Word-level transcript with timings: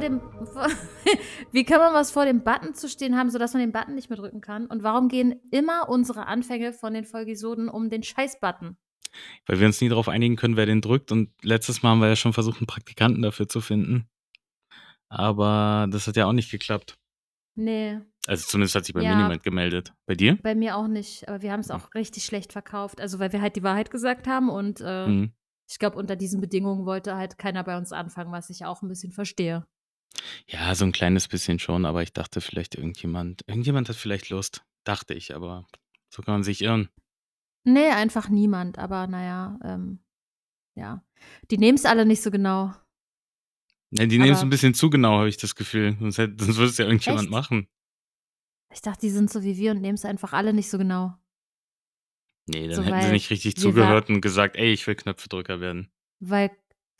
vor 0.00 0.08
dem 0.08 0.20
wie 1.52 1.64
kann 1.64 1.78
man 1.78 1.94
was 1.94 2.10
vor 2.10 2.24
dem 2.24 2.42
Button 2.42 2.74
zu 2.74 2.88
stehen 2.88 3.16
haben, 3.16 3.30
sodass 3.30 3.52
man 3.54 3.60
den 3.60 3.72
Button 3.72 3.94
nicht 3.94 4.10
mehr 4.10 4.18
drücken 4.18 4.40
kann? 4.40 4.66
Und 4.66 4.82
warum 4.82 5.08
gehen 5.08 5.40
immer 5.50 5.88
unsere 5.88 6.26
Anfänge 6.26 6.72
von 6.72 6.94
den 6.94 7.04
Folgisoden 7.04 7.68
um 7.68 7.90
den 7.90 8.02
Scheiß-Button? 8.02 8.76
Weil 9.46 9.58
wir 9.60 9.66
uns 9.66 9.80
nie 9.80 9.88
darauf 9.88 10.08
einigen 10.08 10.36
können, 10.36 10.56
wer 10.56 10.66
den 10.66 10.80
drückt. 10.80 11.10
Und 11.12 11.30
letztes 11.42 11.82
Mal 11.82 11.90
haben 11.90 12.00
wir 12.00 12.08
ja 12.08 12.16
schon 12.16 12.32
versucht, 12.32 12.58
einen 12.60 12.66
Praktikanten 12.66 13.22
dafür 13.22 13.48
zu 13.48 13.60
finden. 13.60 14.08
Aber 15.08 15.88
das 15.90 16.06
hat 16.06 16.16
ja 16.16 16.26
auch 16.26 16.32
nicht 16.32 16.50
geklappt. 16.50 16.96
Nee. 17.56 17.98
Also 18.26 18.46
zumindest 18.46 18.74
hat 18.76 18.84
sich 18.84 18.94
bei 18.94 19.02
Ja. 19.02 19.14
mir 19.16 19.22
niemand 19.22 19.42
gemeldet. 19.42 19.92
Bei 20.06 20.14
dir? 20.14 20.36
Bei 20.42 20.54
mir 20.54 20.76
auch 20.76 20.86
nicht, 20.86 21.28
aber 21.28 21.42
wir 21.42 21.50
haben 21.52 21.60
es 21.60 21.70
auch 21.70 21.92
richtig 21.94 22.24
schlecht 22.24 22.52
verkauft. 22.52 23.00
Also, 23.00 23.18
weil 23.18 23.32
wir 23.32 23.40
halt 23.40 23.56
die 23.56 23.62
Wahrheit 23.62 23.90
gesagt 23.90 24.28
haben 24.28 24.48
und 24.48 24.80
äh, 24.80 25.06
Mhm. 25.08 25.32
ich 25.68 25.78
glaube, 25.78 25.96
unter 25.96 26.14
diesen 26.16 26.40
Bedingungen 26.40 26.86
wollte 26.86 27.16
halt 27.16 27.38
keiner 27.38 27.64
bei 27.64 27.76
uns 27.76 27.92
anfangen, 27.92 28.30
was 28.30 28.50
ich 28.50 28.64
auch 28.64 28.82
ein 28.82 28.88
bisschen 28.88 29.10
verstehe. 29.12 29.66
Ja, 30.46 30.74
so 30.74 30.84
ein 30.84 30.92
kleines 30.92 31.28
bisschen 31.28 31.58
schon, 31.58 31.84
aber 31.86 32.02
ich 32.02 32.12
dachte 32.12 32.40
vielleicht 32.40 32.74
irgendjemand, 32.74 33.42
irgendjemand 33.46 33.88
hat 33.88 33.96
vielleicht 33.96 34.28
Lust. 34.30 34.64
Dachte 34.84 35.14
ich, 35.14 35.34
aber 35.34 35.66
so 36.08 36.22
kann 36.22 36.34
man 36.34 36.42
sich 36.42 36.62
irren. 36.62 36.88
Nee, 37.64 37.90
einfach 37.90 38.28
niemand, 38.28 38.78
aber 38.78 39.06
naja, 39.06 39.58
ähm, 39.62 40.00
ja. 40.74 41.04
Die 41.50 41.58
nehmen 41.58 41.76
es 41.76 41.84
alle 41.84 42.06
nicht 42.06 42.22
so 42.22 42.30
genau. 42.30 42.72
Ja, 43.90 44.06
die 44.06 44.18
nehmen 44.18 44.32
es 44.32 44.38
Aber- 44.38 44.46
ein 44.46 44.50
bisschen 44.50 44.74
zu 44.74 44.88
genau, 44.88 45.18
habe 45.18 45.28
ich 45.28 45.36
das 45.36 45.54
Gefühl. 45.54 45.96
Sonst, 46.00 46.18
hätte, 46.18 46.42
sonst 46.44 46.56
würde 46.56 46.70
es 46.70 46.78
ja 46.78 46.86
irgendjemand 46.86 47.24
Echt? 47.24 47.30
machen. 47.30 47.68
Ich 48.72 48.80
dachte, 48.82 49.00
die 49.00 49.10
sind 49.10 49.30
so 49.30 49.42
wie 49.42 49.56
wir 49.56 49.72
und 49.72 49.80
nehmen 49.80 49.96
es 49.96 50.04
einfach 50.04 50.32
alle 50.32 50.52
nicht 50.54 50.70
so 50.70 50.78
genau. 50.78 51.14
Nee, 52.46 52.66
dann 52.68 52.76
So, 52.76 52.82
hätten 52.82 53.00
sie 53.00 53.06
weil 53.06 53.12
nicht 53.12 53.30
richtig 53.30 53.56
wir 53.56 53.62
zugehört 53.62 54.08
und 54.08 54.20
gesagt, 54.20 54.56
ey, 54.56 54.72
ich 54.72 54.86
will 54.86 54.94
Knöpfedrücker 54.94 55.60
werden. 55.60 55.90
Weil, 56.20 56.50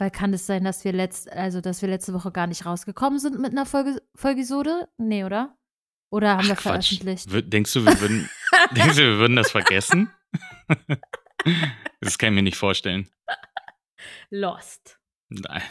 weil 0.01 0.11
kann 0.11 0.33
es 0.33 0.47
sein, 0.47 0.65
dass 0.65 0.85
wir 0.85 0.93
letzt, 0.93 1.31
also 1.31 1.61
dass 1.61 1.83
wir 1.83 1.89
letzte 1.89 2.15
Woche 2.15 2.33
gar 2.33 2.47
nicht 2.47 2.65
rausgekommen 2.67 3.19
sind 3.19 3.39
mit 3.39 3.53
einer 3.53 3.67
Folge, 3.67 4.03
Folgisode? 4.15 4.89
Nee, 4.99 5.25
oder? 5.25 5.57
Oder 6.11 6.39
haben 6.39 6.47
wir 6.47 6.55
Ach, 6.55 6.63
Quatsch. 6.63 6.89
veröffentlicht? 6.97 7.33
Wir- 7.33 7.43
Denkst 7.43 7.73
du, 7.73 7.85
wir 7.85 8.01
würden, 8.01 8.29
denkst 8.77 8.97
du, 8.97 9.03
wir 9.03 9.19
würden 9.19 9.37
das 9.37 9.51
vergessen? 9.51 10.11
das 12.01 12.19
kann 12.19 12.31
ich 12.31 12.35
mir 12.35 12.43
nicht 12.43 12.57
vorstellen. 12.57 13.09
Lost. 14.31 14.99
Nein. 15.29 15.63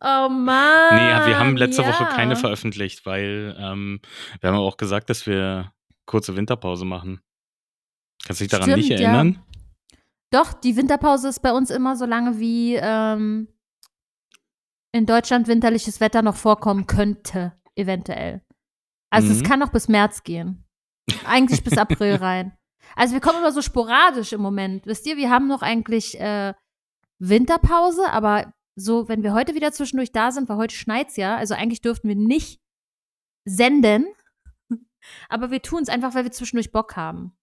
Oh 0.00 0.28
Mann. 0.30 0.94
Nee, 0.94 1.26
wir 1.28 1.38
haben 1.38 1.56
letzte 1.56 1.82
Woche 1.86 2.04
ja. 2.04 2.10
keine 2.10 2.36
veröffentlicht, 2.36 3.06
weil 3.06 3.54
ähm, 3.58 4.00
wir 4.40 4.50
haben 4.50 4.58
auch 4.58 4.76
gesagt, 4.76 5.10
dass 5.10 5.26
wir 5.26 5.72
kurze 6.06 6.36
Winterpause 6.36 6.84
machen. 6.84 7.20
Kannst 8.24 8.40
du 8.40 8.44
dich 8.44 8.50
daran 8.50 8.70
nicht 8.70 8.86
Stimmt, 8.86 9.00
ja. 9.00 9.24
Doch, 10.36 10.52
die 10.52 10.76
Winterpause 10.76 11.28
ist 11.28 11.40
bei 11.40 11.50
uns 11.52 11.70
immer 11.70 11.96
so 11.96 12.04
lange, 12.04 12.38
wie 12.38 12.74
ähm, 12.74 13.48
in 14.92 15.06
Deutschland 15.06 15.48
winterliches 15.48 15.98
Wetter 16.00 16.20
noch 16.20 16.36
vorkommen 16.36 16.86
könnte, 16.86 17.54
eventuell. 17.74 18.42
Also 19.08 19.32
es 19.32 19.38
Mhm. 19.40 19.44
kann 19.44 19.60
noch 19.60 19.72
bis 19.72 19.88
März 19.88 20.24
gehen. 20.24 20.66
Eigentlich 21.24 21.64
bis 21.64 21.78
April 21.78 22.16
rein. 22.20 22.54
Also 22.96 23.14
wir 23.14 23.20
kommen 23.22 23.38
immer 23.38 23.50
so 23.52 23.62
sporadisch 23.62 24.34
im 24.34 24.42
Moment. 24.42 24.84
Wisst 24.84 25.06
ihr, 25.06 25.16
wir 25.16 25.30
haben 25.30 25.46
noch 25.48 25.62
eigentlich 25.62 26.20
äh, 26.20 26.52
Winterpause, 27.18 28.10
aber 28.10 28.52
so, 28.74 29.08
wenn 29.08 29.22
wir 29.22 29.32
heute 29.32 29.54
wieder 29.54 29.72
zwischendurch 29.72 30.12
da 30.12 30.32
sind, 30.32 30.50
weil 30.50 30.58
heute 30.58 30.74
schneit's 30.74 31.16
ja, 31.16 31.36
also 31.36 31.54
eigentlich 31.54 31.80
dürften 31.80 32.08
wir 32.08 32.14
nicht 32.16 32.60
senden, 33.46 34.04
aber 35.30 35.50
wir 35.50 35.62
tun 35.62 35.82
es 35.82 35.88
einfach, 35.88 36.14
weil 36.14 36.24
wir 36.24 36.32
zwischendurch 36.32 36.72
Bock 36.72 36.94
haben. 36.94 37.34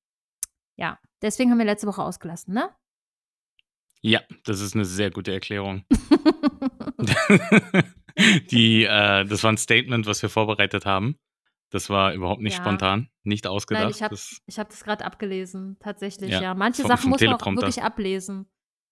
Ja, 0.78 1.00
deswegen 1.24 1.50
haben 1.50 1.58
wir 1.58 1.66
letzte 1.66 1.88
Woche 1.88 2.04
ausgelassen, 2.04 2.54
ne? 2.54 2.70
Ja, 4.06 4.22
das 4.44 4.60
ist 4.60 4.76
eine 4.76 4.84
sehr 4.86 5.12
gute 5.12 5.32
Erklärung. 5.32 5.86
Die, 8.52 8.84
äh, 8.84 9.26
das 9.26 9.44
war 9.44 9.52
ein 9.52 9.58
Statement, 9.58 10.06
was 10.06 10.22
wir 10.22 10.30
vorbereitet 10.30 10.86
haben. 10.86 11.18
Das 11.72 11.90
war 11.90 12.14
überhaupt 12.14 12.42
nicht 12.42 12.58
Ja. 12.58 12.64
spontan, 12.64 13.10
nicht 13.24 13.48
ausgedacht. 13.48 13.86
Nein, 13.86 13.94
ich 13.96 14.04
habe 14.04 14.14
das, 14.14 14.38
hab 14.58 14.70
das 14.70 14.84
gerade 14.84 15.04
abgelesen, 15.06 15.78
tatsächlich, 15.80 16.30
Ja, 16.30 16.42
ja. 16.42 16.54
Manche 16.54 16.84
vom- 16.84 16.90
Sachen 16.90 17.02
vom 17.04 17.10
muss 17.12 17.22
man 17.22 17.34
auch 17.34 17.46
wirklich 17.56 17.82
ablesen. 17.82 18.46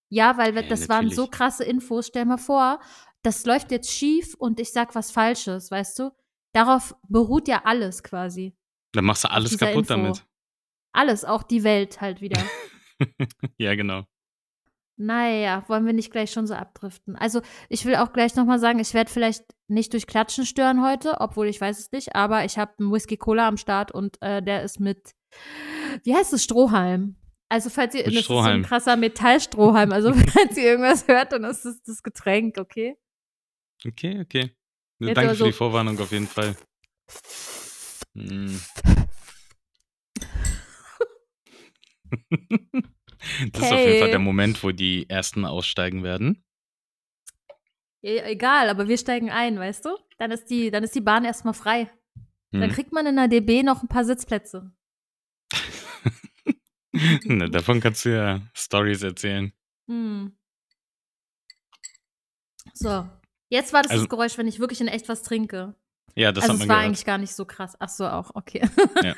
Ja, 0.08 0.36
weil 0.38 0.54
wir- 0.56 0.62
Ja, 0.62 0.68
das 0.68 0.88
waren 0.88 1.08
so 1.10 1.22
natürlich. 1.22 1.30
krasse 1.30 1.64
Infos. 1.64 2.08
Stell 2.08 2.24
mal 2.24 2.38
vor, 2.38 2.80
das 3.22 3.46
läuft 3.46 3.70
jetzt 3.70 3.92
schief 3.92 4.34
und 4.34 4.58
ich 4.58 4.72
sag 4.72 4.94
was 4.96 5.12
Falsches, 5.12 5.70
weißt 5.70 6.00
du? 6.00 6.10
Darauf 6.52 6.96
beruht 7.08 7.46
ja 7.48 7.62
alles 7.64 8.02
quasi. 8.02 8.56
dann 8.94 9.06
machst 9.06 9.24
du 9.24 9.30
alles 9.30 9.56
kaputt 9.56 9.88
Info. 9.88 9.94
damit. 9.94 10.26
Alles, 10.92 11.24
auch 11.24 11.42
die 11.44 11.64
Welt 11.64 12.02
halt 12.02 12.20
wieder. 12.20 12.42
ja, 13.58 13.74
genau. 13.74 14.04
Naja, 14.96 15.64
wollen 15.68 15.86
wir 15.86 15.92
nicht 15.92 16.12
gleich 16.12 16.30
schon 16.32 16.46
so 16.46 16.54
abdriften. 16.54 17.16
Also, 17.16 17.40
ich 17.68 17.84
will 17.84 17.96
auch 17.96 18.12
gleich 18.12 18.36
nochmal 18.36 18.58
sagen, 18.58 18.78
ich 18.78 18.94
werde 18.94 19.10
vielleicht 19.10 19.44
nicht 19.68 19.92
durch 19.92 20.06
Klatschen 20.06 20.44
stören 20.46 20.82
heute, 20.84 21.20
obwohl 21.20 21.46
ich 21.48 21.60
weiß 21.60 21.78
es 21.78 21.90
nicht, 21.92 22.14
aber 22.14 22.44
ich 22.44 22.58
habe 22.58 22.72
einen 22.78 22.92
Whisky 22.92 23.16
Cola 23.16 23.48
am 23.48 23.56
Start 23.56 23.90
und 23.92 24.20
äh, 24.22 24.42
der 24.42 24.62
ist 24.62 24.80
mit, 24.80 25.12
wie 26.04 26.14
heißt 26.14 26.32
es, 26.32 26.44
Strohhalm. 26.44 27.16
Also, 27.48 27.68
falls 27.70 27.94
ihr, 27.94 28.04
Mit 28.04 28.14
das 28.14 28.20
ist 28.22 28.26
so 28.28 28.34
ein 28.34 28.42
Strohhalm. 28.42 28.62
krasser 28.62 28.96
Metallstrohhalm, 28.96 29.92
also 29.92 30.12
falls 30.32 30.56
ihr 30.56 30.64
irgendwas 30.64 31.06
hört, 31.08 31.32
dann 31.32 31.44
ist 31.44 31.64
es 31.64 31.82
das 31.82 32.02
Getränk, 32.02 32.58
okay? 32.58 32.96
Okay, 33.86 34.20
okay. 34.20 34.54
Jetzt 35.00 35.16
Danke 35.16 35.20
aber 35.30 35.34
für 35.36 35.44
die 35.44 35.50
so- 35.52 35.56
Vorwarnung 35.56 35.98
auf 35.98 36.12
jeden 36.12 36.26
Fall. 36.28 36.54
Hm. 38.14 38.60
Das 43.52 43.62
ist 43.62 43.72
auf 43.72 43.78
jeden 43.78 43.92
Fall 43.92 44.02
Okay. 44.02 44.10
der 44.10 44.18
Moment, 44.18 44.62
wo 44.64 44.70
die 44.72 45.08
ersten 45.08 45.44
aussteigen 45.44 46.02
werden. 46.02 46.44
Ja, 48.02 48.24
egal, 48.26 48.68
aber 48.68 48.88
wir 48.88 48.98
steigen 48.98 49.30
ein, 49.30 49.58
weißt 49.58 49.84
du? 49.84 49.96
Dann 50.18 50.32
ist 50.32 50.46
die, 50.50 50.70
dann 50.72 50.82
ist 50.82 50.94
die 50.94 51.00
Bahn 51.00 51.24
erstmal 51.24 51.54
frei. 51.54 51.88
Dann 52.50 52.64
Hm. 52.64 52.72
kriegt 52.72 52.92
man 52.92 53.06
in 53.06 53.16
der 53.16 53.28
DB 53.28 53.62
noch 53.62 53.82
ein 53.82 53.88
paar 53.88 54.04
Sitzplätze. 54.04 54.72
Na, 57.24 57.46
davon 57.48 57.80
kannst 57.80 58.04
du 58.04 58.10
ja 58.14 58.40
Stories 58.54 59.02
erzählen. 59.02 59.52
Hm. 59.88 60.36
So. 62.74 63.08
Jetzt 63.48 63.72
war 63.72 63.82
das 63.82 63.92
Also- 63.92 64.04
das 64.04 64.10
Geräusch, 64.10 64.36
wenn 64.38 64.48
ich 64.48 64.58
wirklich 64.58 64.80
in 64.80 64.88
echt 64.88 65.08
was 65.08 65.22
trinke. 65.22 65.74
Ja, 66.14 66.32
das 66.32 66.42
also 66.44 66.54
hat 66.54 66.54
es 66.54 66.58
man 66.60 66.68
war 66.68 66.76
gehört. 66.76 66.86
eigentlich 66.88 67.04
gar 67.06 67.18
nicht 67.18 67.34
so 67.34 67.44
krass. 67.46 67.74
Ach 67.78 67.88
so, 67.88 68.06
auch, 68.06 68.34
okay. 68.34 68.68
Ja. 69.02 69.14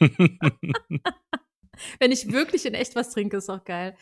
wenn 2.00 2.12
ich 2.12 2.30
wirklich 2.32 2.66
in 2.66 2.74
echt 2.74 2.94
was 2.96 3.10
trinke, 3.10 3.36
ist 3.38 3.50
auch 3.50 3.64
geil. 3.64 3.96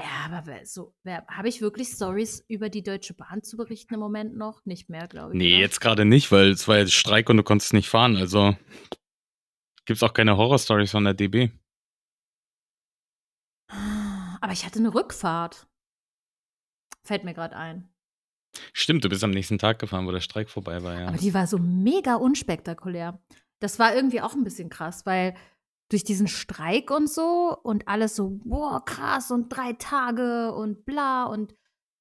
Ja, 0.00 0.30
aber 0.34 0.64
so, 0.64 0.94
wer- 1.02 1.26
habe 1.28 1.48
ich 1.48 1.60
wirklich 1.60 1.88
Stories 1.88 2.42
über 2.48 2.70
die 2.70 2.82
Deutsche 2.82 3.12
Bahn 3.12 3.42
zu 3.42 3.56
berichten 3.58 3.92
im 3.94 4.00
Moment 4.00 4.34
noch? 4.36 4.64
Nicht 4.64 4.88
mehr, 4.88 5.06
glaube 5.08 5.32
ich. 5.34 5.38
nee, 5.38 5.52
oder? 5.52 5.60
jetzt 5.60 5.80
gerade 5.80 6.04
nicht, 6.06 6.32
weil 6.32 6.50
es 6.50 6.66
war 6.68 6.78
jetzt 6.78 6.94
Streik 6.94 7.28
und 7.28 7.36
du 7.36 7.42
konntest 7.42 7.74
nicht 7.74 7.88
fahren. 7.88 8.16
Also 8.16 8.56
gibt's 9.84 10.02
auch 10.02 10.14
keine 10.14 10.36
Horror-Stories 10.38 10.90
von 10.92 11.04
der 11.04 11.14
DB. 11.14 11.50
Aber 14.40 14.52
ich 14.52 14.64
hatte 14.64 14.78
eine 14.78 14.94
Rückfahrt. 14.94 15.66
Fällt 17.04 17.24
mir 17.24 17.34
gerade 17.34 17.56
ein. 17.56 17.88
Stimmt, 18.72 19.04
du 19.04 19.08
bist 19.08 19.22
am 19.22 19.30
nächsten 19.30 19.58
Tag 19.58 19.78
gefahren, 19.78 20.06
wo 20.06 20.12
der 20.12 20.20
Streik 20.20 20.50
vorbei 20.50 20.82
war, 20.82 20.98
ja. 20.98 21.08
Aber 21.08 21.16
die 21.18 21.34
war 21.34 21.46
so 21.46 21.58
mega 21.58 22.16
unspektakulär. 22.16 23.20
Das 23.60 23.78
war 23.78 23.94
irgendwie 23.94 24.20
auch 24.20 24.34
ein 24.34 24.44
bisschen 24.44 24.70
krass, 24.70 25.06
weil 25.06 25.36
durch 25.90 26.04
diesen 26.04 26.28
Streik 26.28 26.90
und 26.90 27.10
so 27.10 27.56
und 27.62 27.88
alles 27.88 28.16
so, 28.16 28.30
boah, 28.44 28.82
krass 28.84 29.30
und 29.30 29.48
drei 29.50 29.74
Tage 29.74 30.54
und 30.54 30.86
bla 30.86 31.24
und 31.24 31.52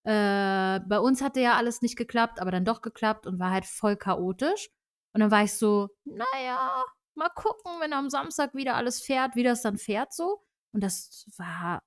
äh, 0.04 0.80
bei 0.88 1.00
uns 1.00 1.22
hatte 1.22 1.42
ja 1.42 1.58
alles 1.58 1.82
nicht 1.82 1.98
geklappt, 1.98 2.40
aber 2.40 2.52
dann 2.52 2.66
doch 2.66 2.82
geklappt 2.82 3.28
und 3.28 3.40
war 3.40 3.52
halt 3.52 3.66
voll 3.66 3.98
chaotisch. 3.98 4.70
Und 5.14 5.22
dann 5.22 5.32
war 5.32 5.44
ich 5.44 5.54
so, 5.54 5.90
naja, 6.06 6.86
mal 7.16 7.30
gucken, 7.30 7.80
wenn 7.80 7.94
am 7.94 8.10
Samstag 8.10 8.54
wieder 8.54 8.76
alles 8.76 9.02
fährt, 9.02 9.36
wie 9.36 9.44
das 9.44 9.62
dann 9.62 9.78
fährt 9.78 10.14
so. 10.14 10.46
Und 10.72 10.84
das 10.84 11.26
war, 11.38 11.84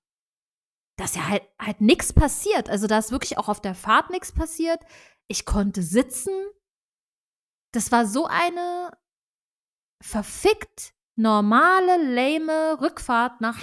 dass 0.97 1.15
ja 1.15 1.29
halt, 1.29 1.45
halt 1.59 1.81
nichts 1.81 2.13
passiert. 2.13 2.69
Also 2.69 2.87
da 2.87 2.99
ist 2.99 3.13
wirklich 3.13 3.39
auch 3.39 3.49
auf 3.49 3.61
der 3.61 3.75
Fahrt 3.75 4.11
nichts 4.11 4.33
passiert. 4.33 4.81
Ich 5.29 5.47
konnte 5.47 5.83
sitzen. 5.83 6.35
Das 7.73 7.91
war 7.91 8.07
so 8.07 8.27
eine 8.27 8.91
verfickt 10.03 10.95
normale, 11.17 12.15
lame 12.15 12.81
Rückfahrt 12.81 13.41
nach. 13.41 13.59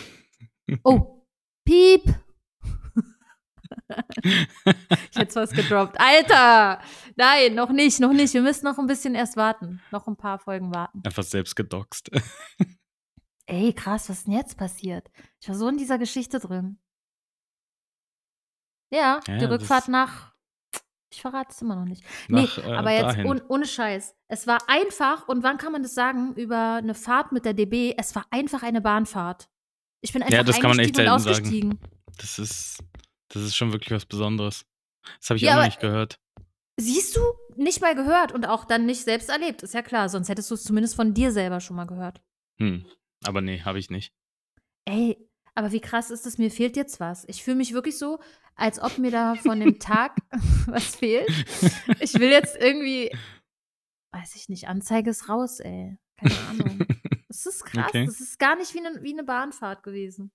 Oh, 0.83 1.25
piep. 1.65 2.03
ich 5.11 5.17
hätte 5.17 5.35
was 5.35 5.51
gedroppt. 5.51 5.99
Alter! 5.99 6.81
Nein, 7.15 7.55
noch 7.55 7.69
nicht, 7.71 7.99
noch 7.99 8.13
nicht. 8.13 8.33
Wir 8.33 8.41
müssen 8.41 8.65
noch 8.65 8.77
ein 8.77 8.87
bisschen 8.87 9.15
erst 9.15 9.35
warten. 9.37 9.81
Noch 9.91 10.07
ein 10.07 10.15
paar 10.15 10.39
Folgen 10.39 10.73
warten. 10.73 11.01
Einfach 11.03 11.23
selbst 11.23 11.55
gedoxt. 11.55 12.09
Ey, 13.45 13.73
krass, 13.73 14.09
was 14.09 14.19
ist 14.19 14.27
denn 14.27 14.33
jetzt 14.35 14.57
passiert? 14.57 15.09
Ich 15.41 15.47
war 15.49 15.55
so 15.55 15.67
in 15.69 15.77
dieser 15.77 15.97
Geschichte 15.97 16.39
drin. 16.39 16.79
Ja, 18.91 19.19
Ja, 19.27 19.37
die 19.37 19.45
Rückfahrt 19.45 19.87
nach. 19.87 20.33
Ich 21.11 21.21
verrate 21.21 21.49
es 21.51 21.61
immer 21.61 21.75
noch 21.75 21.85
nicht. 21.85 22.03
Nee, 22.27 22.41
Nach, 22.41 22.57
äh, 22.59 22.71
aber 22.73 22.91
jetzt 22.91 23.17
un, 23.25 23.41
ohne 23.47 23.65
Scheiß. 23.65 24.15
Es 24.27 24.45
war 24.45 24.59
einfach, 24.67 25.27
und 25.27 25.41
wann 25.43 25.57
kann 25.57 25.71
man 25.71 25.81
das 25.81 25.95
sagen, 25.95 26.33
über 26.35 26.75
eine 26.75 26.93
Fahrt 26.93 27.31
mit 27.31 27.45
der 27.45 27.53
DB? 27.53 27.95
Es 27.97 28.15
war 28.15 28.25
einfach 28.29 28.61
eine 28.61 28.79
Bahnfahrt. 28.81 29.49
Ich 30.01 30.13
bin 30.13 30.21
einfach 30.21 30.33
Ja, 30.35 30.43
das 30.43 30.59
kann 30.59 30.69
man 30.69 30.79
echt 30.79 30.89
und 30.91 30.95
selten 30.97 31.19
sagen. 31.19 31.31
ausgestiegen. 31.31 31.79
Das 32.17 32.37
ist, 32.37 32.83
das 33.29 33.43
ist 33.43 33.55
schon 33.55 33.71
wirklich 33.73 33.91
was 33.91 34.05
Besonderes. 34.05 34.65
Das 35.19 35.29
habe 35.29 35.37
ich 35.37 35.43
Ja, 35.43 35.53
auch 35.53 35.57
noch 35.57 35.65
nicht 35.65 35.79
gehört. 35.79 36.19
Siehst 36.79 37.17
du, 37.17 37.21
nicht 37.55 37.81
mal 37.81 37.95
gehört 37.95 38.31
und 38.31 38.45
auch 38.45 38.63
dann 38.65 38.85
nicht 38.85 39.03
selbst 39.03 39.29
erlebt. 39.29 39.63
Ist 39.63 39.73
ja 39.73 39.81
klar, 39.81 40.09
sonst 40.09 40.29
hättest 40.29 40.49
du 40.51 40.55
es 40.55 40.63
zumindest 40.63 40.95
von 40.95 41.13
dir 41.13 41.31
selber 41.31 41.59
schon 41.59 41.75
mal 41.75 41.85
gehört. 41.85 42.21
Hm. 42.59 42.85
Aber 43.25 43.41
nee, 43.41 43.61
habe 43.61 43.79
ich 43.79 43.89
nicht. 43.89 44.13
Ey, 44.85 45.17
aber 45.55 45.71
wie 45.73 45.81
krass 45.81 46.09
ist 46.09 46.25
es, 46.25 46.37
mir 46.37 46.51
fehlt 46.51 46.77
jetzt 46.77 46.99
was. 47.01 47.25
Ich 47.27 47.43
fühle 47.43 47.57
mich 47.57 47.73
wirklich 47.73 47.97
so, 47.97 48.19
als 48.59 48.79
ob 48.79 48.97
mir 48.97 49.11
da 49.11 49.35
von 49.35 49.59
dem 49.59 49.79
Tag 49.79 50.17
was 50.67 50.95
fehlt. 50.95 51.29
Ich 51.99 52.13
will 52.15 52.29
jetzt 52.29 52.55
irgendwie, 52.57 53.11
weiß 54.13 54.35
ich 54.35 54.49
nicht, 54.49 54.67
Anzeige 54.67 55.09
ist 55.09 55.29
raus, 55.29 55.59
ey. 55.59 55.97
Keine 56.17 56.37
Ahnung. 56.49 56.79
Das 57.31 57.45
ist 57.45 57.63
krass. 57.63 57.85
Okay. 57.89 58.05
Das 58.05 58.19
ist 58.19 58.39
gar 58.39 58.57
nicht 58.57 58.73
wie 58.73 58.85
eine, 58.85 59.03
wie 59.03 59.13
eine 59.13 59.23
Bahnfahrt 59.23 59.83
gewesen. 59.83 60.31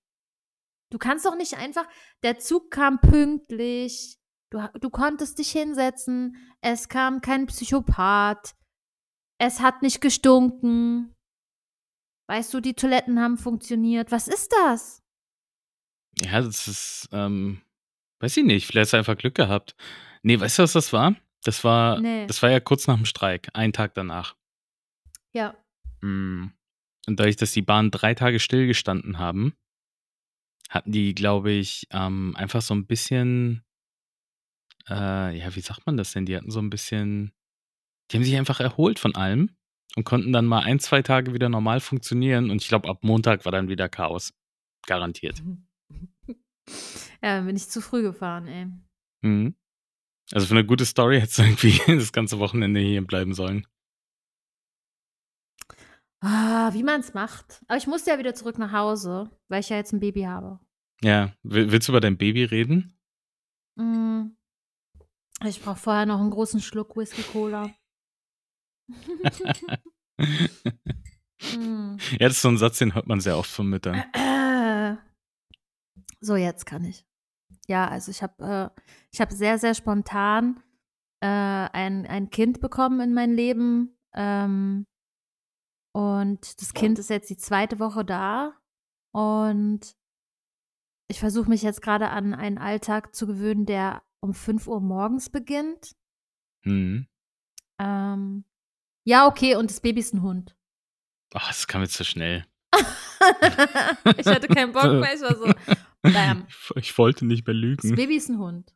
Du 0.91 0.97
kannst 0.97 1.27
doch 1.27 1.37
nicht 1.37 1.59
einfach, 1.59 1.87
der 2.23 2.39
Zug 2.39 2.71
kam 2.71 3.01
pünktlich, 3.01 4.17
du, 4.51 4.67
du 4.81 4.91
konntest 4.91 5.39
dich 5.39 5.51
hinsetzen, 5.51 6.37
es 6.63 6.89
kam 6.89 7.21
kein 7.21 7.47
Psychopath, 7.47 8.55
es 9.39 9.61
hat 9.61 9.83
nicht 9.83 10.01
gestunken. 10.01 11.13
Weißt 12.29 12.55
du, 12.55 12.61
die 12.61 12.75
Toiletten 12.75 13.21
haben 13.21 13.37
funktioniert. 13.37 14.13
Was 14.13 14.29
ist 14.29 14.53
das? 14.53 15.03
Ja, 16.23 16.41
das 16.41 16.69
ist, 16.69 17.09
ähm, 17.13 17.61
weiß 18.25 18.39
ich 18.39 18.45
nicht, 18.45 18.67
vielleicht 18.67 18.87
hast 18.87 18.93
du 18.95 18.97
einfach 18.97 19.17
Glück 19.19 19.35
gehabt. 19.35 19.77
Nee, 20.23 20.41
weißt 20.41 20.59
du, 20.59 20.63
was 20.63 20.73
das 20.73 20.93
war? 20.93 21.15
Das 21.43 21.63
war, 21.63 22.01
Nee. 22.01 22.27
das 22.27 22.43
war 22.43 22.51
ja 22.51 22.59
kurz 22.59 22.87
nach 22.87 22.97
dem 22.97 23.05
Streik, 23.05 23.51
einen 23.53 23.75
Tag 23.75 23.93
danach. 23.95 24.35
Ja. 25.33 25.55
Hm. 26.01 26.53
Und 27.07 27.21
dadurch, 27.21 27.37
dass 27.37 27.53
die 27.53 27.61
Bahnen 27.63 27.91
drei 27.91 28.15
Tage 28.15 28.41
stillgestanden 28.41 29.19
haben, 29.19 29.55
hatten 30.71 30.91
die, 30.91 31.15
glaube 31.15 31.53
ich, 31.53 31.87
ähm, 31.91 32.35
einfach 32.37 32.63
so 32.63 32.75
ein 32.75 32.87
bisschen, 32.87 33.63
äh, 34.89 35.37
ja, 35.39 35.55
wie 35.55 35.61
sagt 35.61 35.85
man 35.85 35.99
das 35.99 36.13
denn? 36.13 36.25
Die 36.25 36.35
hatten 36.35 36.51
so 36.51 36.61
ein 36.61 36.71
bisschen, 36.71 37.33
die 38.11 38.17
haben 38.17 38.25
sich 38.25 38.37
einfach 38.37 38.61
erholt 38.61 38.99
von 38.99 39.15
allem 39.15 39.55
und 39.97 40.05
konnten 40.05 40.33
dann 40.33 40.47
mal 40.47 40.61
ein, 40.63 40.81
zwei 40.81 41.03
Tage 41.03 41.35
wieder 41.35 41.51
normal 41.51 41.81
funktionieren. 41.81 42.51
Und 42.51 42.63
ich 42.63 42.69
glaube, 42.69 42.89
ab 42.89 43.01
Montag 43.03 43.45
war 43.45 43.53
dann 43.53 43.69
wieder 43.69 43.91
Chaos. 43.91 44.33
Garantiert. 44.87 45.43
Ja, 47.23 47.37
dann 47.37 47.47
bin 47.47 47.57
ich 47.57 47.69
zu 47.69 47.81
früh 47.81 48.03
gefahren, 48.03 48.47
ey. 48.47 48.67
Mhm. 49.23 49.55
Also 50.33 50.47
für 50.47 50.55
eine 50.55 50.65
gute 50.67 50.87
Story 50.87 51.21
hättest 51.21 51.39
du 51.39 51.43
irgendwie 51.43 51.81
das 51.99 52.13
ganze 52.13 52.39
Wochenende 52.39 52.81
hier 52.81 53.07
bleiben 53.07 53.35
sollen. 53.35 53.67
Ah, 56.21 56.73
wie 56.73 56.83
man 56.83 57.01
es 57.01 57.13
macht. 57.13 57.63
Aber 57.69 57.77
ich 57.77 57.87
musste 57.87 58.11
ja 58.11 58.19
wieder 58.19 58.35
zurück 58.35 58.59
nach 58.59 58.73
Hause, 58.73 59.31
weil 59.49 59.61
ich 59.61 59.69
ja 59.69 59.77
jetzt 59.77 59.93
ein 59.93 60.01
Baby 60.01 60.23
habe. 60.23 60.59
Ja, 61.03 61.35
will- 61.43 61.71
willst 61.71 61.89
du 61.89 61.93
über 61.93 62.01
dein 62.01 62.17
Baby 62.17 62.45
reden? 62.45 62.99
Mm. 63.77 64.29
Ich 65.45 65.61
brauche 65.61 65.77
vorher 65.79 66.07
noch 66.07 66.21
einen 66.21 66.31
großen 66.31 66.61
Schluck 66.61 66.97
Whisky 66.97 67.23
Cola. 67.23 67.71
Mm. 71.59 71.97
Ja, 72.13 72.29
das 72.29 72.35
ist 72.37 72.43
so 72.43 72.49
ein 72.49 72.57
Satz, 72.57 72.79
den 72.79 72.95
hört 72.95 73.07
man 73.07 73.21
sehr 73.21 73.37
oft 73.37 73.51
von 73.51 73.67
Müttern. 73.69 74.03
So, 76.25 76.37
jetzt 76.37 76.65
kann 76.65 76.85
ich. 76.85 77.05
Ja, 77.69 77.87
also 77.87 78.11
ich 78.11 78.23
habe 78.23 78.73
äh, 78.77 78.81
ich 79.11 79.37
sehr, 79.37 79.59
sehr 79.59 79.75
spontan 79.75 80.63
äh, 81.21 81.27
ein, 81.27 82.07
ein 82.07 82.31
Kind 82.31 82.63
bekommen 82.63 83.01
in 83.01 83.13
mein 83.13 83.35
Leben. 83.35 83.99
Ähm, 84.15 84.87
und 85.93 86.63
das 86.63 86.73
Kind 86.73 86.99
ist 86.99 87.11
jetzt 87.11 87.29
die 87.29 87.37
zweite 87.37 87.79
Woche 87.79 88.07
da. 88.07 88.55
Und 89.13 89.95
ich 91.09 91.21
versuche 91.21 91.51
mich 91.51 91.61
jetzt 91.61 91.83
gerade 91.83 92.09
an 92.09 92.33
einen 92.33 92.57
Alltag 92.57 93.15
zu 93.15 93.27
gewöhnen, 93.27 93.67
der 93.67 94.03
um 94.21 94.33
5 94.33 94.67
Uhr 94.67 94.81
morgens 94.81 95.29
beginnt. 95.29 95.95
Mhm. 96.65 97.07
Ähm, 97.79 98.45
ja, 99.07 99.27
okay, 99.27 99.57
und 99.57 99.71
das 99.71 99.81
Baby 99.81 100.01
ist 100.01 100.15
ein 100.15 100.23
Hund. 100.23 100.57
Ach, 101.35 101.49
das 101.49 101.67
kam 101.67 101.83
jetzt 101.83 101.95
zu 101.95 102.05
schnell. 102.05 102.47
ich 104.19 104.27
hatte 104.27 104.49
keinen 104.49 104.73
Bock 104.73 104.85
mehr. 104.85 105.15
Ich 105.15 105.21
war 105.21 105.35
so, 105.37 105.53
bam. 106.03 106.47
Ich, 106.77 106.97
wollte 106.99 107.27
nicht 107.27 107.47
mehr 107.47 107.55
Das 107.55 107.85
lügen. 107.85 107.95
Baby 107.97 108.17
ist 108.17 108.29
ein 108.29 108.39
Hund. 108.39 108.73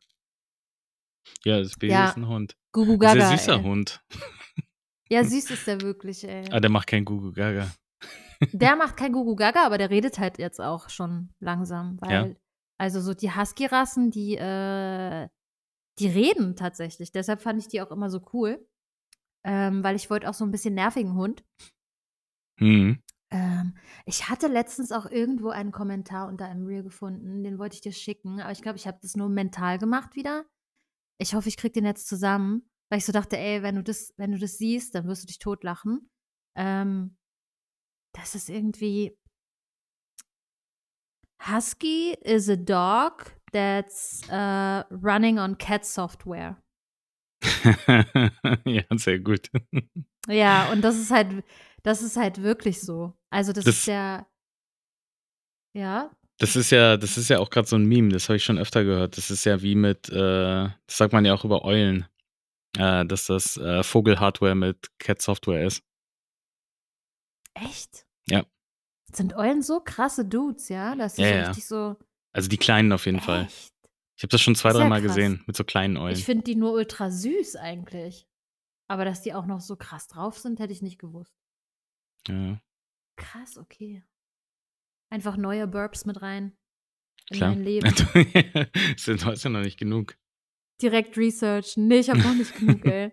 Ja, 1.43 1.59
das 1.59 1.73
Baby 1.77 1.93
Ja. 1.93 2.09
ist 2.09 2.17
ein 2.17 2.27
Hund. 2.27 2.55
Gugu 2.71 2.93
Ein 2.93 2.99
Sehr 2.99 3.15
Gaga. 3.15 3.37
süßer 3.37 3.55
ey. 3.55 3.63
Hund. 3.63 4.01
Ja, 5.11 5.23
süß 5.23 5.49
ist 5.49 5.65
der 5.65 5.81
wirklich, 5.81 6.23
ey. 6.23 6.45
Ah, 6.51 6.59
der 6.59 6.69
macht 6.69 6.85
kein 6.85 7.03
Gugu 7.03 7.31
Gaga. 7.31 7.71
Der 8.51 8.75
macht 8.75 8.95
kein 8.95 9.11
Gugu 9.11 9.35
Gaga, 9.35 9.65
aber 9.65 9.79
der 9.79 9.89
redet 9.89 10.19
halt 10.19 10.37
jetzt 10.37 10.61
auch 10.61 10.89
schon 10.89 11.33
langsam. 11.39 11.97
Weil, 11.99 12.11
Ja. 12.29 12.35
also 12.77 13.01
so 13.01 13.15
die 13.15 13.31
Husky-Rassen, 13.35 14.11
die, 14.11 14.35
äh, 14.37 15.27
die 15.97 16.07
reden 16.07 16.55
tatsächlich. 16.55 17.11
Deshalb 17.11 17.41
fand 17.41 17.59
ich 17.59 17.67
die 17.67 17.81
auch 17.81 17.89
immer 17.89 18.11
so 18.11 18.21
cool. 18.33 18.63
Ähm, 19.43 19.83
weil 19.83 19.95
ich 19.95 20.11
wollte 20.11 20.29
auch 20.29 20.35
so 20.35 20.45
ein 20.45 20.51
bisschen 20.51 20.75
nervigen 20.75 21.15
Hund. 21.15 21.43
Mhm. 22.59 23.01
Ähm, 23.31 23.75
ich 24.05 24.29
hatte 24.29 24.47
letztens 24.47 24.91
auch 24.91 25.05
irgendwo 25.05 25.49
einen 25.49 25.71
Kommentar 25.71 26.27
unter 26.27 26.45
einem 26.45 26.65
Reel 26.65 26.83
gefunden, 26.83 27.43
den 27.43 27.59
wollte 27.59 27.75
ich 27.75 27.81
dir 27.81 27.91
schicken, 27.91 28.39
aber 28.41 28.51
ich 28.51 28.61
glaube, 28.61 28.77
ich 28.77 28.87
habe 28.87 28.99
das 29.01 29.15
nur 29.15 29.29
mental 29.29 29.77
gemacht 29.77 30.15
wieder. 30.15 30.45
Ich 31.19 31.35
hoffe, 31.35 31.49
ich 31.49 31.57
krieg 31.57 31.73
den 31.73 31.85
jetzt 31.85 32.07
zusammen, 32.07 32.69
weil 32.89 32.99
ich 32.99 33.05
so 33.05 33.11
dachte, 33.11 33.37
ey, 33.37 33.61
wenn 33.61 33.75
du 33.75 33.83
das, 33.83 34.13
wenn 34.17 34.31
du 34.31 34.39
das 34.39 34.57
siehst, 34.57 34.95
dann 34.95 35.05
wirst 35.05 35.23
du 35.23 35.27
dich 35.27 35.39
totlachen. 35.39 36.09
Ähm, 36.55 37.17
das 38.13 38.35
ist 38.35 38.49
irgendwie 38.49 39.15
Husky 41.41 42.15
is 42.21 42.49
a 42.49 42.55
dog 42.55 43.33
that's 43.51 44.21
uh, 44.29 44.83
running 44.91 45.39
on 45.39 45.57
cat 45.57 45.85
software. 45.85 46.57
ja, 48.65 48.83
sehr 48.97 49.19
gut. 49.19 49.49
Ja, 50.27 50.71
und 50.71 50.81
das 50.81 50.97
ist 50.97 51.11
halt, 51.11 51.43
das 51.83 52.01
ist 52.01 52.17
halt 52.17 52.41
wirklich 52.41 52.81
so. 52.81 53.13
Also 53.29 53.53
das, 53.53 53.65
Das- 53.65 53.75
ist 53.79 53.85
ja, 53.87 54.27
ja, 55.75 56.11
Das 56.39 56.55
ist 56.55 56.69
ja, 56.71 56.95
das 56.97 57.17
ist 57.17 57.29
ja 57.29 57.39
auch 57.39 57.49
gerade 57.49 57.67
so 57.67 57.75
ein 57.75 57.85
Meme, 57.85 58.09
das 58.09 58.29
habe 58.29 58.37
ich 58.37 58.43
schon 58.43 58.57
öfter 58.57 58.83
gehört. 58.83 59.17
Das 59.17 59.29
ist 59.29 59.43
ja 59.45 59.61
wie 59.61 59.75
mit, 59.75 60.09
äh, 60.09 60.13
das 60.85 60.97
sagt 60.97 61.13
man 61.13 61.25
ja 61.25 61.33
auch 61.33 61.43
über 61.45 61.63
Eulen, 61.65 62.07
äh, 62.77 63.05
dass 63.05 63.25
das 63.25 63.57
äh, 63.57 63.83
Vogelhardware 63.83 64.55
mit 64.55 64.89
Cat-Software 64.99 65.65
ist. 65.65 65.83
Echt? 67.53 68.05
Ja. 68.27 68.45
Sind 69.11 69.35
Eulen 69.35 69.61
so 69.61 69.79
krasse 69.81 70.23
Dudes, 70.25 70.69
ja? 70.69 70.95
Dass 70.95 71.15
die 71.15 71.23
Ja, 71.23 71.27
so 71.29 71.35
ja. 71.35 71.47
richtig 71.47 71.67
so. 71.67 71.95
Also 72.33 72.47
die 72.47 72.57
kleinen 72.57 72.91
auf 72.93 73.05
jeden 73.05 73.19
Fall. 73.21 73.45
Echt? 73.45 73.73
Ich 74.17 74.23
habe 74.23 74.29
das 74.31 74.41
schon 74.41 74.55
zwei, 74.55 74.71
Sehr 74.71 74.81
drei 74.81 74.89
Mal 74.89 75.01
krass. 75.01 75.15
gesehen, 75.15 75.43
mit 75.47 75.55
so 75.55 75.63
kleinen 75.63 75.97
Eulen. 75.97 76.13
Ich 76.15 76.25
finde 76.25 76.43
die 76.43 76.55
nur 76.55 76.73
ultra 76.73 77.09
süß 77.09 77.55
eigentlich. 77.55 78.27
Aber 78.87 79.05
dass 79.05 79.21
die 79.21 79.33
auch 79.33 79.45
noch 79.45 79.61
so 79.61 79.75
krass 79.75 80.07
drauf 80.07 80.37
sind, 80.37 80.59
hätte 80.59 80.73
ich 80.73 80.81
nicht 80.81 80.99
gewusst. 80.99 81.33
Ja, 82.29 82.61
Krass, 83.17 83.57
okay. 83.57 84.03
Einfach 85.11 85.35
neue 85.37 85.67
Burps 85.67 86.05
mit 86.05 86.21
rein. 86.21 86.55
In 87.31 87.37
klar. 87.37 87.49
mein 87.49 87.63
Leben. 87.63 87.93
du 87.93 89.25
hast 89.25 89.43
ja 89.43 89.49
noch 89.49 89.61
nicht 89.61 89.77
genug. 89.79 90.17
Direkt 90.81 91.17
researchen. 91.17 91.87
Nee, 91.87 91.99
ich 91.99 92.09
habe 92.09 92.19
noch 92.21 92.33
nicht 92.35 92.55
genug, 92.55 92.85
ey. 92.85 93.11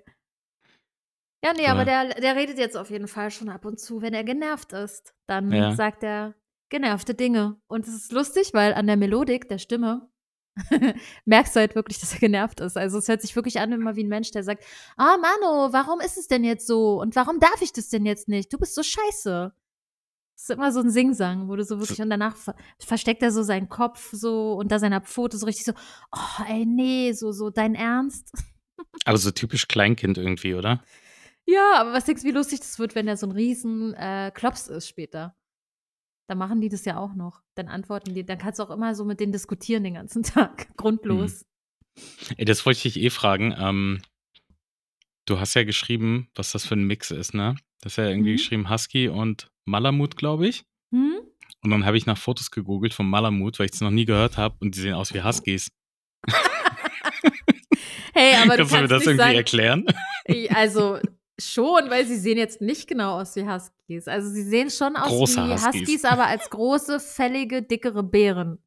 Ja, 1.45 1.53
nee, 1.55 1.67
aber 1.67 1.81
Aber- 1.81 1.85
der, 1.85 2.21
der 2.21 2.37
redet 2.37 2.59
jetzt 2.59 2.77
auf 2.77 2.91
jeden 2.91 3.09
Fall 3.09 3.31
schon 3.31 3.49
ab 3.49 3.65
und 3.65 3.79
zu, 3.81 4.01
wenn 4.03 4.15
er 4.15 4.25
genervt 4.25 4.73
ist. 4.73 5.15
Dann 5.29 5.51
Ja. 5.53 5.75
sagt 5.75 6.03
er 6.03 6.35
genervte 6.71 7.15
Dinge. 7.15 7.61
Und 7.69 7.87
es 7.87 7.95
ist 7.95 8.13
lustig, 8.13 8.55
weil 8.55 8.75
an 8.75 8.87
der 8.87 8.97
Melodik 8.97 9.49
der 9.49 9.59
Stimme 9.59 10.09
merkst 11.25 11.55
du 11.55 11.61
halt 11.61 11.75
wirklich, 11.75 11.99
dass 11.99 12.15
er 12.15 12.21
genervt 12.21 12.61
ist. 12.61 12.77
Also 12.77 12.99
es 12.99 13.09
hört 13.09 13.21
sich 13.21 13.37
wirklich 13.37 13.61
an 13.61 13.73
immer 13.73 13.97
wie 13.97 14.05
ein 14.05 14.09
Mensch, 14.09 14.31
der 14.31 14.43
sagt, 14.43 14.65
ah 14.97 15.17
Mano, 15.19 15.73
warum 15.73 16.01
ist 16.01 16.17
es 16.17 16.29
denn 16.29 16.45
jetzt 16.45 16.67
so? 16.67 17.01
Und 17.01 17.17
warum 17.17 17.41
darf 17.41 17.61
ich 17.61 17.73
das 17.73 17.89
denn 17.89 18.07
jetzt 18.07 18.29
nicht? 18.29 18.53
Du 18.53 18.59
bist 18.59 18.75
so 18.75 18.83
scheiße. 18.83 19.53
Das 20.35 20.43
ist 20.43 20.51
immer 20.51 20.71
so 20.71 20.81
ein 20.81 20.91
Singsang, 20.91 21.49
wo 21.49 21.57
du 21.57 21.65
so 21.65 21.81
wirklich, 21.81 22.01
und 22.03 22.11
danach 22.11 22.37
ver 22.37 22.55
versteckt 22.79 23.23
er 23.23 23.33
so 23.33 23.43
seinen 23.43 23.71
Kopf 23.71 24.11
so 24.13 24.53
unter 24.55 24.79
seiner 24.79 25.01
Pfote 25.01 25.39
so 25.39 25.47
richtig 25.47 25.65
so, 25.65 25.73
oh 26.13 26.45
ey, 26.47 26.67
nee, 26.67 27.13
so, 27.13 27.33
so, 27.33 27.49
dein 27.49 27.75
Ernst? 27.75 28.33
Aber 29.07 29.17
so 29.17 29.31
typisch 29.31 29.67
Kleinkind 29.67 30.19
irgendwie, 30.19 30.55
oder? 30.55 30.83
Ja, 31.49 31.75
aber 31.77 31.93
was 31.93 32.05
denkst 32.05 32.23
du, 32.23 32.29
wie 32.29 32.33
lustig 32.33 32.59
das 32.59 32.79
wird, 32.81 32.97
wenn 32.97 33.07
er 33.07 33.17
so 33.17 33.27
ein 33.27 33.31
riesen 33.31 33.95
äh, 33.95 34.33
Klops 34.35 34.67
ist 34.67 34.89
später? 34.89 35.37
Dann 36.29 36.39
machen 36.39 36.61
die 36.61 36.69
das 36.69 36.85
ja 36.85 36.97
auch 36.99 37.15
noch. 37.15 37.43
Dann 37.55 37.69
antworten 37.69 38.15
die, 38.15 38.25
dann 38.27 38.39
kannst 38.39 38.59
du 38.59 38.65
auch 38.65 38.71
immer 38.71 38.95
so 38.95 39.05
mit 39.05 39.21
denen 39.21 39.33
diskutieren 39.33 39.85
den 39.85 39.95
ganzen 39.95 40.23
Tag. 40.25 40.69
Grundlos. 40.77 41.45
Ey, 42.37 42.45
das 42.45 42.67
wollte 42.67 42.79
ich 42.87 42.95
dich 42.95 43.03
eh 43.03 43.11
fragen. 43.11 43.55
Ähm, 43.59 44.03
du 45.27 45.39
hast 45.41 45.55
ja 45.55 45.65
geschrieben, 45.65 46.29
was 46.35 46.53
das 46.53 46.67
für 46.67 46.75
ein 46.75 46.85
Mix 46.87 47.11
ist, 47.11 47.33
ne? 47.35 47.57
Das 47.81 47.93
ist 47.93 47.97
ja 47.99 48.09
irgendwie 48.09 48.33
Mhm. 48.33 48.37
geschrieben 48.37 48.71
Husky 48.71 49.09
und 49.09 49.51
Malamut, 49.65 50.17
glaube 50.17 50.47
ich. 50.49 50.65
Hm? 50.93 51.15
Und 51.63 51.71
dann 51.71 51.85
habe 51.87 51.97
ich 51.97 52.07
nach 52.07 52.19
Fotos 52.19 52.51
gegoogelt 52.51 52.95
vom 52.95 53.09
Malamut, 53.09 53.59
weil 53.59 53.67
ich 53.67 53.73
es 53.73 53.81
noch 53.81 53.91
nie 53.91 54.05
gehört 54.05 54.37
habe 54.37 54.57
und 54.61 54.75
die 54.77 54.81
sehen 54.81 54.95
aus 54.95 55.15
wie 55.15 55.23
Huskies. 55.23 55.69
Hey, 58.15 58.35
aber 58.43 58.57
Kannst 58.57 58.73
du 58.73 58.77
mir 58.81 58.89
das 58.89 59.03
irgendwie 59.03 59.17
sagen, 59.19 59.35
erklären? 59.37 59.85
Also 60.51 60.99
schon, 61.39 61.91
weil 61.91 62.07
sie 62.07 62.17
sehen 62.17 62.39
jetzt 62.39 62.61
nicht 62.61 62.89
genau 62.89 63.21
aus 63.21 63.37
wie 63.37 63.47
Huskies. 63.49 64.09
Also 64.09 64.29
sie 64.31 64.43
sehen 64.43 64.71
schon 64.71 64.97
aus 64.97 65.09
Große 65.09 65.37
wie 65.47 65.53
Huskies. 65.53 65.81
Huskies, 65.83 66.05
aber 66.05 66.27
als 66.27 66.49
große, 66.51 67.01
fällige, 67.01 67.63
dickere 67.63 68.03
Bären. 68.03 68.59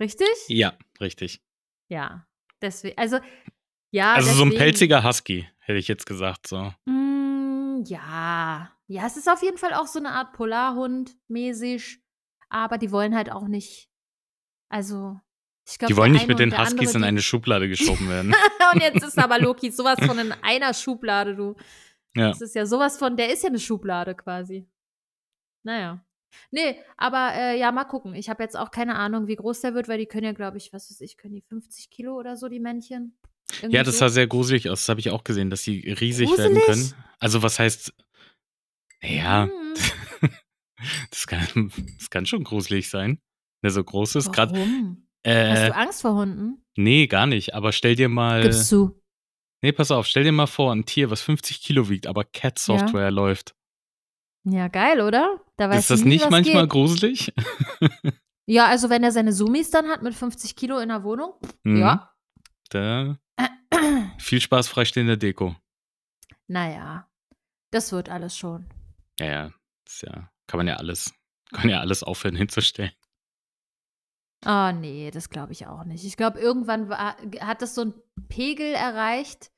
Richtig? 0.00 0.28
ja, 0.48 0.72
richtig. 1.00 1.42
Ja. 1.88 2.26
Deswegen, 2.60 2.96
also 2.98 3.18
Ja, 3.94 4.14
Also 4.14 4.32
so 4.32 4.42
ein 4.44 4.50
deswegen- 4.50 4.58
pelziger 4.64 5.04
Husky, 5.04 5.48
hätte 5.58 5.78
ich 5.78 5.86
jetzt 5.88 6.06
gesagt. 6.06 6.46
So. 6.46 6.72
Mm, 6.86 7.82
ja. 7.86 8.70
Ja, 8.86 9.06
es 9.06 9.16
ist 9.18 9.28
auf 9.28 9.42
jeden 9.42 9.58
Fall 9.58 9.74
auch 9.74 9.86
so 9.86 9.98
eine 9.98 10.10
Art 10.12 10.32
Polarhund 10.32 11.14
mäßig. 11.28 12.00
Aber 12.48 12.78
die 12.78 12.90
wollen 12.90 13.14
halt 13.14 13.30
auch 13.30 13.48
nicht. 13.48 13.90
Also, 14.70 15.20
ich 15.68 15.78
glaube. 15.78 15.92
Die 15.92 15.96
wollen 15.96 16.12
nicht 16.12 16.28
mit 16.28 16.38
den 16.38 16.56
Huskies 16.58 16.94
in 16.94 17.04
eine 17.04 17.22
Schublade 17.22 17.68
geschoben 17.68 18.08
werden. 18.08 18.34
und 18.74 18.80
jetzt 18.82 19.02
ist 19.04 19.18
aber 19.18 19.38
Loki 19.38 19.70
sowas 19.70 19.98
von 20.04 20.18
in 20.18 20.32
einer 20.42 20.74
Schublade, 20.74 21.36
du. 21.36 21.56
Ja. 22.14 22.28
Das 22.28 22.40
ist 22.40 22.54
ja 22.54 22.66
sowas 22.66 22.98
von, 22.98 23.16
der 23.16 23.32
ist 23.32 23.42
ja 23.42 23.48
eine 23.48 23.58
Schublade 23.58 24.14
quasi. 24.14 24.66
Naja. 25.62 26.04
Nee, 26.50 26.76
aber 26.96 27.32
äh, 27.34 27.58
ja, 27.58 27.72
mal 27.72 27.84
gucken. 27.84 28.14
Ich 28.14 28.28
habe 28.30 28.42
jetzt 28.42 28.56
auch 28.56 28.70
keine 28.70 28.96
Ahnung, 28.96 29.26
wie 29.26 29.36
groß 29.36 29.60
der 29.60 29.74
wird, 29.74 29.88
weil 29.88 29.98
die 29.98 30.06
können 30.06 30.24
ja, 30.24 30.32
glaube 30.32 30.56
ich, 30.58 30.72
was 30.72 30.90
weiß 30.90 31.00
ich, 31.02 31.16
können 31.16 31.34
die 31.34 31.42
50 31.42 31.90
Kilo 31.90 32.16
oder 32.18 32.36
so, 32.36 32.48
die 32.48 32.60
Männchen? 32.60 33.16
Irgendwie 33.60 33.76
Ja, 33.76 33.82
das 33.82 33.94
so. 33.94 34.00
sah 34.00 34.08
sehr 34.08 34.26
gruselig 34.26 34.68
aus. 34.70 34.80
Das 34.80 34.88
habe 34.88 35.00
ich 35.00 35.10
auch 35.10 35.24
gesehen, 35.24 35.50
dass 35.50 35.62
die 35.62 35.90
riesig 35.92 36.28
Gruselig? 36.28 36.54
werden 36.56 36.62
können. 36.66 36.94
Also 37.18 37.42
was 37.42 37.58
heißt, 37.58 37.92
ja, 39.02 39.46
Mhm. 39.46 39.74
das, 41.10 41.26
kann, 41.26 41.72
das 41.98 42.10
kann 42.10 42.26
schon 42.26 42.44
gruselig 42.44 42.88
sein. 42.90 43.20
Der 43.62 43.70
so 43.70 43.82
groß 43.84 44.16
ist. 44.16 44.32
Grad, 44.32 44.52
Hast 45.24 45.62
äh, 45.62 45.66
du 45.68 45.74
Angst 45.76 46.02
vor 46.02 46.14
Hunden? 46.14 46.64
nee, 46.76 47.06
gar 47.06 47.26
nicht. 47.26 47.54
Aber 47.54 47.72
stell 47.72 47.94
dir 47.96 48.08
mal, 48.08 48.42
Gibst 48.42 48.70
du. 48.72 49.00
nee, 49.62 49.72
pass 49.72 49.90
auf, 49.90 50.06
stell 50.06 50.24
dir 50.24 50.32
mal 50.32 50.46
vor, 50.46 50.72
ein 50.72 50.84
Tier, 50.84 51.10
was 51.10 51.22
50 51.22 51.60
Kilo 51.62 51.88
wiegt, 51.88 52.06
aber 52.06 52.24
Cat-Software 52.24 53.10
läuft. 53.10 53.54
Ja, 54.44 54.66
geil, 54.68 55.00
oder? 55.00 55.40
Da 55.56 55.72
ist 55.72 55.90
das 55.90 56.00
nie, 56.02 56.10
nicht 56.16 56.30
manchmal 56.30 56.62
geht. 56.64 56.70
gruselig? 56.70 57.32
Ja, 58.44 58.66
also 58.66 58.90
wenn 58.90 59.04
er 59.04 59.12
seine 59.12 59.32
Zoomies 59.32 59.70
dann 59.70 59.86
hat 59.88 60.02
mit 60.02 60.14
50 60.14 60.56
Kilo 60.56 60.80
in 60.80 60.88
der 60.88 61.04
Wohnung, 61.04 61.34
Mhm. 61.62 61.76
ja. 61.76 62.12
Da, 62.70 63.16
viel 64.18 64.40
Spaß 64.40 64.66
freistehender 64.66 65.16
Deko. 65.16 65.54
Naja, 66.48 67.08
das 67.70 67.92
wird 67.92 68.08
alles 68.08 68.36
schon. 68.36 68.66
Ja, 69.20 69.26
ja, 69.26 69.52
ja, 70.02 70.30
kann 70.48 70.58
man 70.58 70.66
ja 70.66 70.74
alles, 70.76 71.14
kann 71.52 71.70
ja 71.70 71.78
alles 71.78 72.02
aufhören 72.02 72.34
hinzustellen. 72.34 72.92
Ah, 74.44 74.72
nee, 74.72 75.10
das 75.12 75.30
glaube 75.30 75.52
ich 75.52 75.66
auch 75.66 75.84
nicht. 75.84 76.04
Ich 76.04 76.16
glaube, 76.16 76.40
irgendwann 76.40 76.88
war, 76.88 77.16
hat 77.40 77.62
das 77.62 77.74
so 77.74 77.82
ein 77.82 77.94
Pegel 78.28 78.74
erreicht. 78.74 79.52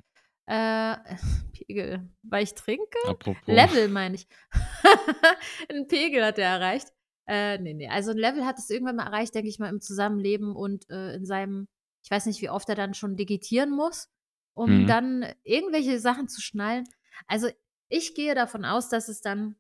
Äh, 0.47 0.97
Pegel, 1.53 2.09
weil 2.23 2.45
ich 2.45 2.55
trinke? 2.55 2.85
Apropos. 3.09 3.43
Level, 3.47 3.89
meine 3.89 4.17
ich. 4.17 4.27
ein 5.71 5.87
Pegel 5.89 6.25
hat 6.25 6.39
er 6.39 6.51
erreicht. 6.51 6.89
Äh, 7.27 7.59
nee, 7.59 7.73
nee. 7.73 7.89
Also 7.89 8.11
ein 8.11 8.19
Level 8.19 8.45
hat 8.45 8.59
es 8.59 8.69
irgendwann 8.69 8.97
mal 8.97 9.07
erreicht, 9.07 9.35
denke 9.35 9.49
ich 9.49 9.59
mal, 9.59 9.71
im 9.71 9.81
Zusammenleben 9.81 10.55
und 10.55 10.89
äh, 10.91 11.15
in 11.15 11.25
seinem, 11.25 11.69
ich 12.03 12.11
weiß 12.11 12.27
nicht, 12.27 12.43
wie 12.43 12.51
oft 12.51 12.69
er 12.69 12.75
dann 12.75 12.93
schon 12.93 13.17
digitieren 13.17 13.71
muss, 13.71 14.11
um 14.53 14.83
Mhm. 14.83 14.87
dann 14.87 15.27
irgendwelche 15.45 15.99
Sachen 15.99 16.29
zu 16.29 16.43
schnallen. 16.43 16.85
Also 17.27 17.49
ich 17.89 18.15
gehe 18.15 18.35
davon 18.35 18.67
aus, 18.67 18.91
dass 18.91 19.09
es 19.09 19.23
dann, 19.23 19.57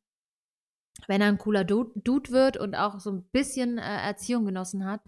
wenn 1.07 1.23
er 1.23 1.28
ein 1.28 1.38
cooler 1.38 1.64
Du- 1.64 1.93
Dude 1.95 2.31
wird 2.31 2.59
und 2.59 2.75
auch 2.75 3.00
so 3.00 3.11
ein 3.11 3.25
bisschen 3.31 3.78
äh, 3.78 3.83
Erziehung 4.02 4.45
genossen 4.45 4.85
hat 4.85 5.00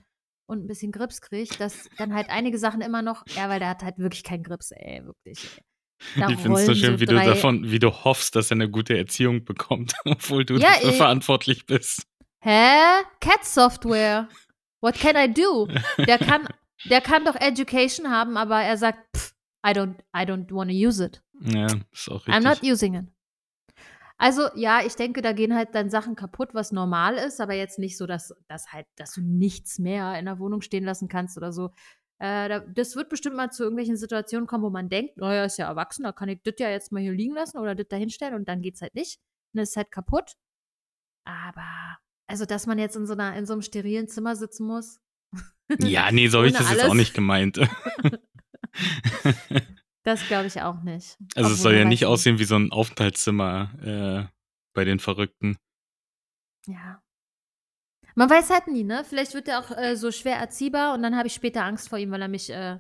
und 0.46 0.64
ein 0.64 0.66
bisschen 0.66 0.92
Grips 0.92 1.20
kriegt, 1.20 1.60
dass 1.60 1.88
dann 1.98 2.14
halt 2.14 2.28
einige 2.30 2.58
Sachen 2.58 2.80
immer 2.80 3.02
noch, 3.02 3.24
ja, 3.34 3.48
weil 3.48 3.58
der 3.58 3.68
hat 3.70 3.82
halt 3.82 3.98
wirklich 3.98 4.22
keinen 4.22 4.42
Grips, 4.42 4.70
ey, 4.72 5.02
wirklich. 5.04 5.60
Ey. 6.16 6.32
Ich 6.34 6.38
finde 6.40 6.58
es 6.60 6.66
so 6.66 6.74
schön, 6.74 7.00
wie 7.00 7.06
du 7.06 7.14
davon, 7.14 7.70
wie 7.70 7.78
du 7.78 7.90
hoffst, 7.90 8.36
dass 8.36 8.50
er 8.50 8.56
eine 8.56 8.70
gute 8.70 8.96
Erziehung 8.96 9.44
bekommt, 9.44 9.94
obwohl 10.04 10.44
du 10.44 10.54
Ja, 10.56 10.72
dafür 10.74 10.90
ich- 10.90 10.96
verantwortlich 10.96 11.66
bist. 11.66 12.02
Hä? 12.40 13.02
Cat 13.20 13.44
Software. 13.44 14.28
What 14.82 14.94
can 14.94 15.16
I 15.16 15.32
do? 15.32 15.66
Der 16.06 16.18
kann, 16.18 16.46
der 16.84 17.00
kann 17.00 17.24
doch 17.24 17.34
Education 17.34 18.10
haben, 18.10 18.36
aber 18.36 18.60
er 18.62 18.76
sagt, 18.76 18.98
pff, 19.16 19.32
I 19.66 19.70
don't, 19.70 19.96
I 20.14 20.20
don't 20.20 20.52
want 20.54 20.70
to 20.70 20.76
use 20.76 21.02
it. 21.04 21.22
Ja, 21.40 21.66
ist 21.92 22.08
auch 22.10 22.26
richtig. 22.26 22.34
I'm 22.34 22.42
not 22.44 22.62
using 22.62 22.94
it. 22.94 23.06
Also 24.18 24.48
ja, 24.54 24.80
ich 24.84 24.96
denke, 24.96 25.20
da 25.20 25.32
gehen 25.32 25.54
halt 25.54 25.74
dann 25.74 25.90
Sachen 25.90 26.16
kaputt, 26.16 26.54
was 26.54 26.72
normal 26.72 27.16
ist, 27.16 27.40
aber 27.40 27.54
jetzt 27.54 27.78
nicht 27.78 27.98
so, 27.98 28.06
dass, 28.06 28.34
dass 28.48 28.72
halt, 28.72 28.86
dass 28.96 29.12
du 29.12 29.20
nichts 29.20 29.78
mehr 29.78 30.18
in 30.18 30.24
der 30.24 30.38
Wohnung 30.38 30.62
stehen 30.62 30.84
lassen 30.84 31.08
kannst 31.08 31.36
oder 31.36 31.52
so. 31.52 31.70
Äh, 32.18 32.48
da, 32.48 32.60
das 32.60 32.96
wird 32.96 33.10
bestimmt 33.10 33.36
mal 33.36 33.50
zu 33.50 33.62
irgendwelchen 33.62 33.96
Situationen 33.96 34.46
kommen, 34.46 34.64
wo 34.64 34.70
man 34.70 34.88
denkt, 34.88 35.18
naja, 35.18 35.44
ist 35.44 35.58
ja 35.58 35.68
erwachsen, 35.68 36.04
da 36.04 36.12
kann 36.12 36.30
ich 36.30 36.40
das 36.42 36.54
ja 36.58 36.70
jetzt 36.70 36.92
mal 36.92 37.02
hier 37.02 37.12
liegen 37.12 37.34
lassen 37.34 37.58
oder 37.58 37.74
das 37.74 37.88
da 37.88 37.96
hinstellen 37.96 38.34
und 38.34 38.48
dann 38.48 38.62
geht's 38.62 38.80
halt 38.80 38.94
nicht. 38.94 39.20
Dann 39.52 39.62
ist 39.62 39.70
es 39.70 39.76
halt 39.76 39.90
kaputt. 39.90 40.32
Aber, 41.24 41.98
also, 42.26 42.46
dass 42.46 42.66
man 42.66 42.78
jetzt 42.78 42.96
in 42.96 43.06
so, 43.06 43.12
einer, 43.12 43.36
in 43.36 43.44
so 43.44 43.52
einem 43.52 43.62
sterilen 43.62 44.08
Zimmer 44.08 44.34
sitzen 44.34 44.66
muss. 44.66 44.98
ja, 45.80 46.10
nee, 46.12 46.28
so 46.28 46.38
habe 46.38 46.46
ich 46.46 46.54
das 46.54 46.70
jetzt 46.70 46.80
auch 46.80 46.84
alles. 46.84 46.96
nicht 46.96 47.14
gemeint. 47.14 47.58
Das 50.06 50.24
glaube 50.28 50.46
ich 50.46 50.62
auch 50.62 50.82
nicht. 50.84 51.18
Also 51.34 51.50
es 51.50 51.62
soll 51.62 51.74
ja 51.74 51.84
nicht 51.84 52.06
aussehen 52.06 52.38
wie 52.38 52.44
so 52.44 52.54
ein 52.54 52.70
Aufenthaltszimmer 52.70 53.72
äh, 53.82 54.32
bei 54.72 54.84
den 54.84 55.00
Verrückten. 55.00 55.56
Ja. 56.68 57.02
Man 58.14 58.30
weiß 58.30 58.50
halt 58.50 58.68
nie, 58.68 58.84
ne? 58.84 59.04
Vielleicht 59.04 59.34
wird 59.34 59.48
er 59.48 59.58
auch 59.58 59.76
äh, 59.76 59.96
so 59.96 60.12
schwer 60.12 60.36
erziehbar 60.36 60.94
und 60.94 61.02
dann 61.02 61.16
habe 61.16 61.26
ich 61.26 61.34
später 61.34 61.64
Angst 61.64 61.88
vor 61.88 61.98
ihm, 61.98 62.12
weil 62.12 62.22
er 62.22 62.28
mich, 62.28 62.50
äh, 62.50 62.78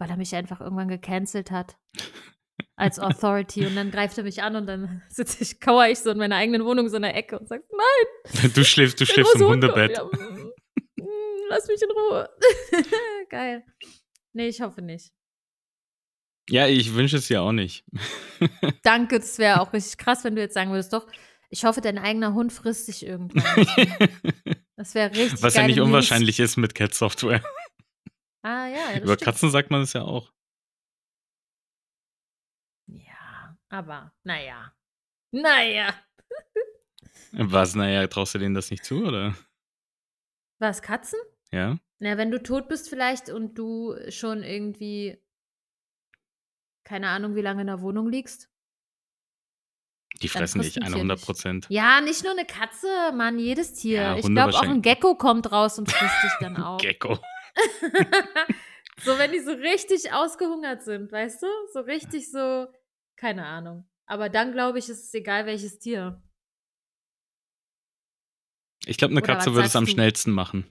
weil 0.00 0.08
er 0.08 0.16
mich 0.16 0.34
einfach 0.34 0.62
irgendwann 0.62 0.88
gecancelt 0.88 1.50
hat. 1.50 1.76
Als 2.76 2.98
Authority. 2.98 3.66
und 3.66 3.76
dann 3.76 3.90
greift 3.90 4.16
er 4.16 4.24
mich 4.24 4.42
an 4.42 4.56
und 4.56 4.66
dann 4.66 5.02
sitze 5.10 5.42
ich, 5.42 5.60
kauer 5.60 5.88
ich 5.88 5.98
so 5.98 6.12
in 6.12 6.18
meiner 6.18 6.36
eigenen 6.36 6.64
Wohnung 6.64 6.88
so 6.88 6.96
in 6.96 7.02
der 7.02 7.14
Ecke 7.14 7.38
und 7.38 7.46
sag, 7.46 7.60
nein, 7.70 8.52
Du 8.54 8.64
schläfst, 8.64 8.98
du 8.98 9.04
schläfst 9.04 9.34
im 9.34 9.42
Hund 9.42 9.64
Hundebett. 9.64 9.98
Ja, 9.98 10.04
mm, 10.04 10.52
mm, 10.96 11.48
lass 11.50 11.68
mich 11.68 11.82
in 11.82 11.90
Ruhe. 11.90 12.30
Geil. 13.28 13.66
Nee, 14.32 14.48
ich 14.48 14.60
hoffe 14.60 14.82
nicht. 14.82 15.12
Ja, 16.48 16.66
ich 16.66 16.94
wünsche 16.94 17.16
es 17.16 17.28
ja 17.28 17.40
auch 17.42 17.52
nicht. 17.52 17.84
Danke, 18.82 19.18
das 19.20 19.38
wäre 19.38 19.60
auch 19.60 19.72
richtig 19.72 19.98
krass, 19.98 20.24
wenn 20.24 20.34
du 20.34 20.40
jetzt 20.40 20.54
sagen 20.54 20.70
würdest, 20.70 20.92
doch, 20.92 21.06
ich 21.48 21.64
hoffe, 21.64 21.80
dein 21.80 21.98
eigener 21.98 22.34
Hund 22.34 22.52
frisst 22.52 22.88
dich 22.88 23.04
irgendwann. 23.06 23.66
Das 24.76 24.94
wäre 24.94 25.10
richtig 25.10 25.42
Was 25.42 25.54
ja 25.56 25.66
nicht 25.66 25.76
News. 25.76 25.86
unwahrscheinlich 25.88 26.40
ist 26.40 26.56
mit 26.56 26.74
Cat 26.74 26.94
Software. 26.94 27.42
Ah, 28.42 28.66
ja, 28.68 28.96
Über 28.96 29.12
stimmt. 29.12 29.20
Katzen 29.20 29.50
sagt 29.50 29.70
man 29.70 29.82
es 29.82 29.92
ja 29.92 30.00
auch. 30.00 30.32
Ja, 32.86 33.58
aber 33.68 34.14
naja. 34.24 34.74
Naja. 35.30 35.94
Was, 37.32 37.74
naja, 37.74 38.06
traust 38.06 38.34
du 38.34 38.38
denen 38.38 38.54
das 38.54 38.70
nicht 38.70 38.82
zu, 38.82 39.04
oder? 39.04 39.36
Was, 40.58 40.80
Katzen? 40.80 41.18
Ja? 41.52 41.78
Na, 41.98 42.16
wenn 42.16 42.30
du 42.30 42.42
tot 42.42 42.68
bist 42.68 42.88
vielleicht 42.88 43.28
und 43.28 43.58
du 43.58 43.94
schon 44.08 44.42
irgendwie, 44.42 45.18
keine 46.84 47.08
Ahnung, 47.08 47.34
wie 47.36 47.42
lange 47.42 47.62
in 47.62 47.66
der 47.66 47.80
Wohnung 47.80 48.08
liegst. 48.08 48.48
Die 50.22 50.28
fressen 50.28 50.60
dich 50.60 50.72
frisst 50.72 50.82
ein 50.82 50.88
Tier 50.88 50.96
100 50.96 51.18
nicht. 51.18 51.26
Prozent. 51.26 51.66
Ja, 51.70 52.00
nicht 52.00 52.24
nur 52.24 52.32
eine 52.32 52.44
Katze, 52.44 53.12
Mann, 53.14 53.38
jedes 53.38 53.74
Tier. 53.74 54.02
Ja, 54.02 54.16
ich 54.16 54.26
glaube, 54.26 54.54
auch 54.54 54.62
ein. 54.62 54.82
Gecko 54.82 55.14
kommt 55.14 55.50
raus 55.52 55.78
und 55.78 55.90
frisst 55.90 56.24
dich 56.24 56.32
dann 56.40 56.56
auch. 56.62 56.78
Gecko. 56.78 57.18
so, 59.02 59.18
wenn 59.18 59.32
die 59.32 59.40
so 59.40 59.52
richtig 59.52 60.12
ausgehungert 60.12 60.82
sind, 60.82 61.10
weißt 61.12 61.42
du? 61.42 61.46
So 61.72 61.80
richtig 61.80 62.30
so, 62.30 62.66
keine 63.16 63.46
Ahnung. 63.46 63.88
Aber 64.06 64.28
dann 64.28 64.52
glaube 64.52 64.78
ich, 64.78 64.88
ist 64.88 65.04
es 65.04 65.14
egal, 65.14 65.46
welches 65.46 65.78
Tier. 65.78 66.20
Ich 68.86 68.98
glaube, 68.98 69.12
eine 69.12 69.22
Oder 69.22 69.34
Katze 69.34 69.54
würde 69.54 69.66
es 69.68 69.76
am 69.76 69.84
du? 69.84 69.90
schnellsten 69.90 70.32
machen. 70.32 70.70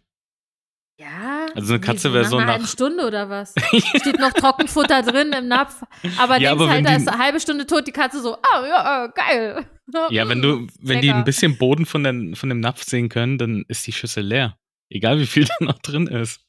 Ja. 0.99 1.45
Also 1.55 1.73
eine 1.75 1.79
Katze 1.81 2.11
wäre 2.13 2.25
so 2.25 2.37
nach- 2.39 2.47
halben 2.47 2.67
Stunde 2.67 3.07
oder 3.07 3.29
was? 3.29 3.53
Steht 3.95 4.19
noch 4.19 4.33
Trockenfutter 4.33 5.01
drin 5.01 5.31
im 5.31 5.47
Napf. 5.47 5.81
Aber 6.17 6.37
Ja, 6.37 6.49
denkst 6.49 6.61
aber 6.63 6.69
halt, 6.69 6.85
da 6.85 6.89
die- 6.91 6.95
ist 7.03 7.07
eine 7.07 7.17
halbe 7.23 7.39
Stunde 7.39 7.65
tot, 7.65 7.87
die 7.87 7.93
Katze 7.93 8.21
so, 8.21 8.35
ah, 8.35 8.65
ja, 8.67 9.05
äh, 9.05 9.09
geil. 9.15 9.65
Ja, 10.11 10.29
wenn 10.29 10.41
du, 10.43 10.67
wenn 10.81 11.01
die 11.01 11.07
Lecker. 11.07 11.17
ein 11.19 11.23
bisschen 11.23 11.57
Boden 11.57 11.87
von, 11.87 12.03
den, 12.03 12.35
von 12.35 12.49
dem 12.49 12.59
Napf 12.59 12.83
sehen 12.83 13.09
können, 13.09 13.39
dann 13.39 13.65
ist 13.69 13.87
die 13.87 13.91
Schüssel 13.91 14.23
leer. 14.23 14.55
Egal 14.89 15.19
wie 15.19 15.25
viel 15.25 15.45
da 15.59 15.65
noch 15.65 15.79
drin 15.79 16.05
ist. 16.05 16.41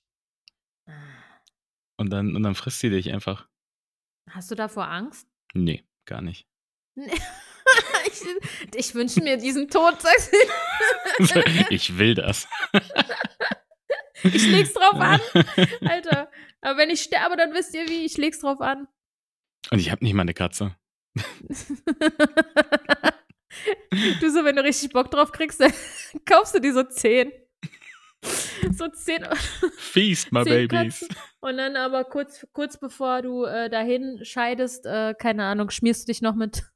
Und 1.97 2.11
dann, 2.11 2.37
und 2.37 2.43
dann 2.43 2.55
frisst 2.55 2.81
sie 2.81 2.91
dich 2.91 3.11
einfach. 3.13 3.47
Hast 4.31 4.51
du 4.51 4.55
davor 4.57 4.89
Angst? 4.89 5.27
Nee, 5.55 5.85
gar 6.07 6.21
nicht. 6.23 6.47
ich 6.97 7.15
ich 8.75 8.95
wünsche 8.95 9.23
mir 9.23 9.37
diesen 9.39 9.69
Tod. 9.71 9.97
ich 11.71 11.97
will 11.99 12.15
das. 12.15 12.47
Ich 14.25 14.49
leg's 14.49 14.73
drauf 14.73 14.95
an, 14.95 15.21
Alter. 15.89 16.31
Aber 16.61 16.79
wenn 16.79 16.91
ich 16.91 17.03
sterbe, 17.03 17.37
dann 17.37 17.55
wisst 17.55 17.75
ihr 17.75 17.89
wie, 17.89 18.05
ich 18.05 18.17
leg's 18.17 18.41
drauf 18.41 18.61
an. 18.61 18.89
Und 19.71 19.79
ich 19.79 19.91
habe 19.91 20.05
nicht 20.05 20.15
mal 20.15 20.23
eine 20.23 20.35
Katze. 20.35 20.75
du 21.15 21.23
so, 24.31 24.45
wenn 24.45 24.57
du 24.57 24.65
richtig 24.65 24.93
Bock 24.93 25.11
drauf 25.11 25.33
kriegst, 25.33 25.61
dann 25.61 25.73
kaufst 26.25 26.55
du 26.55 26.61
dir 26.61 26.73
so 26.73 26.85
zehn. 26.85 27.33
So 28.73 28.89
zehn 28.89 29.27
Feast, 29.79 30.31
my 30.31 30.45
Zehn 30.45 30.69
babies. 30.69 31.01
Katzen. 31.01 31.17
Und 31.41 31.57
dann 31.57 31.77
aber 31.77 32.05
kurz, 32.05 32.47
kurz 32.53 32.79
bevor 32.79 33.23
du 33.23 33.45
äh, 33.45 33.71
dahin 33.71 34.21
scheidest, 34.25 34.85
äh, 34.85 35.15
keine 35.19 35.45
Ahnung, 35.45 35.71
schmierst 35.71 36.03
du 36.03 36.13
dich 36.13 36.21
noch 36.21 36.35
mit, 36.35 36.71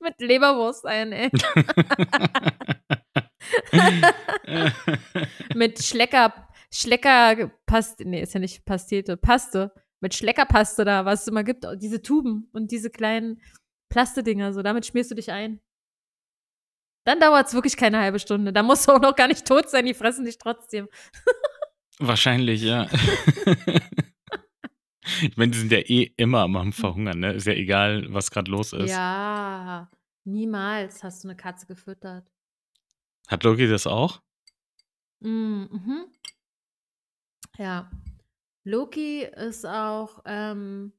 mit 0.00 0.20
Leberwurst 0.20 0.84
ein, 0.84 1.12
ey. 1.12 1.30
mit 5.54 5.82
Schlecker, 5.82 6.48
Schlecker 6.72 7.50
Paste, 7.66 8.08
nee, 8.08 8.22
ist 8.22 8.34
ja 8.34 8.40
nicht 8.40 8.64
Pastete, 8.64 9.16
Paste, 9.16 9.72
mit 10.00 10.14
Schleckerpaste 10.14 10.84
da, 10.84 11.04
was 11.04 11.22
es 11.22 11.28
immer 11.28 11.44
gibt, 11.44 11.66
diese 11.80 12.02
Tuben 12.02 12.48
und 12.52 12.70
diese 12.70 12.90
kleinen 12.90 13.40
Plastedinger, 13.88 14.52
so, 14.52 14.62
damit 14.62 14.86
schmierst 14.86 15.10
du 15.10 15.14
dich 15.14 15.30
ein. 15.30 15.60
Dann 17.06 17.20
dauert 17.20 17.48
es 17.48 17.54
wirklich 17.54 17.76
keine 17.76 18.00
halbe 18.00 18.18
Stunde. 18.18 18.52
Da 18.52 18.62
musst 18.62 18.88
du 18.88 18.92
auch 18.92 19.00
noch 19.00 19.14
gar 19.14 19.28
nicht 19.28 19.46
tot 19.46 19.68
sein, 19.68 19.84
die 19.84 19.94
fressen 19.94 20.24
dich 20.24 20.38
trotzdem. 20.38 20.88
Wahrscheinlich, 21.98 22.62
ja. 22.62 22.88
ich 25.22 25.36
meine, 25.36 25.52
die 25.52 25.58
sind 25.58 25.70
ja 25.70 25.78
eh 25.78 26.12
immer 26.16 26.40
am 26.40 26.72
Verhungern, 26.72 27.20
ne? 27.20 27.34
Ist 27.34 27.46
ja 27.46 27.52
egal, 27.52 28.06
was 28.08 28.30
gerade 28.30 28.50
los 28.50 28.72
ist. 28.72 28.90
Ja, 28.90 29.90
niemals 30.24 31.04
hast 31.04 31.22
du 31.22 31.28
eine 31.28 31.36
Katze 31.36 31.66
gefüttert. 31.66 32.24
Hat 33.28 33.44
Loki 33.44 33.66
das 33.68 33.86
auch? 33.86 34.22
Mm, 35.20 35.64
Mhm. 35.70 36.04
Ja. 37.58 37.90
Loki 38.64 39.22
ist 39.24 39.64
auch, 39.66 40.22
ähm, 40.24 40.92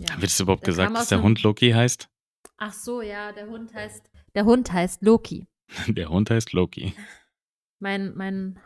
ja, 0.00 0.16
Wird 0.20 0.30
es 0.30 0.40
überhaupt 0.40 0.62
der 0.62 0.72
gesagt, 0.72 0.94
dass 0.96 1.08
der 1.08 1.22
Hund 1.22 1.42
Loki 1.42 1.70
heißt? 1.72 2.08
ach 2.56 2.72
so, 2.72 3.02
ja, 3.02 3.32
der 3.32 3.48
Hund 3.48 3.74
heißt, 3.74 4.08
der 4.34 4.44
Hund 4.44 4.72
heißt 4.72 5.02
Loki. 5.02 5.46
Der 5.88 6.08
Hund 6.10 6.30
heißt 6.30 6.52
Loki. 6.52 6.94
Mein, 7.80 8.14
mein, 8.16 8.58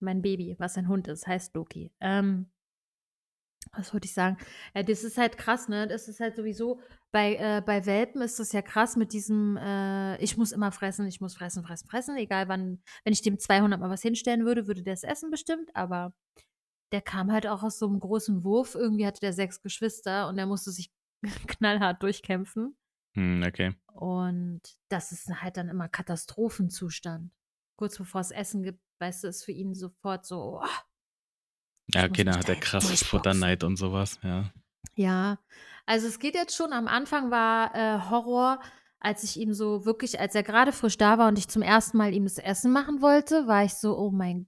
mein 0.00 0.22
Baby, 0.22 0.56
was 0.58 0.76
ein 0.78 0.88
Hund 0.88 1.06
ist, 1.08 1.26
heißt 1.26 1.54
Loki. 1.54 1.92
Ähm, 2.00 2.50
was 3.72 3.92
wollte 3.92 4.06
ich 4.06 4.14
sagen? 4.14 4.38
Ja, 4.74 4.82
das 4.82 5.04
ist 5.04 5.18
halt 5.18 5.36
krass, 5.38 5.68
ne? 5.68 5.86
Das 5.86 6.08
ist 6.08 6.18
halt 6.20 6.34
sowieso, 6.36 6.80
bei, 7.12 7.34
äh, 7.36 7.62
bei 7.64 7.86
Welpen 7.86 8.22
ist 8.22 8.38
das 8.38 8.52
ja 8.52 8.62
krass 8.62 8.96
mit 8.96 9.12
diesem, 9.12 9.56
äh, 9.56 10.16
ich 10.22 10.36
muss 10.36 10.52
immer 10.52 10.70
fressen, 10.70 11.06
ich 11.06 11.20
muss 11.20 11.34
fressen, 11.34 11.64
fressen, 11.64 11.88
fressen. 11.88 12.16
Egal 12.16 12.48
wann, 12.48 12.82
wenn 13.04 13.12
ich 13.12 13.22
dem 13.22 13.38
200 13.38 13.80
Mal 13.80 13.90
was 13.90 14.02
hinstellen 14.02 14.44
würde, 14.44 14.66
würde 14.66 14.82
der 14.82 14.94
es 14.94 15.02
essen 15.02 15.30
bestimmt, 15.30 15.74
aber 15.74 16.14
der 16.92 17.02
kam 17.02 17.32
halt 17.32 17.46
auch 17.46 17.62
aus 17.62 17.78
so 17.78 17.86
einem 17.86 18.00
großen 18.00 18.44
Wurf. 18.44 18.74
Irgendwie 18.74 19.06
hatte 19.06 19.20
der 19.20 19.32
sechs 19.32 19.60
Geschwister 19.62 20.28
und 20.28 20.36
der 20.36 20.46
musste 20.46 20.70
sich 20.70 20.92
knallhart 21.46 22.02
durchkämpfen. 22.02 22.76
Hm, 23.14 23.44
okay. 23.46 23.74
Und 23.92 24.60
das 24.88 25.12
ist 25.12 25.28
halt 25.42 25.56
dann 25.56 25.68
immer 25.68 25.88
Katastrophenzustand. 25.88 27.32
Kurz 27.76 27.98
bevor 27.98 28.20
es 28.20 28.30
Essen 28.30 28.62
gibt, 28.62 28.80
weißt 29.00 29.24
du, 29.24 29.28
ist 29.28 29.44
für 29.44 29.52
ihn 29.52 29.74
sofort 29.74 30.26
so, 30.26 30.60
oh, 30.60 30.66
Ja, 31.92 32.04
okay, 32.04 32.22
dann 32.22 32.36
hat 32.36 32.48
er 32.48 32.56
krasses. 32.56 33.02
Futterneid 33.02 33.64
und 33.64 33.76
sowas, 33.76 34.20
ja. 34.22 34.52
Ja, 34.94 35.38
also 35.86 36.06
es 36.06 36.18
geht 36.18 36.34
jetzt 36.34 36.54
schon. 36.56 36.72
Am 36.72 36.88
Anfang 36.88 37.30
war 37.30 37.74
äh, 37.74 38.10
Horror, 38.10 38.60
als 39.00 39.24
ich 39.24 39.38
ihm 39.38 39.54
so 39.54 39.84
wirklich, 39.84 40.20
als 40.20 40.34
er 40.34 40.42
gerade 40.42 40.72
frisch 40.72 40.98
da 40.98 41.18
war 41.18 41.28
und 41.28 41.38
ich 41.38 41.48
zum 41.48 41.62
ersten 41.62 41.96
Mal 41.96 42.12
ihm 42.14 42.24
das 42.24 42.38
Essen 42.38 42.70
machen 42.70 43.00
wollte, 43.00 43.46
war 43.46 43.64
ich 43.64 43.74
so, 43.74 43.96
oh 43.98 44.10
mein 44.10 44.46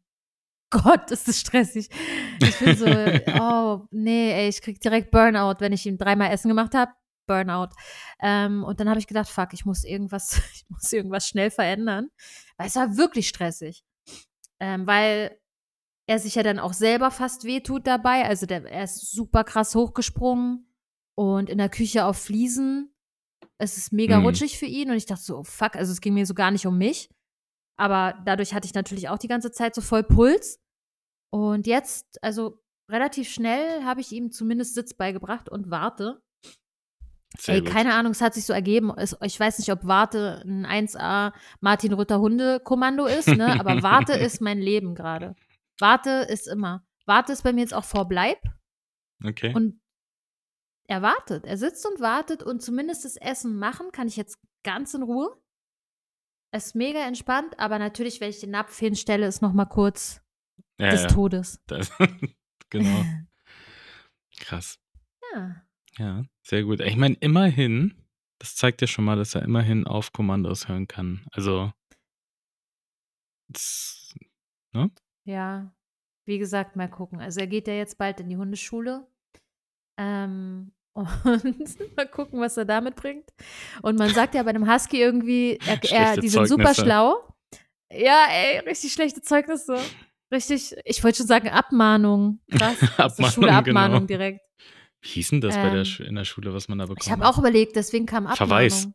Gott, 0.71 1.11
ist 1.11 1.29
das 1.29 1.41
stressig. 1.41 1.89
Ich 2.41 2.59
bin 2.59 2.77
so, 2.77 2.87
oh 3.41 3.87
nee, 3.91 4.33
ey, 4.33 4.49
ich 4.49 4.61
krieg 4.63 4.81
direkt 4.81 5.11
Burnout, 5.11 5.57
wenn 5.61 5.73
ich 5.73 5.87
ihm 5.87 5.99
dreimal 5.99 6.31
Essen 6.31 6.49
gemacht 6.49 6.75
habe. 6.75 6.93
Burnout. 7.27 7.69
Ähm, 8.21 8.65
und 8.65 8.81
dann 8.81 8.89
habe 8.89 8.99
ich 8.99 9.07
gedacht, 9.07 9.29
fuck, 9.29 9.53
ich 9.53 9.65
muss 9.65 9.85
irgendwas, 9.85 10.41
ich 10.55 10.65
muss 10.69 10.93
irgendwas 10.93 11.27
schnell 11.27 11.51
verändern. 11.51 12.09
Weil 12.57 12.67
es 12.67 12.77
war 12.77 12.97
wirklich 12.97 13.29
stressig. 13.29 13.85
Ähm, 14.61 14.87
weil 14.87 15.39
er 16.13 16.19
sich 16.19 16.35
ja 16.35 16.43
dann 16.43 16.59
auch 16.59 16.75
selber 16.75 17.11
fast 17.11 17.45
wehtut 17.45 17.87
dabei. 17.87 18.27
Also 18.27 18.45
der, 18.45 18.71
er 18.71 18.85
ist 18.85 19.13
super 19.13 19.45
krass 19.45 19.75
hochgesprungen 19.75 20.67
und 21.15 21.49
in 21.49 21.57
der 21.57 21.71
Küche 21.71 22.05
auf 22.05 22.19
Fliesen. 22.19 22.95
Es 23.59 23.79
ist 23.79 23.93
mega 23.93 24.17
Hm. 24.17 24.27
rutschig 24.27 24.59
für 24.59 24.67
ihn 24.67 24.91
und 24.91 24.97
ich 24.97 25.07
dachte 25.07 25.23
so, 25.23 25.39
oh 25.39 25.43
fuck, 25.45 25.75
also 25.75 25.91
es 25.91 26.03
ging 26.03 26.13
mir 26.13 26.27
so 26.27 26.35
gar 26.35 26.51
nicht 26.51 26.67
um 26.67 26.77
mich. 26.77 27.09
Aber 27.79 28.15
dadurch 28.27 28.53
hatte 28.53 28.67
ich 28.67 28.75
natürlich 28.75 29.09
auch 29.09 29.17
die 29.17 29.29
ganze 29.29 29.51
Zeit 29.53 29.75
so 29.75 29.81
voll 29.81 30.03
Puls. 30.03 30.61
Und 31.31 31.67
jetzt, 31.67 32.23
also 32.23 32.61
relativ 32.91 33.31
schnell, 33.31 33.83
habe 33.85 34.03
ich 34.03 34.13
ihm 34.13 34.31
zumindest 34.33 34.75
Sitz 34.75 34.93
beigebracht 34.93 35.49
und 35.49 35.71
warte. 35.71 36.21
Sehr 37.39 37.55
Ey, 37.55 37.61
gut. 37.63 37.71
keine 37.71 37.95
Ahnung, 37.95 38.13
es 38.13 38.21
hat 38.21 38.35
sich 38.35 38.45
so 38.45 38.53
ergeben. 38.53 38.93
Ich 39.23 39.41
weiß 39.41 39.59
nicht, 39.59 39.73
ob 39.73 39.87
Warte 39.87 40.43
ein 40.45 40.67
1A 40.67 41.33
Martin 41.61 41.95
Rütter 41.95 42.21
Hunde-Kommando 42.21 43.07
ist, 43.07 43.29
ne? 43.29 43.47
Aber 43.61 43.83
Warte 43.83 44.13
ist 44.13 44.43
mein 44.43 44.59
Leben 44.61 44.95
gerade. 44.95 45.35
Warte 45.83 46.27
ist 46.29 46.47
immer. 46.47 46.87
Warte 47.07 47.33
ist 47.33 47.43
bei 47.43 47.53
mir 47.53 47.63
jetzt 47.63 47.75
auch 47.75 47.85
vor 47.85 48.07
Bleib. 48.07 48.39
Okay. 49.25 49.53
Und 49.53 49.81
er 50.87 51.03
wartet. 51.03 51.45
Er 51.45 51.57
sitzt 51.57 51.85
und 51.85 52.01
wartet 52.01 52.45
und 52.45 52.63
zumindest 52.63 53.05
das 53.05 53.17
Essen 53.17 53.59
machen 53.59 53.91
kann 53.91 54.07
ich 54.07 54.17
jetzt 54.17 54.39
ganz 54.63 54.95
in 54.95 55.03
Ruhe. 55.03 55.37
Es 56.53 56.67
ist 56.67 56.75
mega 56.77 57.01
entspannt, 57.05 57.59
aber 57.59 57.81
natürlich, 57.81 58.21
wenn 58.21 58.31
ich 58.31 58.39
den 58.39 58.51
Napf 58.51 58.79
hinstelle, 58.79 59.27
ist 59.27 59.43
noch 59.43 59.53
mal 59.53 59.65
kurz 59.65 60.23
ja, 60.79 60.91
des 60.91 61.03
ja. 61.03 61.09
Todes. 61.09 61.61
Das, 61.67 61.91
genau. 62.71 63.05
Krass. 64.39 64.79
Ja. 65.35 65.67
Ja, 65.99 66.25
sehr 66.43 66.63
gut. 66.63 66.81
Ich 66.81 66.97
meine, 66.97 67.17
immerhin, 67.17 68.07
das 68.39 68.55
zeigt 68.55 68.83
ja 68.83 68.87
schon 68.87 69.05
mal, 69.05 69.17
dass 69.17 69.35
er 69.35 69.43
immerhin 69.43 69.87
auf 69.87 70.13
Kommandos 70.13 70.69
hören 70.69 70.87
kann. 70.87 71.27
Also, 71.33 71.73
das, 73.49 74.15
ne? 74.73 74.93
Ja, 75.25 75.73
wie 76.27 76.39
gesagt, 76.39 76.77
mal 76.77 76.89
gucken. 76.89 77.21
Also 77.21 77.41
er 77.41 77.47
geht 77.47 77.69
ja 77.69 77.75
jetzt 77.75 77.99
bald 77.99 78.21
in 78.21 78.29
die 78.29 78.37
Hundeschule. 78.37 79.07
Ähm, 79.99 80.73
und 80.95 81.97
mal 81.97 82.07
gucken, 82.07 82.41
was 82.41 82.57
er 82.57 82.65
damit 82.65 82.97
bringt. 82.97 83.31
Und 83.81 83.99
man 83.99 84.13
sagt 84.13 84.35
ja 84.35 84.43
bei 84.43 84.51
einem 84.51 84.71
Husky 84.71 85.01
irgendwie, 85.01 85.59
er, 85.67 85.83
er, 85.91 86.17
die 86.17 86.29
sind 86.29 86.47
super 86.47 86.75
schlau. 86.75 87.29
Ja, 87.91 88.27
ey, 88.31 88.59
richtig 88.61 88.93
schlechte 88.93 89.23
Zeugnisse. 89.23 89.79
Richtig, 90.33 90.75
ich 90.85 91.03
wollte 91.05 91.19
schon 91.19 91.27
sagen 91.27 91.49
Abmahnung. 91.49 92.41
Krass, 92.51 92.79
der 92.97 93.31
Schule 93.31 93.53
Abmahnung, 93.53 93.55
Abmahnung 93.55 94.07
genau. 94.07 94.19
direkt. 94.19 94.41
Wie 95.03 95.09
hieß 95.09 95.31
denn 95.31 95.41
das 95.41 95.57
bei 95.57 95.71
der 95.71 95.85
Ähm, 95.85 96.07
in 96.07 96.15
der 96.15 96.25
Schule, 96.25 96.55
was 96.55 96.69
man 96.69 96.79
da 96.79 96.85
bekommt? 96.85 97.05
Ich 97.05 97.11
habe 97.11 97.27
auch 97.27 97.39
überlegt, 97.39 97.77
deswegen 97.77 98.07
kam 98.07 98.27
Abmahnung. 98.27 98.49
Verweis. 98.49 98.89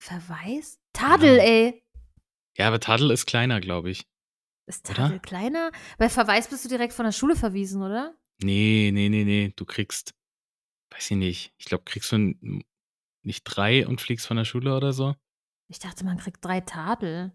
Verweis? 0.00 0.78
Tadel, 0.92 1.36
Genau. 1.36 1.48
ey. 1.48 1.82
Ja, 2.56 2.68
aber 2.68 2.78
Tadel 2.78 3.10
ist 3.10 3.26
kleiner, 3.26 3.60
glaube 3.60 3.90
ich. 3.90 4.06
Ist 4.68 4.88
Oder? 4.90 4.96
Tadel 4.96 5.20
kleiner? 5.20 5.72
Bei 5.96 6.10
Verweis 6.10 6.48
bist 6.48 6.64
du 6.64 6.68
direkt 6.68 6.92
von 6.92 7.06
der 7.06 7.12
Schule 7.12 7.34
verwiesen, 7.36 7.82
oder? 7.82 8.14
Nee, 8.42 8.90
nee, 8.92 9.08
nee, 9.08 9.24
nee. 9.24 9.52
Du 9.56 9.64
kriegst, 9.64 10.14
weiß 10.90 11.10
ich 11.10 11.16
nicht. 11.16 11.54
Ich 11.56 11.64
glaube, 11.64 11.84
kriegst 11.84 12.12
du 12.12 12.34
nicht 13.22 13.44
drei 13.44 13.86
und 13.86 14.02
fliegst 14.02 14.26
von 14.26 14.36
der 14.36 14.44
Schule 14.44 14.76
oder 14.76 14.92
so? 14.92 15.14
Ich 15.68 15.78
dachte, 15.78 16.04
man 16.04 16.18
kriegt 16.18 16.44
drei 16.44 16.60
Tadel. 16.60 17.32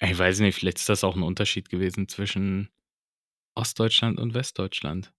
Ich 0.00 0.18
weiß 0.18 0.40
nicht, 0.40 0.58
vielleicht 0.58 0.78
ist 0.78 0.88
das 0.88 1.04
auch 1.04 1.14
ein 1.14 1.22
Unterschied 1.22 1.68
gewesen 1.68 2.08
zwischen 2.08 2.70
Ostdeutschland 3.54 4.18
und 4.18 4.34
Westdeutschland. 4.34 5.14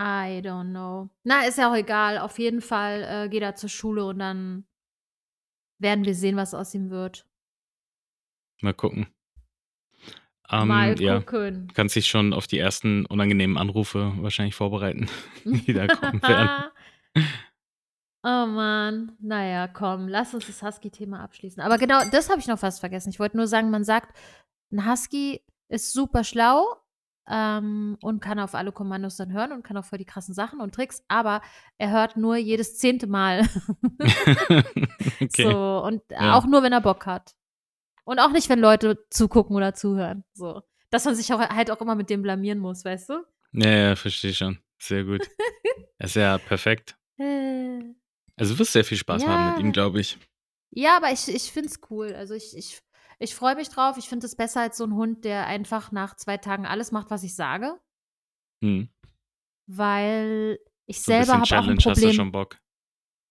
I 0.00 0.42
don't 0.42 0.70
know. 0.70 1.08
Na, 1.22 1.46
ist 1.46 1.58
ja 1.58 1.70
auch 1.70 1.76
egal. 1.76 2.18
Auf 2.18 2.38
jeden 2.40 2.62
Fall 2.62 3.02
äh, 3.04 3.28
geht 3.28 3.42
er 3.42 3.54
zur 3.54 3.68
Schule 3.68 4.04
und 4.04 4.18
dann 4.18 4.66
werden 5.78 6.04
wir 6.04 6.16
sehen, 6.16 6.36
was 6.36 6.52
aus 6.52 6.74
ihm 6.74 6.90
wird. 6.90 7.28
Mal 8.60 8.74
gucken. 8.74 9.06
Ähm, 10.50 10.68
Mal 10.68 11.00
ja, 11.00 11.20
gucken. 11.20 11.68
kannst 11.74 11.94
dich 11.96 12.06
schon 12.08 12.32
auf 12.32 12.46
die 12.46 12.58
ersten 12.58 13.04
unangenehmen 13.06 13.58
Anrufe 13.58 14.12
wahrscheinlich 14.16 14.54
vorbereiten, 14.54 15.08
die 15.44 15.72
da 15.74 15.86
kommen 15.86 16.22
werden. 16.22 16.50
oh 18.22 18.46
Mann. 18.46 19.12
Naja, 19.20 19.68
komm, 19.68 20.08
lass 20.08 20.34
uns 20.34 20.46
das 20.46 20.62
Husky-Thema 20.62 21.20
abschließen. 21.20 21.62
Aber 21.62 21.78
genau, 21.78 22.00
das 22.10 22.30
habe 22.30 22.40
ich 22.40 22.46
noch 22.46 22.58
fast 22.58 22.80
vergessen. 22.80 23.10
Ich 23.10 23.20
wollte 23.20 23.36
nur 23.36 23.46
sagen, 23.46 23.70
man 23.70 23.84
sagt, 23.84 24.16
ein 24.72 24.90
Husky 24.90 25.42
ist 25.68 25.92
super 25.92 26.24
schlau 26.24 26.64
ähm, 27.28 27.98
und 28.00 28.20
kann 28.20 28.38
auf 28.38 28.54
alle 28.54 28.72
Kommandos 28.72 29.16
dann 29.16 29.32
hören 29.32 29.52
und 29.52 29.62
kann 29.62 29.76
auch 29.76 29.84
voll 29.84 29.98
die 29.98 30.04
krassen 30.06 30.32
Sachen 30.34 30.60
und 30.60 30.74
Tricks, 30.74 31.02
aber 31.08 31.42
er 31.76 31.90
hört 31.90 32.16
nur 32.16 32.36
jedes 32.36 32.78
zehnte 32.78 33.06
Mal. 33.06 33.46
okay. 35.20 35.42
So, 35.50 35.82
und 35.84 36.02
Ja. 36.10 36.34
auch 36.36 36.46
nur, 36.46 36.62
wenn 36.62 36.72
er 36.72 36.80
Bock 36.80 37.04
hat. 37.06 37.34
Und 38.08 38.18
auch 38.20 38.30
nicht, 38.30 38.48
wenn 38.48 38.58
Leute 38.58 39.04
zugucken 39.10 39.54
oder 39.54 39.74
zuhören. 39.74 40.24
So. 40.32 40.62
Dass 40.90 41.04
man 41.04 41.14
sich 41.14 41.30
auch, 41.34 41.40
halt 41.40 41.70
auch 41.70 41.80
immer 41.82 41.94
mit 41.94 42.08
dem 42.08 42.22
blamieren 42.22 42.58
muss, 42.58 42.84
weißt 42.84 43.10
du? 43.10 43.24
Ja, 43.52 43.70
ja, 43.70 43.96
verstehe 43.96 44.32
schon. 44.32 44.58
Sehr 44.80 45.04
gut. 45.04 45.28
ist 45.98 46.16
ja 46.16 46.38
perfekt. 46.38 46.96
Äh, 47.18 47.82
Also 48.36 48.54
du 48.54 48.60
wirst 48.60 48.72
sehr 48.72 48.84
viel 48.84 48.96
Spaß 48.96 49.26
haben 49.26 49.46
mit 49.48 49.58
Ja. 49.58 49.60
ihm, 49.60 49.72
glaube 49.72 50.00
ich. 50.00 50.18
Ja, 50.70 50.96
aber 50.96 51.12
ich, 51.12 51.28
ich 51.28 51.52
finde 51.52 51.68
es 51.68 51.80
cool. 51.90 52.14
Also 52.14 52.32
ich, 52.34 52.56
ich, 52.56 52.80
ich 53.18 53.34
freue 53.34 53.56
mich 53.56 53.68
drauf. 53.68 53.96
Ich 53.98 54.08
finde 54.08 54.24
es 54.26 54.36
besser 54.36 54.60
als 54.62 54.78
so 54.78 54.84
ein 54.84 54.94
Hund, 54.94 55.24
der 55.26 55.46
einfach 55.46 55.92
nach 55.92 56.16
zwei 56.16 56.38
Tagen 56.38 56.64
alles 56.66 56.92
macht, 56.92 57.10
was 57.10 57.22
ich 57.24 57.34
sage. 57.34 57.78
Hm. 58.64 58.88
Weil 59.66 60.58
ich 60.86 61.02
So 61.02 61.12
selber 61.12 61.32
habe 61.34 61.42
auch 61.42 61.42
ein 61.42 61.44
Challenge 61.44 61.76
hast 61.76 61.84
du 61.86 61.90
Problem. 61.92 62.12
schon 62.12 62.32
Bock. 62.32 62.58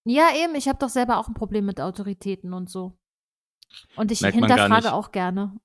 Ja, 0.04 0.28
eben, 0.36 0.54
ich 0.54 0.68
habe 0.68 0.78
doch 0.78 0.88
selber 0.88 1.18
auch 1.18 1.26
ein 1.28 1.34
Problem 1.34 1.66
mit 1.66 1.80
Autoritäten 1.80 2.52
und 2.52 2.70
so. 2.70 2.96
Und 3.96 4.10
ich 4.10 4.20
Merkt 4.20 4.36
hinterfrage 4.36 4.92
auch 4.92 5.12
gerne. 5.12 5.58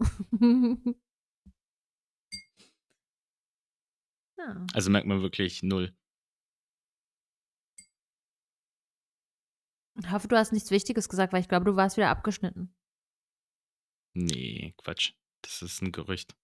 ja. 4.37 4.65
Also 4.73 4.91
merkt 4.91 5.07
man 5.07 5.21
wirklich 5.21 5.63
null. 5.63 5.95
Ich 9.99 10.11
hoffe, 10.11 10.27
du 10.27 10.35
hast 10.35 10.51
nichts 10.51 10.69
Wichtiges 10.71 11.07
gesagt, 11.07 11.31
weil 11.31 11.41
ich 11.41 11.47
glaube, 11.47 11.65
du 11.65 11.75
warst 11.75 11.95
wieder 11.97 12.09
abgeschnitten. 12.09 12.75
Nee, 14.15 14.73
Quatsch. 14.77 15.13
Das 15.43 15.61
ist 15.61 15.81
ein 15.81 15.91
Gerücht. 15.91 16.35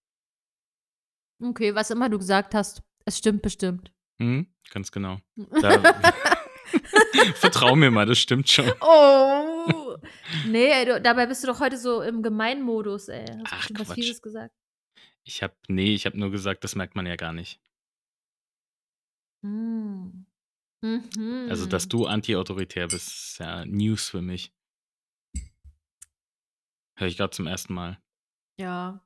Okay, 1.42 1.74
was 1.74 1.90
immer 1.90 2.08
du 2.08 2.18
gesagt 2.18 2.54
hast, 2.54 2.82
es 3.04 3.18
stimmt 3.18 3.42
bestimmt. 3.42 3.92
Mhm, 4.18 4.52
ganz 4.70 4.92
genau. 4.92 5.18
Da, 5.60 5.76
vertrau 7.34 7.74
mir 7.76 7.90
mal, 7.90 8.06
das 8.06 8.18
stimmt 8.18 8.48
schon. 8.48 8.70
Oh. 8.80 9.96
Nee, 10.46 10.70
ey, 10.70 10.84
du, 10.86 11.00
dabei 11.00 11.26
bist 11.26 11.42
du 11.42 11.46
doch 11.48 11.60
heute 11.60 11.76
so 11.78 12.02
im 12.02 12.22
Gemeinmodus, 12.22 13.08
ey. 13.08 13.26
Hast 13.26 13.40
Ach, 13.52 13.56
bestimmt 13.58 13.80
was. 13.80 13.92
Fieses 13.92 14.22
gesagt. 14.22 14.54
Ich 15.24 15.42
habe, 15.42 15.54
nee, 15.68 15.94
ich 15.94 16.06
habe 16.06 16.18
nur 16.18 16.30
gesagt, 16.30 16.64
das 16.64 16.74
merkt 16.76 16.96
man 16.96 17.06
ja 17.06 17.16
gar 17.16 17.32
nicht. 17.32 17.60
Hm. 19.44 20.26
Also, 21.50 21.66
dass 21.66 21.84
Mhm. 21.86 21.90
du 21.90 22.06
anti-autoritär 22.06 22.88
bist, 22.88 23.08
ist 23.08 23.38
ja 23.38 23.64
News 23.66 24.08
für 24.08 24.22
mich. 24.22 24.52
Höre 26.96 27.08
ich 27.08 27.16
gerade 27.16 27.30
zum 27.30 27.46
ersten 27.46 27.74
Mal. 27.74 27.98
Ja. 28.58 29.04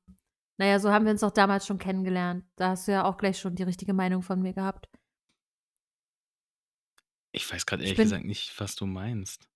Naja, 0.57 0.79
so 0.79 0.92
haben 0.92 1.05
wir 1.05 1.12
uns 1.12 1.20
doch 1.22 1.33
damals 1.33 1.66
schon 1.66 1.79
kennengelernt. 1.79 2.44
Da 2.57 2.70
hast 2.70 2.87
du 2.87 2.92
ja 2.92 3.05
auch 3.05 3.16
gleich 3.16 3.38
schon 3.40 3.57
die 3.57 3.64
richtige 3.64 3.92
Meinung 3.92 4.22
von 4.22 4.40
mir 4.40 4.53
gehabt. 4.53 4.88
Ich 7.35 7.53
weiß 7.53 7.66
gerade 7.66 7.83
Ich 7.83 7.88
ehrlich 7.90 8.03
gesagt 8.03 8.25
nicht, 8.25 8.59
was 8.61 8.77
du 8.77 8.87
meinst. 8.87 9.49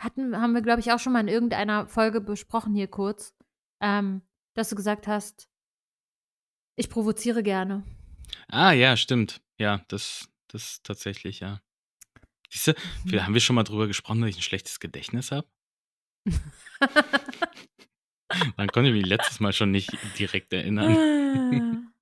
Hatten, 0.00 0.36
haben 0.36 0.54
wir, 0.54 0.62
glaube 0.62 0.80
ich, 0.80 0.90
auch 0.90 0.98
schon 0.98 1.12
mal 1.12 1.20
in 1.20 1.28
irgendeiner 1.28 1.86
Folge 1.86 2.20
besprochen 2.20 2.74
hier 2.74 2.88
kurz, 2.88 3.32
ähm, 3.80 4.22
dass 4.54 4.70
du 4.70 4.76
gesagt 4.76 5.06
hast, 5.06 5.48
ich 6.76 6.90
provoziere 6.90 7.42
gerne. 7.44 7.84
Ah, 8.48 8.72
ja, 8.72 8.96
stimmt. 8.96 9.40
Ja, 9.58 9.84
das, 9.88 10.28
das 10.48 10.82
tatsächlich, 10.82 11.38
ja. 11.40 11.60
Siehst 12.50 12.66
du, 12.68 12.74
Mhm. 13.04 13.24
haben 13.24 13.34
wir 13.34 13.40
schon 13.40 13.54
mal 13.54 13.62
drüber 13.62 13.86
gesprochen, 13.86 14.22
dass 14.22 14.30
ich 14.30 14.38
ein 14.38 14.42
schlechtes 14.42 14.80
Gedächtnis 14.80 15.30
habe? 15.30 15.46
Man 18.56 18.68
konnte 18.68 18.90
mich 18.92 19.06
letztes 19.06 19.38
Mal 19.38 19.52
schon 19.52 19.70
nicht 19.70 19.92
direkt 20.18 20.52
erinnern. 20.52 20.96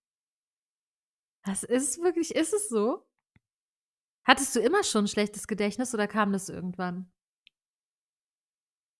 Das 1.45 1.63
ist 1.63 2.03
wirklich, 2.03 2.35
ist 2.35 2.53
es 2.53 2.69
so? 2.69 3.08
Hattest 4.29 4.55
du 4.55 4.61
immer 4.61 4.85
schon 4.85 5.05
ein 5.05 5.09
schlechtes 5.09 5.47
Gedächtnis 5.49 5.95
oder 5.95 6.07
kam 6.07 6.33
das 6.33 6.51
irgendwann? 6.51 7.11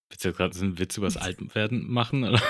Willst 0.09 0.25
du 0.25 0.29
jetzt 0.29 0.39
gerade 0.39 0.59
einen 0.59 0.79
Witz 0.79 0.97
über 0.97 1.07
das 1.07 1.17
Altwerden 1.19 1.87
machen? 1.91 2.25
Oder? 2.25 2.41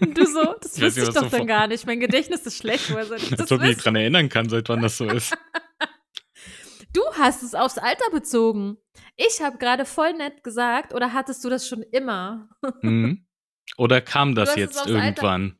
Du 0.00 0.26
so? 0.26 0.56
Das 0.60 0.76
Ich 0.76 0.82
wüsste 0.82 1.02
ich 1.02 1.06
was 1.08 1.14
doch 1.14 1.30
du 1.30 1.36
dann 1.36 1.46
gar 1.46 1.68
nicht. 1.68 1.86
Mein 1.86 2.00
Gedächtnis 2.00 2.40
ist 2.44 2.58
schlecht. 2.58 2.90
Woher 2.90 3.06
soll 3.06 3.18
ich 3.18 3.30
das 3.30 3.48
ich 3.48 3.60
mich 3.60 3.76
dran 3.76 3.94
erinnern 3.94 4.28
kann, 4.28 4.48
seit 4.48 4.68
wann 4.68 4.82
das 4.82 4.96
so 4.96 5.06
ist. 5.08 5.36
Du 6.92 7.02
hast 7.18 7.42
es 7.42 7.56
aufs 7.56 7.76
Alter 7.76 8.08
bezogen. 8.12 8.76
Ich 9.16 9.42
habe 9.42 9.58
gerade 9.58 9.84
voll 9.84 10.12
nett 10.12 10.44
gesagt, 10.44 10.94
oder 10.94 11.12
hattest 11.12 11.44
du 11.44 11.50
das 11.50 11.66
schon 11.66 11.82
immer? 11.82 12.48
Mhm. 12.82 13.26
Oder 13.76 14.00
kam 14.00 14.36
das 14.36 14.54
jetzt 14.54 14.86
irgendwann? 14.86 15.58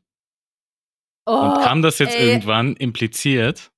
Oh, 1.25 1.33
Und 1.33 1.61
kam 1.61 1.81
das 1.81 1.99
jetzt 1.99 2.15
ey, 2.15 2.29
irgendwann 2.29 2.77
impliziert? 2.77 3.73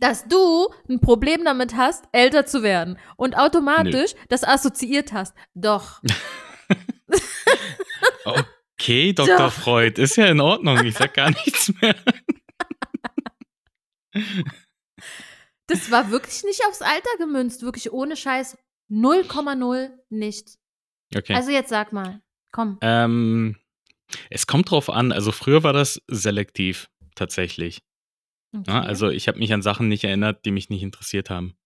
Dass 0.00 0.26
du 0.26 0.68
ein 0.88 1.00
Problem 1.00 1.44
damit 1.44 1.76
hast, 1.76 2.04
älter 2.12 2.46
zu 2.46 2.62
werden 2.62 2.98
und 3.16 3.36
automatisch 3.36 4.14
das 4.28 4.44
assoziiert 4.44 5.12
hast. 5.12 5.34
Doch. 5.54 6.02
Okay, 8.80 9.12
Dr. 9.12 9.36
Doch. 9.36 9.52
Freud, 9.52 10.00
ist 10.00 10.16
ja 10.16 10.26
in 10.26 10.40
Ordnung. 10.40 10.82
Ich 10.86 10.94
sag 10.94 11.12
gar 11.12 11.28
nichts 11.30 11.70
mehr. 11.82 11.94
Das 15.66 15.90
war 15.90 16.10
wirklich 16.10 16.42
nicht 16.44 16.62
aufs 16.66 16.80
Alter 16.80 17.10
gemünzt, 17.18 17.62
wirklich 17.62 17.92
ohne 17.92 18.16
Scheiß. 18.16 18.56
0,0 18.90 19.90
nicht. 20.08 20.56
Okay. 21.14 21.34
Also 21.34 21.50
jetzt 21.50 21.68
sag 21.68 21.92
mal, 21.92 22.22
komm. 22.52 22.78
ähm, 22.80 23.56
es 24.30 24.46
kommt 24.46 24.70
drauf 24.70 24.88
an. 24.88 25.12
Also 25.12 25.30
früher 25.30 25.62
war 25.62 25.72
das 25.74 26.00
selektiv 26.08 26.88
tatsächlich. 27.14 27.82
Okay. 28.52 28.70
Ja, 28.70 28.80
also 28.82 29.08
ich 29.10 29.28
habe 29.28 29.38
mich 29.38 29.52
an 29.52 29.62
Sachen 29.62 29.88
nicht 29.88 30.04
erinnert, 30.04 30.44
die 30.44 30.50
mich 30.50 30.70
nicht 30.70 30.82
interessiert 30.82 31.30
haben. 31.30 31.56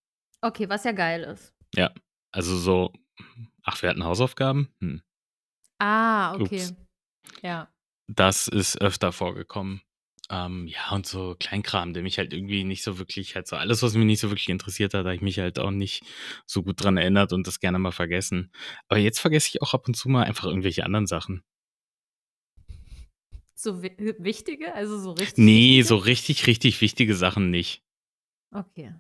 okay, 0.43 0.69
was 0.69 0.85
ja 0.85 0.93
geil 0.93 1.23
ist. 1.23 1.55
Also 2.35 2.57
so, 2.57 2.93
ach, 3.63 3.81
wir 3.81 3.89
hatten 3.89 4.05
Hausaufgaben? 4.05 4.75
Hm. 4.81 5.03
Ah, 5.79 6.35
okay. 6.35 6.57
Ups. 6.57 6.75
Ja. 7.43 7.69
Das 8.09 8.49
ist 8.49 8.81
öfter 8.81 9.13
vorgekommen. 9.13 9.83
Ähm, 10.31 10.67
ja, 10.67 10.91
und 10.91 11.07
so 11.07 11.37
Kleinkram, 11.39 11.93
der 11.93 12.03
mich 12.03 12.19
halt 12.19 12.33
irgendwie 12.33 12.65
nicht 12.65 12.83
so 12.83 12.99
wirklich, 12.99 13.37
halt 13.37 13.47
so 13.47 13.55
alles, 13.55 13.85
was 13.85 13.95
mich 13.95 14.05
nicht 14.05 14.19
so 14.19 14.31
wirklich 14.31 14.49
interessiert 14.49 14.95
hat, 14.95 15.05
habe 15.05 15.15
ich 15.15 15.21
mich 15.21 15.39
halt 15.39 15.61
auch 15.61 15.71
nicht 15.71 16.03
so 16.45 16.65
gut 16.65 16.83
dran 16.83 16.97
erinnert 16.97 17.33
und 17.33 17.47
das 17.47 17.61
gerne 17.61 17.79
mal 17.79 17.93
vergessen. 17.93 18.51
Aber 18.89 18.99
jetzt 18.99 19.21
vergesse 19.21 19.49
ich 19.49 19.63
auch 19.63 19.75
ab 19.75 19.87
und 19.87 19.95
zu 19.95 20.09
mal 20.09 20.25
einfach 20.25 20.47
irgendwelche 20.47 20.85
anderen 20.85 21.07
Sachen. 21.07 21.45
So 23.55 23.83
wi 23.83 23.95
wichtige? 24.19 24.75
Also 24.75 24.99
so 24.99 25.13
richtig. 25.13 25.39
Nee, 25.45 25.79
wichtige? 25.79 25.85
so 25.85 25.97
richtig, 25.97 26.47
richtig 26.47 26.81
wichtige 26.81 27.15
Sachen 27.15 27.51
nicht. 27.51 27.83
Okay. 28.53 28.95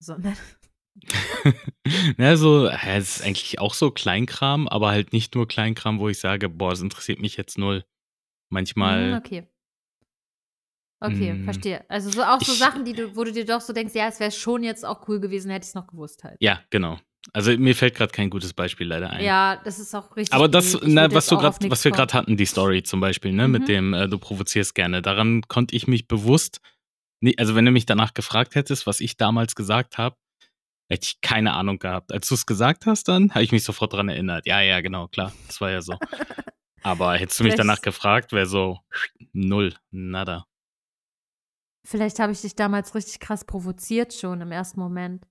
Sondern. 0.00 0.36
ja, 2.18 2.36
so, 2.36 2.66
ja, 2.66 2.96
es 2.96 3.16
ist 3.16 3.22
eigentlich 3.26 3.58
auch 3.58 3.74
so 3.74 3.90
Kleinkram, 3.90 4.68
aber 4.68 4.90
halt 4.90 5.12
nicht 5.12 5.34
nur 5.34 5.48
Kleinkram, 5.48 5.98
wo 5.98 6.08
ich 6.08 6.18
sage, 6.18 6.48
boah, 6.48 6.70
das 6.70 6.82
interessiert 6.82 7.18
mich 7.20 7.36
jetzt 7.36 7.58
null. 7.58 7.84
Manchmal. 8.50 9.12
Hm, 9.12 9.18
okay. 9.18 9.46
Okay, 11.00 11.32
Mm. 11.34 11.44
verstehe. 11.44 11.84
Also 11.90 12.10
so 12.10 12.22
auch 12.22 12.40
so 12.40 12.52
Ich- 12.52 12.58
Sachen, 12.58 12.84
die 12.84 12.92
du, 12.94 13.14
wo 13.16 13.24
du 13.24 13.32
dir 13.32 13.44
doch 13.44 13.60
so 13.60 13.72
denkst, 13.72 13.94
ja, 13.94 14.06
es 14.08 14.20
wäre 14.20 14.30
schon 14.30 14.62
jetzt 14.62 14.84
auch 14.86 15.06
cool 15.08 15.20
gewesen, 15.20 15.50
hätte 15.50 15.64
ich 15.64 15.68
es 15.70 15.74
noch 15.74 15.86
gewusst 15.88 16.24
halt. 16.24 16.36
Ja, 16.40 16.62
genau. 16.70 16.98
Also 17.32 17.56
mir 17.56 17.74
fällt 17.74 17.94
gerade 17.94 18.12
kein 18.12 18.28
gutes 18.30 18.52
Beispiel 18.52 18.86
leider 18.86 19.10
ein. 19.10 19.24
Ja, 19.24 19.60
das 19.64 19.78
ist 19.78 19.94
auch 19.94 20.14
richtig. 20.16 20.34
Aber 20.34 20.48
das, 20.48 20.78
na, 20.82 21.12
was 21.12 21.26
du 21.26 21.36
grad, 21.38 21.56
was 21.70 21.84
wir 21.84 21.90
gerade 21.92 22.12
hatten, 22.12 22.36
die 22.36 22.44
Story 22.46 22.82
zum 22.82 23.00
Beispiel, 23.00 23.32
ne, 23.32 23.46
Mhm. 23.46 23.52
mit 23.52 23.68
dem 23.68 23.94
äh, 23.94 24.08
du 24.08 24.18
provozierst 24.18 24.74
gerne, 24.74 25.00
daran 25.02 25.42
konnte 25.42 25.74
ich 25.74 25.86
mich 25.86 26.06
bewusst, 26.06 26.60
nee, 27.20 27.34
also 27.38 27.54
wenn 27.54 27.64
du 27.64 27.70
mich 27.70 27.86
danach 27.86 28.14
gefragt 28.14 28.54
hättest, 28.54 28.86
was 28.86 29.00
ich 29.00 29.16
damals 29.16 29.54
gesagt 29.54 29.96
habe, 29.98 30.16
hätte 30.90 31.06
ich 31.06 31.20
keine 31.22 31.54
Ahnung 31.54 31.78
gehabt. 31.78 32.12
Als 32.12 32.28
du 32.28 32.34
es 32.34 32.44
gesagt 32.44 32.84
hast, 32.86 33.08
dann 33.08 33.30
habe 33.30 33.42
ich 33.42 33.52
mich 33.52 33.64
sofort 33.64 33.94
dran 33.94 34.08
erinnert. 34.10 34.46
Ja, 34.46 34.60
ja, 34.60 34.80
genau, 34.82 35.08
klar, 35.08 35.32
das 35.46 35.60
war 35.60 35.70
ja 35.70 35.80
so. 35.80 35.98
Aber 36.82 37.14
hättest 37.16 37.40
du 37.40 37.44
mich 37.44 37.54
danach 37.54 37.80
gefragt, 37.80 38.32
wäre 38.32 38.46
so 38.46 38.78
null, 39.32 39.74
nada. 39.90 40.46
Vielleicht 41.86 42.18
habe 42.18 42.32
ich 42.32 42.42
dich 42.42 42.54
damals 42.54 42.94
richtig 42.94 43.20
krass 43.20 43.44
provoziert 43.46 44.12
schon 44.12 44.40
im 44.42 44.52
ersten 44.52 44.80
Moment. 44.80 45.26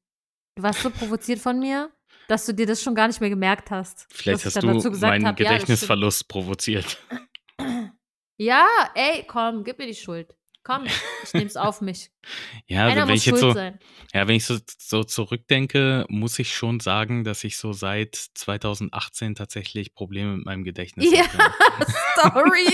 Du 0.55 0.63
warst 0.63 0.81
so 0.81 0.89
provoziert 0.89 1.39
von 1.39 1.59
mir, 1.59 1.91
dass 2.27 2.45
du 2.45 2.53
dir 2.53 2.65
das 2.65 2.81
schon 2.81 2.93
gar 2.95 3.07
nicht 3.07 3.19
mehr 3.19 3.29
gemerkt 3.29 3.71
hast. 3.71 4.05
Vielleicht 4.11 4.45
hast 4.45 4.61
du 4.61 4.67
meinen 4.67 5.25
hab, 5.25 5.39
ja, 5.39 5.49
Gedächtnisverlust 5.49 6.27
provoziert. 6.27 6.85
stimmt. 6.85 7.91
Ja, 8.37 8.67
ey, 8.95 9.23
komm, 9.27 9.63
gib 9.63 9.79
mir 9.79 9.87
die 9.87 9.95
Schuld. 9.95 10.35
Komm, 10.63 10.85
ich 11.23 11.33
nehm's 11.33 11.57
auf 11.57 11.81
mich. 11.81 12.09
Ja, 12.67 12.87
also 12.87 13.07
wenn 13.07 13.15
ich 13.15 13.25
jetzt 13.25 13.39
so, 13.39 13.51
sein. 13.51 13.79
Ja, 14.13 14.27
wenn 14.27 14.35
ich 14.35 14.45
so, 14.45 14.57
so 14.79 15.03
zurückdenke, 15.03 16.05
muss 16.07 16.39
ich 16.39 16.55
schon 16.55 16.79
sagen, 16.79 17.25
dass 17.25 17.43
ich 17.43 17.57
so 17.57 17.73
seit 17.73 18.15
2018 18.15 19.35
tatsächlich 19.35 19.93
Probleme 19.93 20.37
mit 20.37 20.45
meinem 20.45 20.63
Gedächtnis 20.63 21.11
Ja, 21.11 21.25
habe. 21.33 21.85
sorry. 22.21 22.69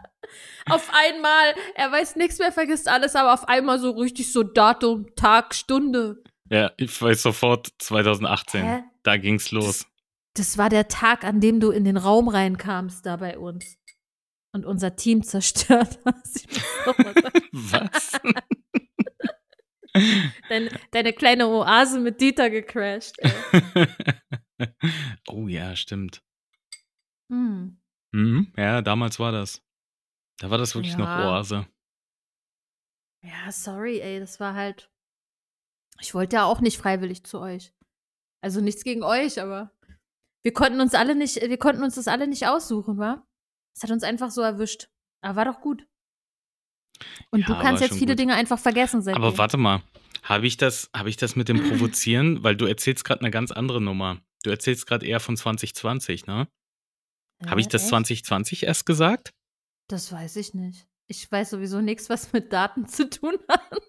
auf 0.70 0.90
einmal, 0.92 1.54
er 1.74 1.90
weiß 1.92 2.16
nichts 2.16 2.38
mehr, 2.38 2.52
vergisst 2.52 2.88
alles, 2.88 3.14
aber 3.16 3.32
auf 3.34 3.48
einmal 3.48 3.78
so 3.78 3.90
richtig 3.92 4.32
so 4.32 4.42
Datum, 4.42 5.06
Tag, 5.16 5.54
Stunde. 5.54 6.22
ja, 6.50 6.70
ich 6.76 7.00
weiß 7.00 7.22
sofort 7.22 7.68
2018. 7.78 8.64
Hä? 8.64 8.82
Da 9.02 9.16
ging's 9.16 9.50
los. 9.50 9.86
Das 10.34 10.56
war 10.58 10.68
der 10.70 10.88
Tag, 10.88 11.24
an 11.24 11.40
dem 11.40 11.60
du 11.60 11.70
in 11.70 11.84
den 11.84 11.96
Raum 11.96 12.28
reinkamst 12.28 13.04
da 13.04 13.16
bei 13.16 13.38
uns 13.38 13.76
und 14.52 14.64
unser 14.64 14.96
Team 14.96 15.22
zerstört 15.22 15.98
hast. 16.06 16.46
Was? 17.52 18.12
Deine, 20.48 20.70
deine 20.92 21.12
kleine 21.12 21.48
Oase 21.48 22.00
mit 22.00 22.18
Dieter 22.20 22.48
gecrashed. 22.48 23.14
Ey. 23.18 23.86
oh 25.28 25.48
ja, 25.48 25.76
stimmt. 25.76 26.22
Hm. 27.30 27.78
Mhm, 28.12 28.52
ja, 28.56 28.80
damals 28.80 29.18
war 29.18 29.32
das. 29.32 29.60
Da 30.42 30.50
war 30.50 30.58
das 30.58 30.74
wirklich 30.74 30.96
noch 30.98 31.06
Ja. 31.06 31.30
Oase. 31.30 31.66
Ja, 33.24 33.52
sorry, 33.52 34.00
ey, 34.00 34.18
das 34.18 34.40
war 34.40 34.54
halt. 34.54 34.90
Ich 36.00 36.14
wollte 36.14 36.34
ja 36.36 36.44
auch 36.44 36.60
nicht 36.60 36.78
freiwillig 36.78 37.22
zu 37.22 37.38
euch. 37.38 37.72
Also 38.42 38.60
nichts 38.60 38.82
gegen 38.82 39.04
euch, 39.04 39.40
aber 39.40 39.70
wir 40.42 40.52
konnten 40.52 40.80
uns 40.80 40.94
alle 40.94 41.14
nicht, 41.14 41.36
wir 41.36 41.58
konnten 41.58 41.84
uns 41.84 41.94
das 41.94 42.08
alle 42.08 42.26
nicht 42.26 42.48
aussuchen, 42.48 42.98
wa? 42.98 43.24
Es 43.76 43.84
hat 43.84 43.92
uns 43.92 44.02
einfach 44.02 44.32
so 44.32 44.40
erwischt. 44.42 44.88
Aber 45.20 45.36
war 45.36 45.44
doch 45.44 45.60
gut. 45.60 45.86
Und 47.30 47.40
Ja, 47.42 47.46
du 47.46 47.54
kannst 47.60 47.80
jetzt 47.80 47.96
viele 47.96 48.12
gut. 48.14 48.18
Dinge 48.18 48.34
einfach 48.34 48.58
vergessen 48.58 49.00
seitdem. 49.00 49.22
Aber 49.22 49.38
warte 49.38 49.56
mal, 49.58 49.80
habe 50.24 50.48
ich 50.48 50.56
das, 50.56 50.90
habe 50.96 51.08
ich 51.08 51.16
das 51.16 51.36
mit 51.36 51.48
dem 51.48 51.62
Provozieren, 51.68 52.42
weil 52.42 52.56
du 52.56 52.66
erzählst 52.66 53.04
gerade 53.04 53.20
eine 53.20 53.30
ganz 53.30 53.52
andere 53.52 53.80
Nummer. 53.80 54.20
Du 54.42 54.50
erzählst 54.50 54.88
gerade 54.88 55.06
eher 55.06 55.20
von 55.20 55.36
2020, 55.36 56.26
ne? 56.26 56.48
Habe 57.46 57.60
ich 57.60 57.66
Äh, 57.66 57.70
das 57.70 57.82
echt? 57.82 57.90
2020 57.90 58.64
erst 58.64 58.86
gesagt? 58.86 59.32
Das 59.92 60.10
weiß 60.10 60.36
ich 60.36 60.54
nicht. 60.54 60.86
Ich 61.06 61.30
weiß 61.30 61.50
sowieso 61.50 61.82
nichts, 61.82 62.08
was 62.08 62.32
mit 62.32 62.50
Daten 62.50 62.88
zu 62.88 63.10
tun 63.10 63.36
hat. 63.48 63.82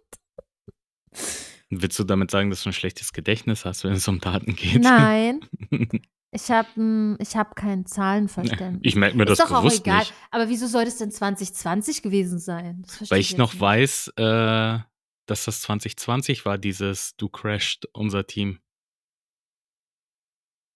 Willst 1.69 1.97
du 1.97 2.03
damit 2.03 2.29
sagen, 2.29 2.49
dass 2.49 2.63
du 2.63 2.69
ein 2.69 2.73
schlechtes 2.73 3.13
Gedächtnis 3.13 3.63
hast, 3.63 3.85
wenn 3.85 3.93
es 3.93 4.07
um 4.09 4.19
Daten 4.19 4.55
geht? 4.55 4.81
Nein. 4.83 5.39
Ich 6.35 6.49
habe 6.49 7.15
ich 7.19 7.35
hab 7.35 7.55
kein 7.55 7.85
Zahlenverständnis. 7.85 8.81
Ich 8.81 8.95
merke 8.95 9.15
mir 9.15 9.25
das 9.25 9.37
Ist 9.37 9.45
doch 9.45 9.51
auch 9.55 9.59
bewusst 9.61 9.81
egal. 9.81 9.99
nicht. 9.99 10.13
Aber 10.31 10.49
wieso 10.49 10.65
soll 10.65 10.83
das 10.83 10.97
denn 10.97 11.11
2020 11.11 12.01
gewesen 12.01 12.39
sein? 12.39 12.81
Das 12.87 13.11
Weil 13.11 13.19
ich 13.19 13.29
jetzt 13.29 13.37
noch 13.37 13.53
nicht. 13.53 13.61
weiß, 13.61 14.07
äh, 14.17 14.79
dass 15.27 15.45
das 15.45 15.61
2020 15.61 16.43
war, 16.43 16.57
dieses 16.57 17.15
Du 17.17 17.29
crashed 17.29 17.85
unser 17.93 18.25
Team. 18.25 18.57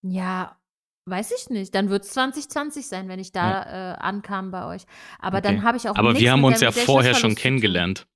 Ja, 0.04 0.62
weiß 1.10 1.32
ich 1.32 1.50
nicht. 1.50 1.74
Dann 1.74 1.90
wird 1.90 2.04
es 2.04 2.12
2020 2.12 2.88
sein, 2.88 3.08
wenn 3.08 3.20
ich 3.20 3.32
da 3.32 3.94
äh, 3.94 3.98
ankam 3.98 4.52
bei 4.52 4.66
euch. 4.66 4.84
Aber 5.20 5.38
Okay. 5.40 5.48
dann 5.48 5.64
habe 5.64 5.78
ich 5.78 5.88
auch 5.90 5.96
Aber 5.96 6.18
wir 6.18 6.32
haben 6.32 6.44
uns 6.44 6.62
ja 6.62 6.72
vorher 6.72 7.16
schon 7.16 7.36
kennengelernt. 7.36 8.08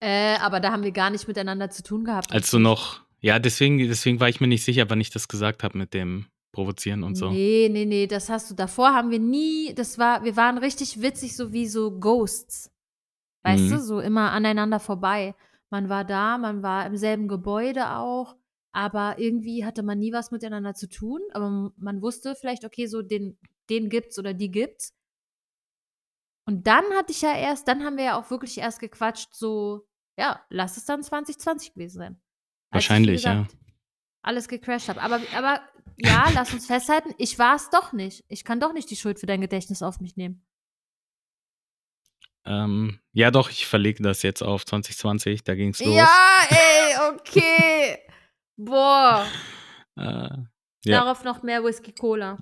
Äh, 0.00 0.36
aber 0.38 0.60
da 0.60 0.72
haben 0.72 0.82
wir 0.82 0.90
gar 0.92 1.10
nicht 1.10 1.28
miteinander 1.28 1.70
zu 1.70 1.82
tun 1.82 2.04
gehabt. 2.04 2.32
Als 2.32 2.50
du 2.50 2.58
noch, 2.58 3.02
ja, 3.20 3.38
deswegen, 3.38 3.78
deswegen 3.78 4.18
war 4.20 4.28
ich 4.28 4.40
mir 4.40 4.48
nicht 4.48 4.64
sicher, 4.64 4.90
wann 4.90 5.00
ich 5.00 5.10
das 5.10 5.28
gesagt 5.28 5.62
habe 5.62 5.78
mit 5.78 5.94
dem 5.94 6.26
Provozieren 6.52 7.02
und 7.02 7.14
so. 7.14 7.30
Nee, 7.30 7.68
nee, 7.72 7.86
nee, 7.86 8.06
das 8.06 8.28
hast 8.28 8.50
du. 8.50 8.54
Davor 8.54 8.92
haben 8.92 9.10
wir 9.10 9.20
nie, 9.20 9.72
das 9.74 9.98
war, 9.98 10.22
wir 10.24 10.36
waren 10.36 10.58
richtig 10.58 11.00
witzig, 11.00 11.34
so 11.36 11.52
wie 11.52 11.66
so 11.66 11.98
Ghosts. 11.98 12.70
Weißt 13.44 13.62
Mhm. 13.64 13.70
du, 13.70 13.80
so 13.80 14.00
immer 14.00 14.32
aneinander 14.32 14.78
vorbei. 14.78 15.34
Man 15.70 15.88
war 15.88 16.04
da, 16.04 16.36
man 16.36 16.62
war 16.62 16.84
im 16.84 16.96
selben 16.96 17.28
Gebäude 17.28 17.96
auch, 17.96 18.36
aber 18.72 19.18
irgendwie 19.18 19.64
hatte 19.64 19.82
man 19.82 19.98
nie 19.98 20.12
was 20.12 20.30
miteinander 20.30 20.74
zu 20.74 20.88
tun. 20.88 21.20
Aber 21.32 21.72
man 21.76 22.02
wusste 22.02 22.34
vielleicht, 22.34 22.64
okay, 22.64 22.86
so 22.86 23.02
den, 23.02 23.38
den 23.68 23.90
gibt's 23.90 24.18
oder 24.18 24.34
die 24.34 24.50
gibt's. 24.50 24.94
Und 26.46 26.66
dann 26.66 26.84
hatte 26.94 27.12
ich 27.12 27.22
ja 27.22 27.36
erst, 27.36 27.68
dann 27.68 27.84
haben 27.84 27.96
wir 27.96 28.04
ja 28.04 28.20
auch 28.20 28.30
wirklich 28.30 28.58
erst 28.58 28.80
gequatscht, 28.80 29.34
so, 29.34 29.86
ja, 30.18 30.44
lass 30.48 30.76
es 30.76 30.84
dann 30.84 31.02
2020 31.02 31.74
gewesen 31.74 31.98
sein. 31.98 32.20
Wahrscheinlich, 32.70 33.22
ja. 33.22 33.42
gesagt, 33.42 33.56
Alles 34.22 34.48
gecrashed 34.48 34.88
habe. 34.88 35.02
Aber, 35.02 35.20
aber 35.36 35.60
ja, 35.98 36.30
lass 36.34 36.52
uns 36.52 36.66
festhalten, 36.66 37.14
ich 37.18 37.38
war 37.38 37.54
es 37.54 37.70
doch 37.70 37.92
nicht. 37.92 38.24
Ich 38.28 38.44
kann 38.44 38.58
doch 38.58 38.72
nicht 38.72 38.90
die 38.90 38.96
Schuld 38.96 39.20
für 39.20 39.26
dein 39.26 39.40
Gedächtnis 39.40 39.82
auf 39.82 40.00
mich 40.00 40.16
nehmen. 40.16 40.44
Ähm, 42.44 42.98
ja, 43.12 43.30
doch, 43.30 43.50
ich 43.50 43.66
verlege 43.66 44.02
das 44.02 44.22
jetzt 44.22 44.42
auf 44.42 44.64
2020, 44.64 45.44
da 45.44 45.54
ging's 45.54 45.78
los. 45.78 45.94
Ja, 45.94 46.08
ey, 46.48 47.14
okay. 47.14 47.98
Boah. 48.64 49.26
Äh, 49.94 50.28
Ja. 50.84 51.00
Darauf 51.00 51.22
noch 51.22 51.42
mehr 51.42 51.62
Whisky 51.62 51.92
Cola. 51.92 52.38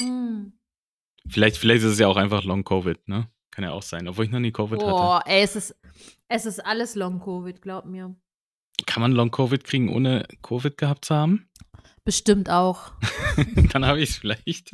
Mm. 0.00 0.52
vielleicht, 1.28 1.58
vielleicht 1.58 1.84
ist 1.84 1.92
es 1.92 1.98
ja 1.98 2.08
auch 2.08 2.16
einfach 2.16 2.42
Long 2.44 2.64
Covid, 2.64 3.06
ne? 3.06 3.28
Kann 3.54 3.64
ja 3.64 3.72
auch 3.72 3.82
sein, 3.82 4.08
obwohl 4.08 4.24
ich 4.24 4.30
noch 4.30 4.40
nie 4.40 4.50
Covid 4.50 4.80
hatte. 4.80 4.90
Boah, 4.90 5.22
ey, 5.26 5.42
es 5.42 5.56
ist, 5.56 5.76
es 6.28 6.46
ist 6.46 6.60
alles 6.64 6.94
Long 6.94 7.20
Covid, 7.20 7.60
glaub 7.60 7.84
mir. 7.84 8.16
Kann 8.86 9.02
man 9.02 9.12
Long 9.12 9.30
Covid 9.30 9.62
kriegen, 9.62 9.94
ohne 9.94 10.26
Covid 10.42 10.78
gehabt 10.78 11.04
zu 11.04 11.14
haben? 11.14 11.50
Bestimmt 12.04 12.48
auch. 12.48 12.92
Dann 13.72 13.86
habe 13.86 14.00
ich 14.00 14.10
es 14.10 14.16
vielleicht. 14.16 14.72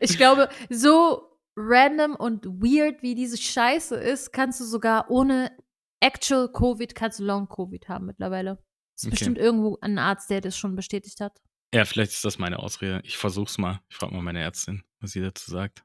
Ich 0.00 0.16
glaube, 0.16 0.48
so 0.68 1.38
random 1.56 2.16
und 2.16 2.44
weird 2.46 3.02
wie 3.02 3.14
diese 3.14 3.38
Scheiße 3.38 3.94
ist, 3.94 4.32
kannst 4.32 4.60
du 4.60 4.64
sogar 4.64 5.10
ohne 5.10 5.56
Actual 6.00 6.48
Covid, 6.52 6.94
kannst 6.94 7.18
du 7.20 7.24
Long 7.24 7.48
Covid 7.48 7.88
haben 7.88 8.06
mittlerweile. 8.06 8.62
Es 8.96 9.02
ist 9.02 9.06
Okay. 9.06 9.10
bestimmt 9.16 9.38
irgendwo 9.38 9.78
ein 9.80 9.98
Arzt, 9.98 10.30
der 10.30 10.40
das 10.40 10.56
schon 10.56 10.76
bestätigt 10.76 11.20
hat. 11.20 11.38
Ja, 11.74 11.84
vielleicht 11.84 12.12
ist 12.12 12.24
das 12.24 12.38
meine 12.38 12.58
Ausrede. 12.58 13.00
Ich 13.04 13.16
versuch's 13.16 13.58
mal. 13.58 13.80
Ich 13.88 13.96
frage 13.96 14.14
mal 14.14 14.22
meine 14.22 14.40
Ärztin, 14.40 14.82
was 15.00 15.12
sie 15.12 15.20
dazu 15.20 15.50
sagt. 15.50 15.84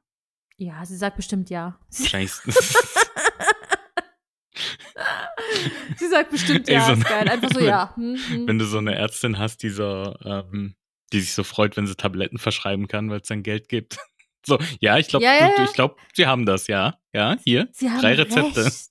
Ja, 0.58 0.84
sie 0.84 0.96
sagt 0.96 1.16
bestimmt 1.16 1.50
ja. 1.50 1.78
Wahrscheinlich. 1.96 2.32
sie 5.96 6.08
sagt 6.08 6.30
bestimmt 6.30 6.68
Ey, 6.68 6.74
ja, 6.76 6.86
so 6.86 6.92
ist 6.92 7.04
geil. 7.06 7.28
Einfach 7.28 7.50
so 7.52 7.60
ja. 7.64 7.94
Hm, 7.94 8.16
hm. 8.28 8.48
wenn 8.48 8.58
du 8.58 8.64
so 8.64 8.78
eine 8.78 8.94
Ärztin 8.94 9.38
hast, 9.38 9.62
die 9.62 9.70
so, 9.70 10.14
ähm, 10.24 10.74
die 11.12 11.20
sich 11.20 11.34
so 11.34 11.44
freut, 11.44 11.76
wenn 11.76 11.86
sie 11.86 11.94
Tabletten 11.94 12.38
verschreiben 12.38 12.88
kann, 12.88 13.10
weil 13.10 13.20
es 13.20 13.28
dann 13.28 13.42
Geld 13.42 13.68
gibt. 13.68 13.98
So, 14.46 14.58
ja, 14.80 14.98
ich 14.98 15.08
glaube, 15.08 15.24
Ja, 15.24 15.34
ja, 15.34 15.50
ja. 15.56 15.64
ich 15.64 15.72
glaube, 15.72 15.96
sie 16.14 16.26
haben 16.26 16.46
das, 16.46 16.66
ja. 16.68 16.98
Ja, 17.12 17.36
hier. 17.42 17.68
Sie 17.72 17.90
haben 17.90 18.00
drei 18.00 18.14
Rezepte. 18.14 18.64
Recht. 18.64 18.88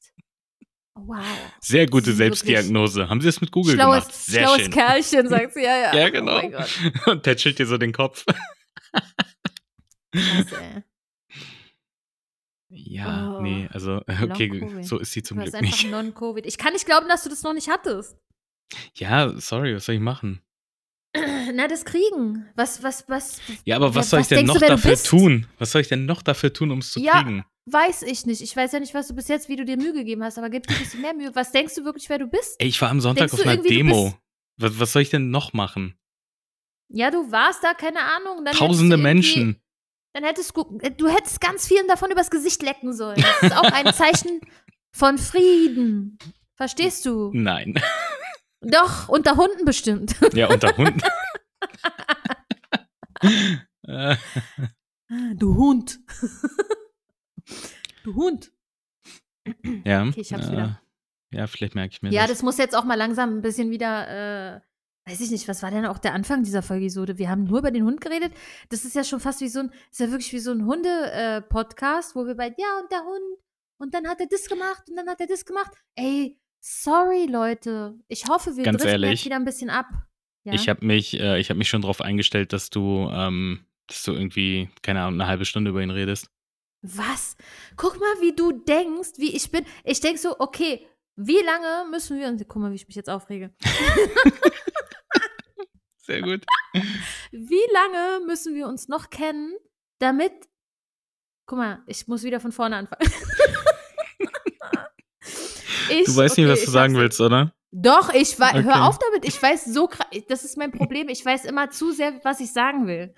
Wow. 0.97 1.23
Sehr 1.59 1.87
gute 1.87 2.13
Selbstdiagnose. 2.13 3.09
Haben 3.09 3.19
sie 3.21 3.27
das 3.27 3.41
mit 3.41 3.51
Google 3.51 3.73
Schlaues, 3.75 4.03
gemacht? 4.05 4.13
Sehr 4.15 4.43
schlaues 4.43 4.61
schön. 4.61 4.71
Kerlchen, 4.71 5.27
sagt 5.29 5.53
sie. 5.53 5.63
Ja, 5.63 5.77
ja. 5.77 5.93
Ja, 5.99 6.09
genau. 6.09 6.41
Oh. 6.41 7.11
Und 7.11 7.23
tätschelt 7.23 7.59
dir 7.59 7.65
so 7.65 7.77
den 7.77 7.91
Kopf. 7.91 8.23
Krass, 10.13 10.51
ey. 10.53 10.83
Ja, 12.69 13.37
Oh, 13.37 13.41
nee, 13.41 13.67
also, 13.71 14.01
okay, 14.23 14.83
so 14.83 14.97
ist 14.99 15.11
sie 15.11 15.21
zum 15.23 15.37
Du 15.37 15.43
hast 15.43 15.51
Glück 15.51 15.63
einfach 15.63 15.77
nicht. 15.83 15.91
Non-Covid. 15.91 16.45
Ich 16.45 16.57
kann 16.57 16.73
nicht 16.73 16.85
glauben, 16.85 17.07
dass 17.07 17.23
du 17.23 17.29
das 17.29 17.43
noch 17.43 17.53
nicht 17.53 17.69
hattest. 17.69 18.17
Ja, 18.95 19.31
sorry, 19.39 19.75
was 19.75 19.85
soll 19.85 19.95
ich 19.95 20.01
machen? 20.01 20.41
Na, 21.53 21.67
das 21.67 21.85
Kriegen. 21.85 22.45
Was, 22.55 22.83
was, 22.83 23.07
was? 23.07 23.39
Ja, 23.63 23.77
aber 23.77 23.95
was 23.95 24.07
Ja, 24.07 24.09
soll 24.11 24.19
was 24.21 24.31
ich 24.31 24.37
denn 24.37 24.45
noch 24.47 24.55
du 24.59 24.67
dafür 24.67 24.91
bist? 24.91 25.07
tun? 25.07 25.47
Was 25.59 25.71
soll 25.71 25.81
ich 25.81 25.87
denn 25.87 26.05
noch 26.05 26.21
dafür 26.21 26.51
tun, 26.51 26.71
um 26.71 26.79
es 26.79 26.91
zu 26.91 26.99
Ja, 26.99 27.21
kriegen? 27.21 27.45
Weiß 27.67 28.03
ich 28.03 28.25
nicht. 28.25 28.41
Ich 28.41 28.55
weiß 28.55 28.73
ja 28.73 28.79
nicht, 28.79 28.93
was 28.93 29.07
du 29.07 29.15
bis 29.15 29.27
jetzt, 29.27 29.49
wie 29.49 29.55
du 29.55 29.65
dir 29.65 29.75
Mühe 29.77 29.93
gegeben 29.93 30.23
hast, 30.23 30.37
aber 30.37 30.49
gib 30.49 30.67
dir 30.67 30.75
ein 30.75 30.79
bisschen 30.79 31.01
mehr 31.01 31.15
Mühe. 31.15 31.33
Was 31.33 31.51
denkst 31.51 31.73
du 31.75 31.83
wirklich, 31.83 32.07
wer 32.09 32.19
du 32.19 32.27
bist? 32.27 32.55
Ey, 32.59 32.67
ich 32.67 32.79
war 32.81 32.89
am 32.89 33.01
Sonntag 33.01 33.29
Denkst 33.29 33.41
auf 33.41 33.47
einer 33.47 33.61
Demo. 33.61 34.13
Was, 34.57 34.79
was 34.79 34.91
soll 34.93 35.01
ich 35.01 35.09
denn 35.09 35.31
noch 35.31 35.53
machen? 35.53 35.97
Ja, 36.89 37.09
du 37.09 37.31
warst 37.31 37.63
da, 37.63 37.73
keine 37.73 38.01
Ahnung. 38.01 38.45
Tausende 38.53 38.97
Menschen. 38.97 39.59
Dann 40.13 40.23
hättest 40.23 40.55
du, 40.55 40.77
äh, 40.81 40.91
du 40.91 41.07
hättest 41.09 41.41
ganz 41.41 41.67
vielen 41.67 41.87
davon 41.87 42.11
übers 42.11 42.29
Gesicht 42.29 42.61
lecken 42.61 42.93
sollen. 42.93 43.21
Das 43.21 43.51
ist 43.51 43.57
auch 43.57 43.71
ein 43.71 43.93
Zeichen 43.93 44.39
von 44.95 45.17
Frieden. 45.17 46.17
Verstehst 46.55 47.05
du? 47.05 47.31
Nein. 47.33 47.73
Doch, 48.61 49.09
unter 49.09 49.35
Hunden 49.35 49.65
bestimmt. 49.65 50.15
Ja, 50.33 50.47
unter 50.47 50.75
Hunden. 50.77 51.01
Du 55.35 55.55
Hund. 55.55 55.99
Du 58.05 58.15
Hund. 58.15 58.51
ja. 59.83 60.05
Okay, 60.09 60.21
ich 60.21 60.33
hab's 60.33 60.47
äh, 60.47 60.51
wieder. 60.51 60.81
Ja, 61.31 61.47
vielleicht 61.47 61.75
merke 61.75 61.93
ich 61.93 62.01
mir 62.01 62.11
Ja, 62.11 62.21
das. 62.21 62.31
das 62.31 62.43
muss 62.43 62.57
jetzt 62.57 62.75
auch 62.75 62.85
mal 62.85 62.95
langsam 62.95 63.37
ein 63.37 63.41
bisschen 63.41 63.69
wieder, 63.69 64.07
äh, 64.55 64.61
weiß 65.09 65.19
ich 65.21 65.31
nicht, 65.31 65.47
was 65.47 65.61
war 65.63 65.71
denn 65.71 65.85
auch 65.85 65.97
der 65.97 66.13
Anfang 66.13 66.43
dieser 66.43 66.61
Folge 66.61 66.89
so? 66.89 67.05
Wir 67.07 67.29
haben 67.29 67.43
nur 67.43 67.59
über 67.59 67.71
den 67.71 67.83
Hund 67.83 68.01
geredet. 68.01 68.33
Das 68.69 68.85
ist 68.85 68.95
ja 68.95 69.03
schon 69.03 69.19
fast 69.19 69.41
wie 69.41 69.49
so 69.49 69.59
ein, 69.59 69.71
ist 69.91 69.99
ja 69.99 70.09
wirklich 70.09 70.31
wie 70.33 70.39
so 70.39 70.51
ein 70.51 70.65
Hunde-Podcast, 70.65 72.15
wo 72.15 72.25
wir 72.25 72.35
bei, 72.35 72.47
ja, 72.57 72.79
und 72.81 72.91
der 72.91 73.01
Hund, 73.01 73.39
und 73.77 73.93
dann 73.93 74.07
hat 74.07 74.19
er 74.19 74.27
das 74.27 74.47
gemacht, 74.47 74.83
und 74.89 74.95
dann 74.95 75.07
hat 75.09 75.19
er 75.19 75.27
das 75.27 75.45
gemacht. 75.45 75.71
Ey, 75.95 76.39
sorry, 76.61 77.25
Leute. 77.25 77.99
Ich 78.07 78.27
hoffe, 78.27 78.55
wir 78.55 78.63
Ganz 78.63 78.77
driften 78.77 78.91
ehrlich, 79.03 79.19
jetzt 79.19 79.25
wieder 79.25 79.35
ein 79.35 79.45
bisschen 79.45 79.69
ab. 79.69 79.87
Ja? 80.45 80.53
Ich 80.53 80.69
habe 80.69 80.85
mich, 80.85 81.19
äh, 81.19 81.39
ich 81.39 81.49
hab 81.49 81.57
mich 81.57 81.67
schon 81.67 81.81
darauf 81.81 82.01
eingestellt, 82.01 82.53
dass 82.53 82.69
du, 82.69 83.09
ähm, 83.11 83.65
dass 83.87 84.03
du 84.03 84.13
irgendwie, 84.13 84.69
keine 84.81 85.01
Ahnung, 85.01 85.19
eine 85.19 85.27
halbe 85.27 85.45
Stunde 85.45 85.71
über 85.71 85.81
ihn 85.81 85.89
redest. 85.89 86.29
Was? 86.87 87.35
Guck 87.77 87.99
mal, 87.99 88.21
wie 88.21 88.35
du 88.35 88.51
denkst, 88.51 89.13
wie 89.17 89.35
ich 89.35 89.51
bin. 89.51 89.65
Ich 89.83 89.99
denk 90.01 90.19
so, 90.19 90.39
okay, 90.39 90.87
wie 91.15 91.41
lange 91.41 91.89
müssen 91.89 92.19
wir 92.19 92.27
uns. 92.27 92.43
Guck 92.47 92.61
mal, 92.61 92.71
wie 92.71 92.75
ich 92.75 92.87
mich 92.87 92.95
jetzt 92.95 93.09
aufrege. 93.09 93.53
Sehr 95.97 96.21
gut. 96.21 96.45
Wie 97.31 97.73
lange 97.73 98.25
müssen 98.25 98.53
wir 98.53 98.67
uns 98.67 98.87
noch 98.87 99.09
kennen, 99.09 99.55
damit. 99.99 100.33
Guck 101.47 101.57
mal, 101.57 101.83
ich 101.87 102.07
muss 102.07 102.23
wieder 102.23 102.39
von 102.39 102.51
vorne 102.51 102.75
anfangen. 102.75 103.11
ich, 105.89 106.05
Du 106.05 106.15
weißt 106.15 106.37
nicht, 106.37 106.45
okay, 106.45 106.53
was 106.53 106.65
du 106.65 106.71
sagen 106.71 106.95
willst, 106.95 107.19
oder? 107.21 107.53
Doch, 107.71 108.13
ich 108.13 108.39
weiß. 108.39 108.53
Okay. 108.53 108.63
Hör 108.63 108.87
auf 108.87 108.99
damit. 108.99 109.25
Ich 109.25 109.41
weiß 109.41 109.65
so 109.65 109.87
krass. 109.87 110.07
Das 110.29 110.45
ist 110.45 110.57
mein 110.57 110.71
Problem. 110.71 111.09
Ich 111.09 111.25
weiß 111.25 111.45
immer 111.45 111.69
zu 111.71 111.91
sehr, 111.91 112.23
was 112.23 112.39
ich 112.39 112.53
sagen 112.53 112.87
will. 112.87 113.13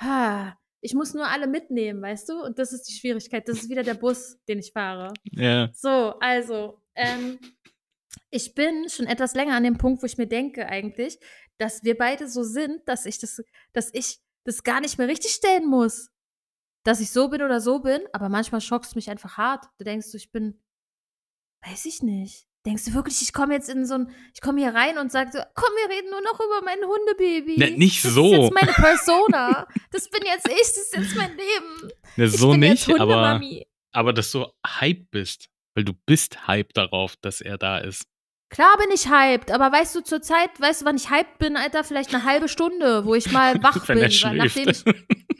Ha, 0.00 0.58
Ich 0.84 0.92
muss 0.92 1.14
nur 1.14 1.26
alle 1.26 1.46
mitnehmen, 1.46 2.02
weißt 2.02 2.28
du? 2.28 2.42
Und 2.42 2.58
das 2.58 2.74
ist 2.74 2.82
die 2.82 2.92
Schwierigkeit. 2.92 3.48
Das 3.48 3.62
ist 3.62 3.70
wieder 3.70 3.82
der 3.82 3.94
Bus, 3.94 4.36
den 4.46 4.58
ich 4.58 4.70
fahre. 4.70 5.14
Ja. 5.32 5.70
So, 5.72 6.18
also, 6.20 6.82
ähm, 6.94 7.38
ich 8.28 8.54
bin 8.54 8.90
schon 8.90 9.06
etwas 9.06 9.34
länger 9.34 9.56
an 9.56 9.64
dem 9.64 9.78
Punkt, 9.78 10.02
wo 10.02 10.06
ich 10.06 10.18
mir 10.18 10.26
denke 10.26 10.66
eigentlich, 10.66 11.18
dass 11.56 11.84
wir 11.84 11.96
beide 11.96 12.28
so 12.28 12.42
sind, 12.42 12.86
dass 12.86 13.06
ich 13.06 13.18
das, 13.18 13.42
dass 13.72 13.94
ich 13.94 14.18
das 14.44 14.62
gar 14.62 14.82
nicht 14.82 14.98
mehr 14.98 15.08
richtig 15.08 15.30
stellen 15.32 15.66
muss. 15.66 16.10
Dass 16.84 17.00
ich 17.00 17.10
so 17.10 17.30
bin 17.30 17.40
oder 17.40 17.62
so 17.62 17.78
bin, 17.78 18.02
aber 18.12 18.28
manchmal 18.28 18.60
schockst 18.60 18.92
du 18.92 18.98
mich 18.98 19.08
einfach 19.08 19.38
hart. 19.38 19.64
Du 19.78 19.84
denkst, 19.84 20.12
ich 20.12 20.32
bin, 20.32 20.62
weiß 21.62 21.86
ich 21.86 22.02
nicht. 22.02 22.46
Denkst 22.66 22.86
du 22.86 22.94
wirklich, 22.94 23.20
ich 23.20 23.32
komme 23.34 23.52
jetzt 23.52 23.68
in 23.68 23.84
so 23.84 23.94
ein, 23.94 24.10
ich 24.32 24.40
komme 24.40 24.60
hier 24.60 24.74
rein 24.74 24.96
und 24.96 25.12
sage 25.12 25.30
so, 25.32 25.38
komm, 25.54 25.68
wir 25.82 25.94
reden 25.94 26.08
nur 26.10 26.22
noch 26.22 26.40
über 26.40 26.62
mein 26.64 26.78
Hundebaby. 26.78 27.58
Ne, 27.58 27.76
nicht 27.76 28.02
das 28.02 28.12
so. 28.12 28.32
ist 28.32 28.32
jetzt 28.32 28.54
meine 28.54 28.72
Persona. 28.72 29.68
Das 29.90 30.08
bin 30.08 30.22
jetzt 30.24 30.48
ich, 30.48 30.58
das 30.58 30.76
ist 30.76 30.96
jetzt 30.96 31.16
mein 31.16 31.30
Leben. 31.30 31.92
Ne, 32.16 32.28
so 32.28 32.54
nicht, 32.54 32.88
aber, 32.98 33.40
aber 33.92 34.12
dass 34.12 34.30
du 34.30 34.46
hype 34.66 35.10
bist. 35.10 35.50
Weil 35.74 35.84
du 35.84 35.92
bist 36.06 36.46
hype 36.46 36.72
darauf, 36.72 37.16
dass 37.16 37.40
er 37.40 37.58
da 37.58 37.78
ist. 37.78 38.04
Klar 38.48 38.76
bin 38.78 38.86
ich 38.94 39.10
hyped, 39.10 39.50
aber 39.50 39.72
weißt 39.72 39.96
du, 39.96 40.00
zur 40.02 40.22
Zeit, 40.22 40.50
weißt 40.60 40.82
du, 40.82 40.84
wann 40.84 40.96
ich 40.96 41.10
hyped 41.10 41.38
bin, 41.38 41.56
Alter? 41.56 41.82
Vielleicht 41.82 42.14
eine 42.14 42.24
halbe 42.24 42.48
Stunde, 42.48 43.04
wo 43.04 43.14
ich 43.14 43.32
mal 43.32 43.54
wach 43.62 43.84
bin. 43.86 44.00
weil 44.00 44.36
nachdem 44.36 44.68
ich, 44.68 44.84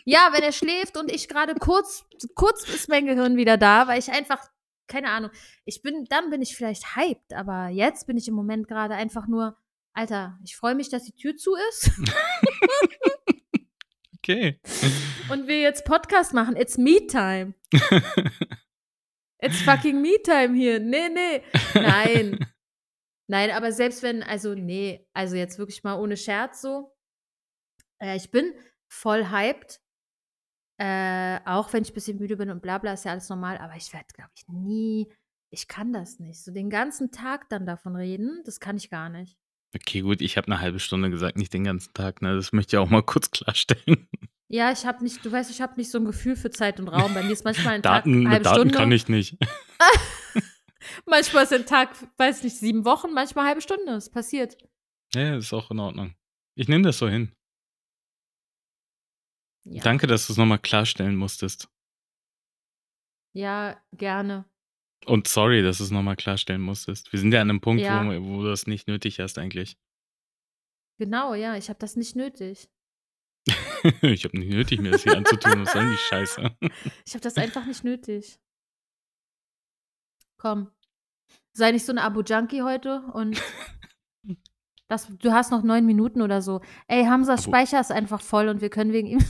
ja, 0.04 0.30
wenn 0.32 0.42
er 0.42 0.52
schläft 0.52 0.96
und 0.96 1.10
ich 1.12 1.28
gerade 1.28 1.54
kurz, 1.54 2.04
kurz 2.34 2.68
ist 2.68 2.88
mein 2.88 3.06
Gehirn 3.06 3.36
wieder 3.36 3.56
da, 3.56 3.86
weil 3.86 4.00
ich 4.00 4.10
einfach, 4.10 4.40
keine 4.86 5.10
Ahnung, 5.10 5.30
ich 5.64 5.82
bin, 5.82 6.04
dann 6.10 6.30
bin 6.30 6.42
ich 6.42 6.56
vielleicht 6.56 6.96
hyped, 6.96 7.32
aber 7.32 7.68
jetzt 7.68 8.06
bin 8.06 8.16
ich 8.16 8.28
im 8.28 8.34
Moment 8.34 8.68
gerade 8.68 8.94
einfach 8.94 9.26
nur 9.26 9.56
Alter, 9.96 10.38
ich 10.42 10.56
freue 10.56 10.74
mich, 10.74 10.88
dass 10.88 11.04
die 11.04 11.14
Tür 11.14 11.36
zu 11.36 11.54
ist 11.70 11.92
Okay. 14.24 14.58
und 15.30 15.46
wir 15.48 15.60
jetzt 15.60 15.84
Podcast 15.84 16.32
machen. 16.32 16.56
It's 16.56 16.78
me 16.78 17.06
time. 17.06 17.52
It's 19.38 19.60
fucking 19.60 20.00
me 20.00 20.14
time 20.22 20.54
hier. 20.54 20.80
Nee, 20.80 21.10
nee. 21.10 21.42
Nein. 21.74 22.38
Nein, 23.26 23.50
aber 23.50 23.70
selbst 23.70 24.02
wenn, 24.02 24.22
also 24.22 24.54
nee, 24.54 25.06
also 25.12 25.36
jetzt 25.36 25.58
wirklich 25.58 25.84
mal 25.84 26.00
ohne 26.00 26.16
Scherz 26.16 26.62
so. 26.62 26.96
Äh, 28.00 28.16
ich 28.16 28.30
bin 28.30 28.54
voll 28.88 29.28
hyped. 29.28 29.82
Äh, 30.78 31.38
auch 31.44 31.72
wenn 31.72 31.82
ich 31.82 31.90
ein 31.90 31.94
bisschen 31.94 32.18
müde 32.18 32.36
bin 32.36 32.50
und 32.50 32.62
bla 32.62 32.78
bla, 32.78 32.94
ist 32.94 33.04
ja 33.04 33.12
alles 33.12 33.28
normal, 33.28 33.58
aber 33.58 33.76
ich 33.76 33.92
werde, 33.92 34.06
glaube 34.12 34.30
ich, 34.36 34.48
nie, 34.48 35.08
ich 35.50 35.68
kann 35.68 35.92
das 35.92 36.18
nicht. 36.18 36.42
So 36.42 36.52
den 36.52 36.68
ganzen 36.70 37.12
Tag 37.12 37.48
dann 37.48 37.64
davon 37.64 37.94
reden, 37.94 38.42
das 38.44 38.58
kann 38.58 38.76
ich 38.76 38.90
gar 38.90 39.08
nicht. 39.08 39.38
Okay, 39.74 40.00
gut, 40.00 40.20
ich 40.20 40.36
habe 40.36 40.46
eine 40.48 40.60
halbe 40.60 40.78
Stunde 40.78 41.10
gesagt, 41.10 41.36
nicht 41.36 41.52
den 41.52 41.64
ganzen 41.64 41.92
Tag, 41.94 42.22
ne? 42.22 42.34
Das 42.34 42.52
möchte 42.52 42.76
ich 42.76 42.78
auch 42.78 42.90
mal 42.90 43.02
kurz 43.06 43.30
klarstellen. 43.30 44.08
Ja, 44.48 44.70
ich 44.70 44.84
habe 44.86 45.02
nicht, 45.02 45.24
du 45.24 45.32
weißt, 45.32 45.50
ich 45.50 45.60
habe 45.60 45.74
nicht 45.76 45.90
so 45.90 45.98
ein 45.98 46.04
Gefühl 46.04 46.36
für 46.36 46.50
Zeit 46.50 46.78
und 46.78 46.88
Raum. 46.88 47.14
Bei 47.14 47.22
mir 47.22 47.32
ist 47.32 47.44
manchmal 47.44 47.74
ein 47.74 47.82
Daten, 47.82 47.94
Tag 47.94 48.06
eine 48.06 48.16
mit 48.16 48.28
halbe 48.30 48.44
Daten 48.44 48.56
Stunde. 48.56 48.74
kann 48.74 48.92
ich 48.92 49.08
nicht. 49.08 49.36
manchmal 51.06 51.44
ist 51.44 51.52
ein 51.52 51.66
Tag, 51.66 51.90
weiß 52.18 52.42
nicht, 52.42 52.56
sieben 52.56 52.84
Wochen, 52.84 53.12
manchmal 53.12 53.44
eine 53.44 53.48
halbe 53.50 53.62
Stunde. 53.62 53.92
Es 53.92 54.10
passiert. 54.10 54.56
Ja, 55.14 55.36
ist 55.36 55.52
auch 55.52 55.70
in 55.70 55.80
Ordnung. 55.80 56.14
Ich 56.56 56.68
nehme 56.68 56.84
das 56.84 56.98
so 56.98 57.08
hin. 57.08 57.32
Ja. 59.64 59.82
Danke, 59.82 60.06
dass 60.06 60.26
du 60.26 60.32
es 60.32 60.36
nochmal 60.36 60.58
klarstellen 60.58 61.16
musstest. 61.16 61.68
Ja, 63.34 63.80
gerne. 63.92 64.44
Und 65.06 65.26
sorry, 65.28 65.62
dass 65.62 65.78
du 65.78 65.84
es 65.84 65.90
nochmal 65.90 66.16
klarstellen 66.16 66.60
musstest. 66.62 67.12
Wir 67.12 67.18
sind 67.18 67.32
ja 67.32 67.40
an 67.40 67.50
einem 67.50 67.60
Punkt, 67.60 67.82
Ja. 67.82 68.04
wo, 68.04 68.10
wo 68.26 68.42
du 68.42 68.48
das 68.48 68.66
nicht 68.66 68.88
nötig 68.88 69.20
hast 69.20 69.38
eigentlich. 69.38 69.76
Genau, 70.98 71.34
ja, 71.34 71.56
ich 71.56 71.68
habe 71.68 71.78
das 71.78 71.96
nicht 71.96 72.14
nötig. 72.14 72.70
ich 74.02 74.24
habe 74.24 74.38
nicht 74.38 74.50
nötig, 74.50 74.80
mir 74.80 74.92
das 74.92 75.02
hier 75.02 75.16
anzutun. 75.16 75.64
Was 75.64 75.72
soll 75.72 75.90
die 75.90 75.96
Scheiße? 75.96 76.56
Ich 77.06 77.14
habe 77.14 77.20
das 77.22 77.36
einfach 77.36 77.66
nicht 77.66 77.84
nötig. 77.84 78.38
Komm. 80.38 80.70
Sei 81.52 81.70
nicht 81.72 81.84
so 81.84 81.92
ein 81.92 81.98
Abo-Junkie 81.98 82.62
heute 82.62 83.00
und 83.12 83.42
das, 84.88 85.08
du 85.18 85.32
hast 85.32 85.50
noch 85.50 85.62
neun 85.62 85.86
Minuten 85.86 86.20
oder 86.22 86.42
so. 86.42 86.60
Ey, 86.88 87.04
Hamzas 87.04 87.40
Abo- 87.40 87.50
Speicher 87.50 87.80
ist 87.80 87.90
einfach 87.92 88.20
voll 88.20 88.48
und 88.48 88.60
wir 88.60 88.70
können 88.70 88.92
wegen 88.92 89.08
ihm. 89.08 89.24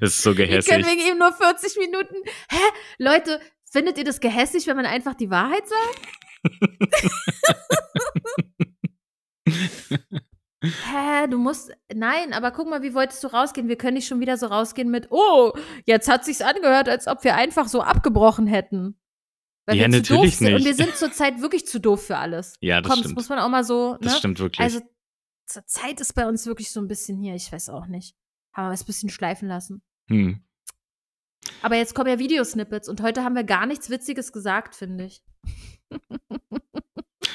Das 0.00 0.10
ist 0.14 0.22
so 0.22 0.30
wir 0.36 0.46
können 0.46 0.62
gehässig. 0.62 0.86
wegen 0.86 1.12
ihm 1.12 1.18
nur 1.18 1.32
40 1.32 1.76
Minuten. 1.76 2.14
Hä? 2.50 2.58
Leute, 2.98 3.38
findet 3.70 3.98
ihr 3.98 4.04
das 4.04 4.20
gehässig, 4.20 4.66
wenn 4.66 4.76
man 4.76 4.86
einfach 4.86 5.14
die 5.14 5.28
Wahrheit 5.30 5.64
sagt? 5.68 6.00
Hä, 10.64 11.26
du 11.28 11.38
musst. 11.38 11.72
Nein, 11.92 12.32
aber 12.32 12.52
guck 12.52 12.68
mal, 12.70 12.82
wie 12.82 12.94
wolltest 12.94 13.22
du 13.24 13.28
rausgehen? 13.28 13.68
Wir 13.68 13.76
können 13.76 13.94
nicht 13.94 14.06
schon 14.06 14.20
wieder 14.20 14.36
so 14.36 14.46
rausgehen 14.46 14.90
mit, 14.90 15.08
oh, 15.10 15.52
jetzt 15.86 16.08
hat 16.08 16.24
sich's 16.24 16.40
angehört, 16.40 16.88
als 16.88 17.08
ob 17.08 17.24
wir 17.24 17.34
einfach 17.34 17.66
so 17.68 17.82
abgebrochen 17.82 18.46
hätten. 18.46 18.96
Weil 19.66 19.76
Ja, 19.76 19.86
wir 19.90 20.02
zu 20.02 20.14
doof 20.14 20.18
natürlich 20.18 20.36
sind. 20.36 20.46
Und 20.48 20.54
nicht. 20.54 20.64
wir 20.66 20.74
sind 20.74 20.96
zurzeit 20.96 21.40
wirklich 21.40 21.66
zu 21.66 21.80
doof 21.80 22.06
für 22.06 22.16
alles. 22.18 22.54
Ja, 22.60 22.80
das 22.80 22.88
Komm, 22.90 22.98
das 22.98 23.04
stimmt. 23.04 23.14
muss 23.16 23.28
man 23.28 23.38
auch 23.38 23.48
mal 23.48 23.64
so, 23.64 23.92
ne? 23.92 23.98
Das 24.02 24.18
stimmt 24.18 24.38
wirklich. 24.40 24.60
Also, 24.60 24.80
zur 25.46 25.66
Zeit 25.66 26.00
ist 26.00 26.14
bei 26.14 26.26
uns 26.26 26.46
wirklich 26.46 26.70
so 26.70 26.80
ein 26.80 26.88
bisschen 26.88 27.18
hier, 27.18 27.34
ich 27.34 27.52
weiß 27.52 27.68
auch 27.68 27.86
nicht. 27.86 28.14
Haben 28.52 28.68
wir 28.68 28.72
es 28.74 28.82
ein 28.82 28.86
bisschen 28.86 29.10
schleifen 29.10 29.48
lassen. 29.48 29.82
hm. 30.08 30.42
Aber 31.60 31.74
jetzt 31.76 31.94
kommen 31.96 32.08
ja 32.08 32.18
Videosnippets 32.20 32.88
und 32.88 33.00
heute 33.02 33.24
haben 33.24 33.34
wir 33.34 33.42
gar 33.42 33.66
nichts 33.66 33.90
Witziges 33.90 34.32
gesagt, 34.32 34.76
finde 34.76 35.06
ich. 35.06 35.22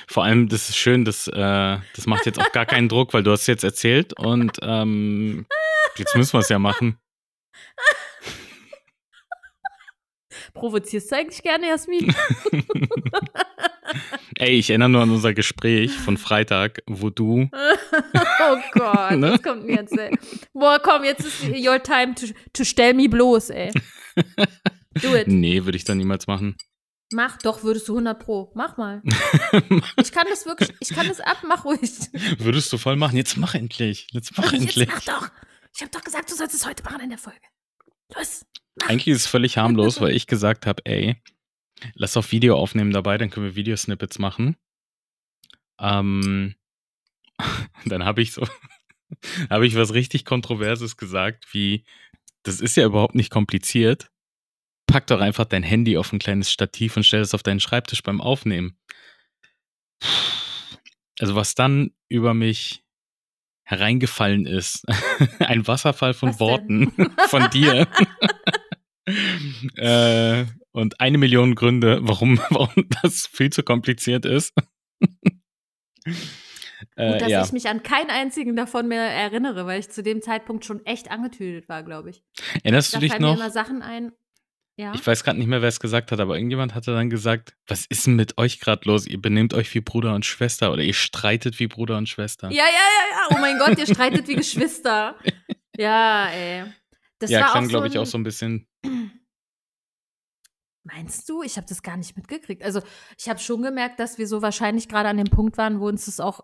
Vor 0.08 0.24
allem, 0.24 0.48
das 0.48 0.70
ist 0.70 0.78
schön, 0.78 1.04
das, 1.06 1.28
äh, 1.28 1.34
das 1.96 2.06
macht 2.08 2.26
jetzt 2.26 2.40
auch 2.40 2.52
gar 2.54 2.66
keinen 2.66 2.88
Druck, 2.88 3.14
weil 3.14 3.24
du 3.24 3.32
hast 3.32 3.42
es 3.42 3.48
jetzt 3.48 3.64
erzählt 3.66 4.18
und 4.18 4.58
ähm, 4.62 5.46
jetzt 5.98 6.16
müssen 6.16 6.34
wir 6.34 6.40
es 6.40 6.50
ja 6.50 6.58
machen. 6.60 6.98
Provozierst 10.58 11.12
du 11.12 11.16
eigentlich 11.16 11.44
gerne, 11.44 11.68
Jasmin? 11.68 12.14
Ey, 14.38 14.58
ich 14.60 14.70
erinnere 14.70 14.90
nur 14.90 15.02
an 15.02 15.10
unser 15.12 15.34
Gespräch 15.34 15.92
von 15.92 16.18
Freitag, 16.18 16.82
wo 16.88 17.10
du, 17.10 17.50
oh 17.54 18.58
Gott, 18.74 19.12
Ne? 19.18 19.32
was 19.34 19.42
kommt 19.42 19.64
denn 19.68 19.76
jetzt, 19.76 19.98
ey? 19.98 20.16
Boah, 20.54 20.80
komm, 20.80 21.04
jetzt 21.04 21.26
ist 21.26 21.44
your 21.66 21.82
time 21.82 22.14
to, 22.16 22.28
to 22.54 22.64
stell 22.64 22.94
me 22.94 23.08
bloß, 23.08 23.50
ey. 23.52 23.72
Do 25.02 25.16
it. 25.16 25.28
nee, 25.28 25.64
würde 25.66 25.78
ich 25.78 25.84
dann 25.86 25.98
niemals 25.98 26.28
machen. 26.28 26.56
Mach, 27.14 27.38
doch, 27.38 27.64
würdest 27.64 27.88
du 27.88 27.94
100 27.94 28.20
pro. 28.20 28.52
Mach 28.54 28.76
mal. 28.76 29.02
Ich 30.02 30.12
kann 30.12 30.28
das 30.30 30.46
wirklich, 30.46 30.74
ich 30.82 30.90
kann 30.90 31.08
das 31.08 31.22
ab, 31.22 31.38
mach 31.48 31.64
ruhig. 31.64 31.80
Würdest 32.40 32.74
du 32.74 32.78
voll 32.78 32.98
machen? 32.98 33.16
Jetzt 33.16 33.38
mach 33.38 33.56
endlich. 33.56 34.08
Jetzt 34.12 34.38
mach 34.38 34.52
Jetzt 34.52 34.62
endlich. 34.78 34.90
mach 34.90 35.02
doch. 35.06 35.30
Ich 35.74 35.82
hab 35.82 35.92
doch 35.92 36.04
gesagt, 36.04 36.30
du 36.30 36.36
sollst 36.36 36.54
es 36.54 36.66
heute 36.68 36.84
machen 36.84 37.00
in 37.02 37.10
der 37.10 37.18
Folge. 37.18 37.40
Los. 38.14 38.46
Eigentlich 38.86 39.08
ist 39.08 39.22
es 39.22 39.28
völlig 39.28 39.58
harmlos, 39.58 40.02
weil 40.02 40.16
ich 40.16 40.28
gesagt 40.28 40.66
habe, 40.66 40.86
ey, 40.86 41.22
lass 41.94 42.18
auf 42.18 42.32
Video 42.32 42.58
aufnehmen 42.58 42.92
dabei, 42.92 43.18
dann 43.18 43.30
können 43.30 43.46
wir 43.46 43.56
Videosnippets 43.56 44.20
machen. 44.20 44.56
Ähm, 45.80 46.56
dann 47.86 48.06
habe 48.06 48.22
ich 48.22 48.34
so, 48.34 48.48
habe 49.50 49.68
ich 49.68 49.76
was 49.76 49.94
richtig 49.94 50.26
Kontroverses 50.26 50.98
gesagt, 50.98 51.54
wie, 51.54 51.84
das 52.44 52.62
ist 52.62 52.78
ja 52.78 52.86
überhaupt 52.86 53.16
nicht 53.16 53.32
kompliziert. 53.32 54.12
Pack 54.88 55.08
doch 55.08 55.20
einfach 55.20 55.46
dein 55.46 55.64
Handy 55.64 55.98
auf 55.98 56.14
ein 56.14 56.20
kleines 56.20 56.52
Stativ 56.52 56.96
und 56.96 57.04
stell 57.04 57.22
es 57.22 57.34
auf 57.34 57.44
deinen 57.44 57.60
Schreibtisch 57.60 58.04
beim 58.04 58.22
Aufnehmen. 58.22 58.78
Also 61.20 61.36
was 61.36 61.56
dann 61.56 61.92
über 62.10 62.34
mich 62.34 62.84
hereingefallen 63.64 64.46
ist, 64.46 64.86
ein 65.40 65.68
Wasserfall 65.68 66.14
von 66.14 66.30
Was 66.30 66.38
denn? 66.38 66.48
Worten 66.48 67.16
von 67.28 67.50
dir. 67.50 67.88
äh, 69.76 70.46
und 70.72 71.00
eine 71.00 71.18
Million 71.18 71.56
Gründe, 71.56 72.00
warum, 72.02 72.40
warum 72.50 72.88
das 73.02 73.28
viel 73.28 73.50
zu 73.52 73.64
kompliziert 73.64 74.26
ist. 74.26 74.54
äh, 76.96 77.12
Gut, 77.12 77.22
dass 77.22 77.30
ja. 77.30 77.44
ich 77.44 77.52
mich 77.52 77.68
an 77.68 77.84
keinen 77.84 78.10
einzigen 78.10 78.56
davon 78.56 78.88
mehr 78.88 79.04
erinnere, 79.04 79.66
weil 79.66 79.80
ich 79.80 79.90
zu 79.90 80.04
dem 80.04 80.22
Zeitpunkt 80.22 80.66
schon 80.66 80.86
echt 80.86 81.10
angetüdelt 81.10 81.70
war, 81.70 81.84
glaube 81.84 82.10
ich. 82.12 82.24
Erinnerst 82.64 82.94
Da 82.94 82.98
du 82.98 83.02
dich 83.02 83.12
fallen 83.12 83.24
mir 83.24 83.30
noch? 83.30 83.38
immer 83.38 83.50
Sachen 83.50 83.82
ein. 83.82 84.12
Ja. 84.80 84.94
Ich 84.94 85.08
weiß 85.08 85.24
gerade 85.24 85.40
nicht 85.40 85.48
mehr, 85.48 85.62
wer 85.62 85.70
es 85.70 85.80
gesagt 85.80 86.12
hat, 86.12 86.20
aber 86.20 86.36
irgendjemand 86.36 86.76
hatte 86.76 86.94
dann 86.94 87.10
gesagt, 87.10 87.56
was 87.66 87.88
ist 87.88 88.06
denn 88.06 88.16
mit 88.16 88.38
euch 88.38 88.60
gerade 88.60 88.88
los? 88.88 89.08
Ihr 89.08 89.20
benehmt 89.20 89.56
euch 89.56 89.74
wie 89.74 89.82
Bruder 89.82 90.14
und 90.14 90.24
Schwester 90.24 90.72
oder 90.72 90.84
ihr 90.84 90.94
streitet 90.94 91.60
wie 91.60 91.66
Bruder 91.66 91.98
und 91.98 92.08
Schwester. 92.08 92.52
Ja, 92.52 92.66
ja, 92.66 92.66
ja, 92.66 93.18
ja. 93.32 93.36
Oh 93.36 93.40
mein 93.40 93.58
Gott, 93.58 93.80
ihr 93.80 93.88
streitet 93.88 94.28
wie 94.28 94.36
Geschwister. 94.36 95.16
Ja, 95.76 96.28
ey. 96.30 96.66
Das 97.20 97.32
ja 97.32 97.50
klang, 97.50 97.64
auch 97.64 97.64
so 97.64 97.70
glaube 97.70 97.88
ich, 97.88 97.98
auch 97.98 98.06
so 98.06 98.18
ein 98.18 98.24
bisschen. 98.24 98.68
Meinst 100.84 101.28
du? 101.28 101.44
Ich 101.44 101.58
habe 101.58 101.68
das 101.68 101.84
gar 101.84 101.98
nicht 101.98 102.16
mitgekriegt. 102.16 102.64
Also, 102.64 102.82
ich 103.18 103.28
habe 103.28 103.40
schon 103.40 103.62
gemerkt, 103.62 104.00
dass 104.00 104.18
wir 104.18 104.28
so 104.28 104.42
wahrscheinlich 104.42 104.88
gerade 104.88 105.10
an 105.10 105.18
dem 105.18 105.28
Punkt 105.28 105.58
waren, 105.58 105.80
wo 105.82 105.88
uns 105.88 106.06
das 106.06 106.20
auch 106.20 106.42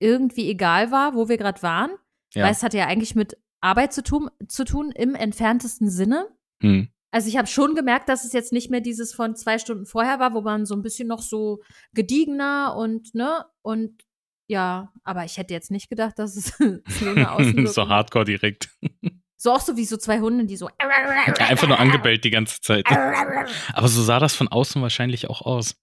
irgendwie 0.00 0.48
egal 0.48 0.90
war, 0.90 1.14
wo 1.14 1.28
wir 1.28 1.36
gerade 1.36 1.62
waren. 1.62 1.90
Ja. 2.34 2.44
Weil 2.44 2.52
es 2.52 2.62
hat 2.62 2.74
ja 2.74 2.86
eigentlich 2.86 3.14
mit 3.14 3.36
Arbeit 3.60 3.92
zu 3.92 4.02
tun, 4.02 4.30
zu 4.48 4.64
tun 4.64 4.90
im 4.92 5.14
entferntesten 5.14 5.90
Sinne. 5.90 6.28
Hm. 6.62 6.88
Also 7.12 7.28
ich 7.28 7.36
habe 7.36 7.46
schon 7.46 7.74
gemerkt, 7.74 8.08
dass 8.08 8.24
es 8.24 8.32
jetzt 8.32 8.52
nicht 8.52 8.70
mehr 8.70 8.80
dieses 8.80 9.12
von 9.12 9.36
zwei 9.36 9.58
Stunden 9.58 9.84
vorher 9.84 10.18
war, 10.18 10.32
wo 10.32 10.40
man 10.40 10.64
so 10.64 10.74
ein 10.74 10.82
bisschen 10.82 11.08
noch 11.08 11.20
so 11.20 11.60
gediegener 11.92 12.74
und 12.76 13.14
ne 13.14 13.44
und 13.60 14.02
ja, 14.48 14.92
aber 15.04 15.24
ich 15.24 15.36
hätte 15.36 15.54
jetzt 15.54 15.70
nicht 15.70 15.88
gedacht, 15.88 16.18
dass 16.18 16.36
es 16.36 16.56
so 16.58 17.08
eine 17.08 17.30
Außenwirkung 17.32 17.66
so 17.66 17.88
hardcore 17.88 18.24
direkt. 18.24 18.70
So 19.42 19.50
auch 19.50 19.60
so 19.60 19.76
wie 19.76 19.84
so 19.84 19.96
zwei 19.96 20.20
Hunde, 20.20 20.44
die 20.44 20.56
so 20.56 20.68
Ja, 20.80 21.46
einfach 21.48 21.66
nur 21.66 21.80
angebellt 21.80 22.22
die 22.22 22.30
ganze 22.30 22.60
Zeit. 22.60 22.86
Aber 23.74 23.88
so 23.88 24.00
sah 24.00 24.20
das 24.20 24.36
von 24.36 24.46
außen 24.46 24.80
wahrscheinlich 24.80 25.28
auch 25.28 25.42
aus. 25.42 25.74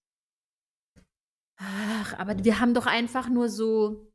Ach, 1.58 2.18
aber 2.18 2.42
wir 2.42 2.58
haben 2.58 2.72
doch 2.72 2.86
einfach 2.86 3.28
nur 3.28 3.50
so, 3.50 4.10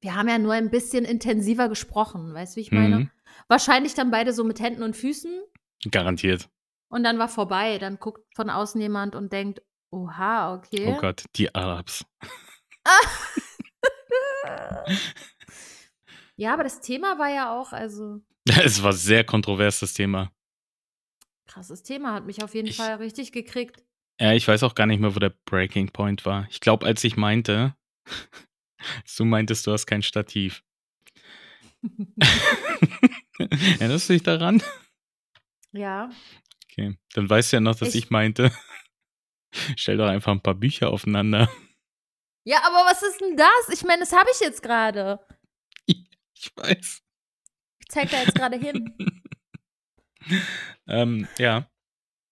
wir 0.00 0.14
haben 0.14 0.30
ja 0.30 0.38
nur 0.38 0.54
ein 0.54 0.70
bisschen 0.70 1.04
intensiver 1.04 1.68
gesprochen, 1.68 2.32
weißt 2.32 2.54
du, 2.54 2.56
wie 2.56 2.62
ich 2.62 2.72
meine? 2.72 2.98
Mhm. 3.00 3.10
Wahrscheinlich 3.48 3.92
dann 3.92 4.10
beide 4.10 4.32
so 4.32 4.44
mit 4.44 4.58
Händen 4.58 4.82
und 4.82 4.96
Füßen 4.96 5.42
Garantiert. 5.90 6.48
und 6.88 7.04
dann 7.04 7.18
war 7.18 7.28
vorbei. 7.28 7.76
Dann 7.76 7.98
guckt 7.98 8.24
von 8.34 8.48
außen 8.48 8.80
jemand 8.80 9.14
und 9.14 9.30
denkt, 9.30 9.60
oha, 9.90 10.54
okay. 10.54 10.94
Oh 10.96 10.98
Gott, 11.02 11.26
die 11.36 11.54
Arabs. 11.54 12.06
Ja, 16.36 16.54
aber 16.54 16.62
das 16.62 16.80
Thema 16.80 17.18
war 17.18 17.28
ja 17.28 17.52
auch, 17.58 17.72
also 17.72 18.20
Es 18.64 18.82
war 18.82 18.92
sehr 18.92 19.24
kontrovers, 19.24 19.80
das 19.80 19.94
Thema. 19.94 20.32
krasses 21.46 21.82
Thema, 21.82 22.14
hat 22.14 22.26
mich 22.26 22.42
auf 22.42 22.54
jeden 22.54 22.68
Ich- 22.68 22.76
Fall 22.76 22.94
richtig 22.96 23.32
gekriegt. 23.32 23.82
Ja, 24.20 24.32
ich 24.32 24.46
weiß 24.48 24.64
auch 24.64 24.74
gar 24.74 24.86
nicht 24.86 24.98
mehr, 25.00 25.14
wo 25.14 25.20
der 25.20 25.32
Breaking 25.44 25.90
Point 25.92 26.26
war. 26.26 26.46
Ich 26.50 26.58
glaube, 26.60 26.84
als 26.86 27.04
ich 27.04 27.16
meinte, 27.16 27.76
als 29.02 29.14
du 29.16 29.24
meintest, 29.24 29.66
du 29.66 29.72
hast 29.72 29.86
kein 29.86 30.02
Stativ. 30.02 30.64
Erinnerst 33.78 34.08
du 34.08 34.12
dich 34.14 34.22
daran? 34.22 34.62
ja, 35.72 36.10
Okay. 36.70 36.96
Dann 37.14 37.28
weißt 37.28 37.52
du 37.52 37.56
ja 37.56 37.60
noch, 37.60 37.74
dass 37.76 37.88
ich, 37.94 38.04
Ich- 38.04 38.10
meinte, 38.10 38.52
stell 39.76 39.96
doch 39.96 40.06
einfach 40.08 40.32
ein 40.32 40.42
paar 40.42 40.54
Bücher 40.54 40.90
aufeinander. 40.90 41.50
Ja, 42.44 42.58
aber 42.64 42.88
was 42.88 43.02
ist 43.02 43.20
denn 43.20 43.36
das? 43.36 43.68
Ich 43.72 43.82
meine, 43.84 44.00
das 44.00 44.12
habe 44.12 44.28
ich 44.32 44.40
jetzt 44.40 44.62
gerade. 44.62 45.18
Ich 45.86 46.52
weiß. 46.54 47.02
Ich 47.88 47.94
zeig 47.94 48.10
da 48.10 48.18
jetzt 48.20 48.34
gerade 48.34 48.58
hin. 48.58 48.94
ähm, 50.86 51.26
ja. 51.38 51.68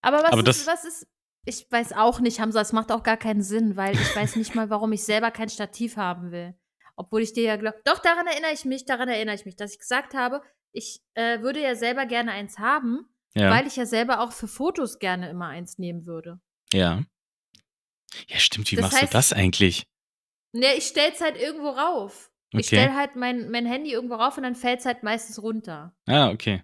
Aber 0.02 0.18
was 0.22 0.32
Aber 0.32 0.40
ist, 0.48 0.66
das- 0.66 0.66
was 0.66 0.84
ist. 0.84 1.06
Ich 1.48 1.64
weiß 1.70 1.92
auch 1.92 2.18
nicht, 2.18 2.40
Hamza, 2.40 2.60
es 2.60 2.72
macht 2.72 2.90
auch 2.90 3.04
gar 3.04 3.16
keinen 3.16 3.40
Sinn, 3.40 3.76
weil 3.76 3.94
ich 3.94 4.16
weiß 4.16 4.34
nicht 4.34 4.56
mal, 4.56 4.68
warum 4.68 4.92
ich 4.92 5.04
selber 5.04 5.30
kein 5.30 5.48
Stativ 5.48 5.96
haben 5.96 6.32
will. 6.32 6.54
Obwohl 6.96 7.22
ich 7.22 7.34
dir 7.34 7.44
ja 7.44 7.56
glaube. 7.56 7.80
Doch, 7.84 7.98
daran 8.00 8.26
erinnere 8.26 8.52
ich 8.52 8.64
mich, 8.64 8.84
daran 8.84 9.08
erinnere 9.08 9.36
ich 9.36 9.44
mich, 9.44 9.54
dass 9.54 9.72
ich 9.72 9.78
gesagt 9.78 10.14
habe, 10.14 10.42
ich 10.72 11.02
äh, 11.14 11.40
würde 11.42 11.62
ja 11.62 11.76
selber 11.76 12.04
gerne 12.04 12.32
eins 12.32 12.58
haben, 12.58 13.06
Ja. 13.34 13.48
weil 13.50 13.64
ich 13.68 13.76
ja 13.76 13.86
selber 13.86 14.20
auch 14.22 14.32
für 14.32 14.48
Fotos 14.48 14.98
gerne 14.98 15.30
immer 15.30 15.46
eins 15.48 15.78
nehmen 15.78 16.04
würde. 16.06 16.40
ja. 16.72 17.02
Ja, 18.28 18.38
stimmt. 18.38 18.70
Wie 18.72 18.76
Das 18.76 18.84
machst 18.84 19.02
du 19.02 19.06
heißt- 19.06 19.12
das 19.12 19.32
eigentlich? 19.32 19.86
Ne, 20.52 20.74
ich 20.76 20.86
stell's 20.86 21.20
halt 21.20 21.36
irgendwo 21.36 21.68
rauf. 21.68 22.30
Ich 22.58 22.66
Okay. 22.66 22.76
stell 22.76 22.94
halt 22.94 23.16
mein, 23.16 23.50
mein 23.50 23.66
Handy 23.66 23.92
irgendwo 23.92 24.14
rauf 24.14 24.36
und 24.36 24.42
dann 24.42 24.54
fällt's 24.54 24.84
halt 24.86 25.02
meistens 25.02 25.42
runter. 25.42 25.94
Ah, 26.06 26.30
okay. 26.30 26.62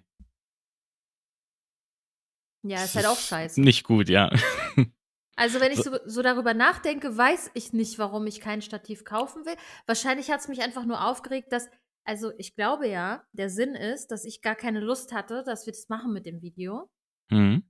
Ja, 2.65 2.77
Das 2.77 2.85
ist 2.85 2.95
halt 2.95 3.07
auch 3.07 3.19
scheiße. 3.19 3.61
Nicht 3.61 3.83
gut, 3.83 4.09
ja. 4.09 4.29
Also, 5.35 5.59
wenn 5.59 5.71
ich 5.71 5.79
so, 5.81 5.97
so 6.05 6.21
darüber 6.21 6.53
nachdenke, 6.53 7.17
weiß 7.17 7.49
ich 7.55 7.73
nicht, 7.73 7.97
warum 7.97 8.27
ich 8.27 8.39
kein 8.39 8.61
Stativ 8.61 9.03
kaufen 9.03 9.47
will. 9.47 9.55
Wahrscheinlich 9.87 10.29
hat 10.29 10.41
es 10.41 10.47
mich 10.47 10.61
einfach 10.61 10.85
nur 10.85 11.03
aufgeregt, 11.07 11.51
dass, 11.51 11.71
also 12.05 12.31
ich 12.37 12.55
glaube 12.55 12.87
ja, 12.87 13.25
der 13.31 13.49
Sinn 13.49 13.73
ist, 13.73 14.11
dass 14.11 14.25
ich 14.25 14.43
gar 14.43 14.53
keine 14.53 14.79
Lust 14.79 15.11
hatte, 15.11 15.43
dass 15.43 15.65
wir 15.65 15.73
das 15.73 15.89
machen 15.89 16.13
mit 16.13 16.27
dem 16.27 16.43
Video. 16.43 16.87
Mhm. 17.31 17.63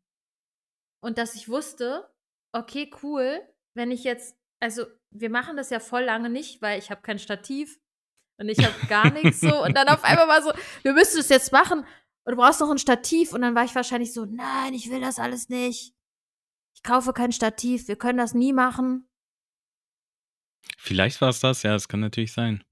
Und 1.02 1.18
dass 1.18 1.36
ich 1.36 1.48
wusste, 1.48 2.14
okay, 2.52 2.92
cool, 3.02 3.42
wenn 3.76 3.92
ich 3.92 4.04
jetzt, 4.04 4.38
also 4.60 4.86
wir 5.12 5.30
machen 5.30 5.56
das 5.56 5.70
ja 5.70 5.80
voll 5.80 6.04
lange 6.04 6.30
nicht, 6.30 6.62
weil 6.62 6.80
ich 6.80 6.92
habe 6.92 7.02
kein 7.02 7.18
Stativ 7.18 7.80
und 8.38 8.50
ich 8.50 8.60
habe 8.64 8.74
gar 8.88 9.12
nichts 9.12 9.42
so. 9.42 9.64
Und 9.64 9.76
dann 9.76 9.88
auf 9.90 10.04
einmal 10.04 10.28
war 10.28 10.42
so, 10.42 10.52
wir 10.84 10.94
müssen 10.94 11.18
das 11.18 11.30
jetzt 11.30 11.52
machen 11.52 11.80
und 12.26 12.32
du 12.32 12.36
brauchst 12.36 12.60
noch 12.60 12.70
ein 12.70 12.78
Stativ. 12.78 13.34
Und 13.34 13.42
dann 13.42 13.56
war 13.56 13.66
ich 13.66 13.76
wahrscheinlich 13.76 14.14
so, 14.14 14.26
nein, 14.26 14.74
ich 14.74 14.90
will 14.90 15.02
das 15.02 15.20
alles 15.20 15.50
nicht. 15.50 15.94
Ich 16.76 16.84
kaufe 16.84 17.14
kein 17.14 17.32
Stativ, 17.32 17.88
wir 17.88 17.96
können 17.96 18.18
das 18.18 18.34
nie 18.34 18.54
machen. 18.54 19.08
Vielleicht 20.78 21.22
war 21.22 21.30
es 21.30 21.40
das, 21.40 21.64
ja, 21.64 21.72
das 21.74 21.88
kann 21.88 22.00
natürlich 22.00 22.34
sein. 22.34 22.64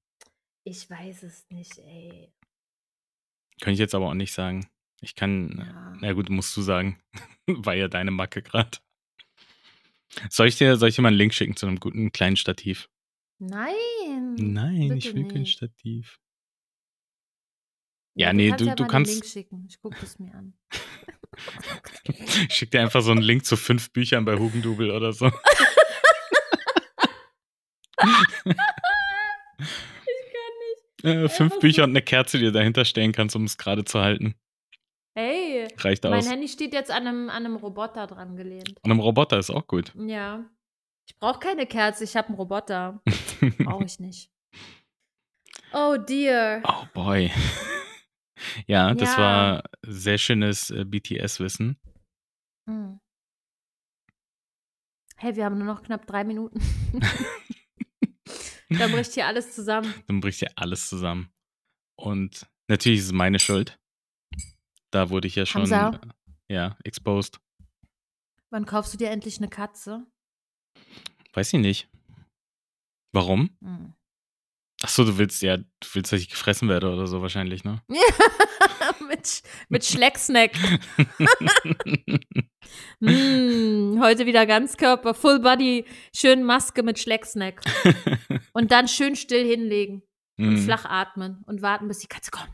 Ich 0.63 0.89
weiß 0.89 1.23
es 1.23 1.45
nicht, 1.49 1.77
ey. 1.79 2.31
Kann 3.61 3.73
ich 3.73 3.79
jetzt 3.79 3.95
aber 3.95 4.07
auch 4.07 4.13
nicht 4.13 4.33
sagen. 4.33 4.69
Ich 5.01 5.15
kann, 5.15 5.57
Ja. 5.57 5.93
na 5.99 6.13
gut, 6.13 6.29
musst 6.29 6.55
du 6.57 6.61
sagen. 6.61 6.99
War 7.47 7.73
ja 7.73 7.87
deine 7.87 8.11
Macke 8.11 8.41
gerade. 8.41 8.77
Soll 10.29 10.47
ich 10.47 10.57
dir, 10.57 10.77
soll 10.77 10.89
ich 10.89 10.95
dir 10.95 11.01
mal 11.01 11.07
einen 11.09 11.17
Link 11.17 11.33
schicken 11.33 11.55
zu 11.55 11.65
einem 11.65 11.79
guten 11.79 12.11
kleinen 12.11 12.35
Stativ? 12.37 12.89
Nein. 13.43 14.35
Nein, 14.35 14.91
ich 14.97 15.13
will 15.15 15.27
kein 15.27 15.41
nicht. 15.41 15.53
Stativ. 15.57 16.19
Ja, 18.15 18.33
nee, 18.33 18.51
du- 18.51 18.65
ja 18.65 18.75
du 18.75 18.83
mal 18.83 18.87
den 18.87 18.87
kannst- 18.87 19.13
Link 19.13 19.25
schicken. 19.25 19.65
Ich 19.67 19.81
gucke 19.81 19.97
es 20.03 20.19
mir 20.19 20.33
an. 20.35 20.53
Ich 22.03 22.53
schick 22.53 22.69
dir 22.71 22.81
einfach 22.81 23.01
so 23.01 23.11
einen 23.11 23.21
Link 23.21 23.45
zu 23.45 23.57
fünf 23.57 23.91
Büchern 23.91 24.25
bei 24.25 24.37
Hugendubel 24.37 24.91
oder 24.91 25.11
so. 25.13 25.31
Ich 30.07 31.05
Äh, 31.05 31.29
fünf 31.29 31.39
Einfach 31.39 31.55
so- 31.55 31.59
Bücher 31.61 31.83
und 31.83 31.89
eine 31.91 32.01
Kerze, 32.01 32.37
die 32.37 32.45
du 32.45 32.51
dahinter 32.51 32.85
stellen 32.85 33.11
kannst, 33.11 33.35
um 33.35 33.45
es 33.45 33.57
gerade 33.57 33.83
zu 33.85 33.99
halten. 33.99 34.35
kann 35.15 35.23
nicht. 35.25 35.67
Ey, 35.67 35.67
Reicht 35.77 36.03
mein 36.03 36.13
aus. 36.13 36.29
Handy 36.29 36.47
steht 36.47 36.73
jetzt 36.73 36.91
an 36.91 37.07
einem, 37.07 37.29
an 37.29 37.45
einem 37.45 37.55
Roboter 37.55 38.05
dran 38.07 38.35
gelehnt. 38.35 38.69
Und 38.83 38.91
einem 38.91 38.99
Roboter 38.99 39.39
ist 39.39 39.49
auch 39.49 39.65
gut. 39.67 39.93
Ja. 39.95 40.45
Ich 41.11 41.19
brauche 41.19 41.39
keine 41.39 41.67
Kerze, 41.67 42.05
ich 42.05 42.15
habe 42.15 42.29
einen 42.29 42.37
Roboter. 42.37 43.01
Brauche 43.59 43.83
ich 43.83 43.99
nicht. 43.99 44.31
Oh 45.73 45.97
dear. 45.97 46.61
Oh 46.65 46.85
boy. 46.93 47.29
ja, 48.67 48.93
das 48.93 49.15
Ja. 49.15 49.17
war 49.19 49.63
sehr 49.85 50.17
schönes 50.17 50.69
äh, 50.69 50.85
BTS-Wissen. 50.85 51.77
Hm. 52.69 52.99
Hey, 55.17 55.35
wir 55.35 55.43
haben 55.45 55.57
nur 55.57 55.67
noch 55.67 55.83
knapp 55.83 56.07
drei 56.07 56.23
Minuten. 56.23 56.59
Dann 58.69 58.91
bricht 58.91 59.13
hier 59.13 59.27
alles 59.27 59.53
zusammen. 59.53 59.93
Dann 60.07 60.21
bricht 60.21 60.41
ja 60.41 60.47
alles 60.55 60.87
zusammen. 60.87 61.29
Und 61.97 62.47
natürlich 62.69 62.99
ist 62.99 63.07
es 63.07 63.11
meine 63.11 63.37
Schuld. 63.39 63.77
Da 64.91 65.09
wurde 65.09 65.27
ich 65.27 65.35
ja 65.35 65.45
schon, 65.45 65.61
Hamza? 65.63 65.99
äh, 66.47 66.53
ja, 66.53 66.77
exposed. 66.85 67.39
Wann 68.49 68.65
kaufst 68.65 68.93
du 68.93 68.97
dir 68.97 69.09
endlich 69.11 69.37
eine 69.37 69.49
Katze? 69.49 70.07
Weiß 71.33 71.53
ich 71.53 71.59
nicht. 71.59 71.89
Warum? 73.13 73.57
Hm. 73.63 73.93
Ach 74.83 74.89
so, 74.89 75.03
du 75.05 75.17
willst 75.17 75.41
ja, 75.43 75.57
du 75.57 75.65
willst, 75.93 76.11
dass 76.11 76.19
ich 76.21 76.29
gefressen 76.29 76.67
werde 76.67 76.91
oder 76.91 77.05
so 77.05 77.21
wahrscheinlich, 77.21 77.63
ne? 77.63 77.81
mit, 79.07 79.43
mit 79.69 79.85
Schlecksnack. 79.85 80.53
Mm, 82.99 83.99
heute 84.01 84.25
wieder 84.25 84.45
Ganzkörper, 84.47 85.13
Full 85.13 85.39
Body, 85.39 85.85
schön 86.15 86.43
Maske 86.43 86.81
mit 86.83 86.97
Schlecksnack. 86.99 87.61
Und 88.53 88.71
dann 88.71 88.87
schön 88.87 89.15
still 89.15 89.45
hinlegen 89.47 90.01
und 90.39 90.53
Mm. 90.53 90.57
flach 90.57 90.85
atmen 90.85 91.43
und 91.45 91.61
warten, 91.61 91.87
bis 91.87 91.99
die 91.99 92.07
Katze 92.07 92.31
kommt. 92.31 92.49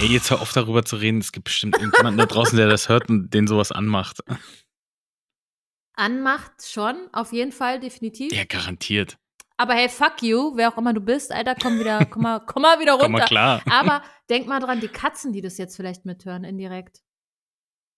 Ey, 0.00 0.06
jetzt 0.08 0.30
hör 0.30 0.40
auf 0.40 0.52
darüber 0.52 0.84
zu 0.84 0.94
reden. 0.96 1.18
Es 1.18 1.32
gibt 1.32 1.44
bestimmt 1.46 1.76
irgendjemanden 1.76 2.18
da 2.18 2.26
draußen, 2.26 2.56
der 2.56 2.68
das 2.68 2.88
hört 2.88 3.08
und 3.08 3.30
den 3.34 3.48
sowas 3.48 3.72
anmacht. 3.72 4.20
Anmacht 5.94 6.66
schon, 6.66 7.08
auf 7.12 7.32
jeden 7.32 7.52
Fall, 7.52 7.80
definitiv. 7.80 8.32
Ja, 8.32 8.44
garantiert. 8.44 9.18
Aber 9.56 9.74
hey, 9.74 9.88
fuck 9.88 10.22
you, 10.22 10.56
wer 10.56 10.72
auch 10.72 10.78
immer 10.78 10.92
du 10.92 11.00
bist, 11.00 11.30
Alter, 11.30 11.54
komm 11.54 11.78
wieder, 11.78 12.04
komm 12.10 12.22
mal, 12.22 12.40
komm 12.40 12.62
mal 12.62 12.80
wieder 12.80 12.96
Komm 12.98 13.12
mal 13.12 13.18
runter. 13.18 13.26
klar. 13.28 13.62
Aber 13.70 14.02
denk 14.30 14.46
mal 14.46 14.60
dran, 14.60 14.80
die 14.80 14.88
Katzen, 14.88 15.32
die 15.32 15.40
das 15.42 15.58
jetzt 15.58 15.76
vielleicht 15.76 16.04
mithören, 16.04 16.44
indirekt. 16.44 17.02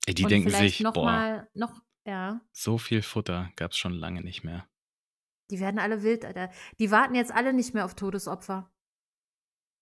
Ey, 0.06 0.14
die 0.14 0.24
und 0.24 0.30
denken 0.30 0.50
sich, 0.50 0.80
noch 0.80 0.92
boah, 0.92 1.04
mal, 1.04 1.48
noch, 1.54 1.80
ja. 2.04 2.40
so 2.52 2.76
viel 2.76 3.00
Futter 3.02 3.50
gab's 3.56 3.78
schon 3.78 3.94
lange 3.94 4.22
nicht 4.22 4.44
mehr. 4.44 4.68
Die 5.50 5.60
werden 5.60 5.78
alle 5.78 6.02
wild, 6.02 6.24
Alter. 6.24 6.50
Die 6.78 6.90
warten 6.90 7.14
jetzt 7.14 7.32
alle 7.32 7.52
nicht 7.52 7.74
mehr 7.74 7.84
auf 7.84 7.94
Todesopfer. 7.94 8.70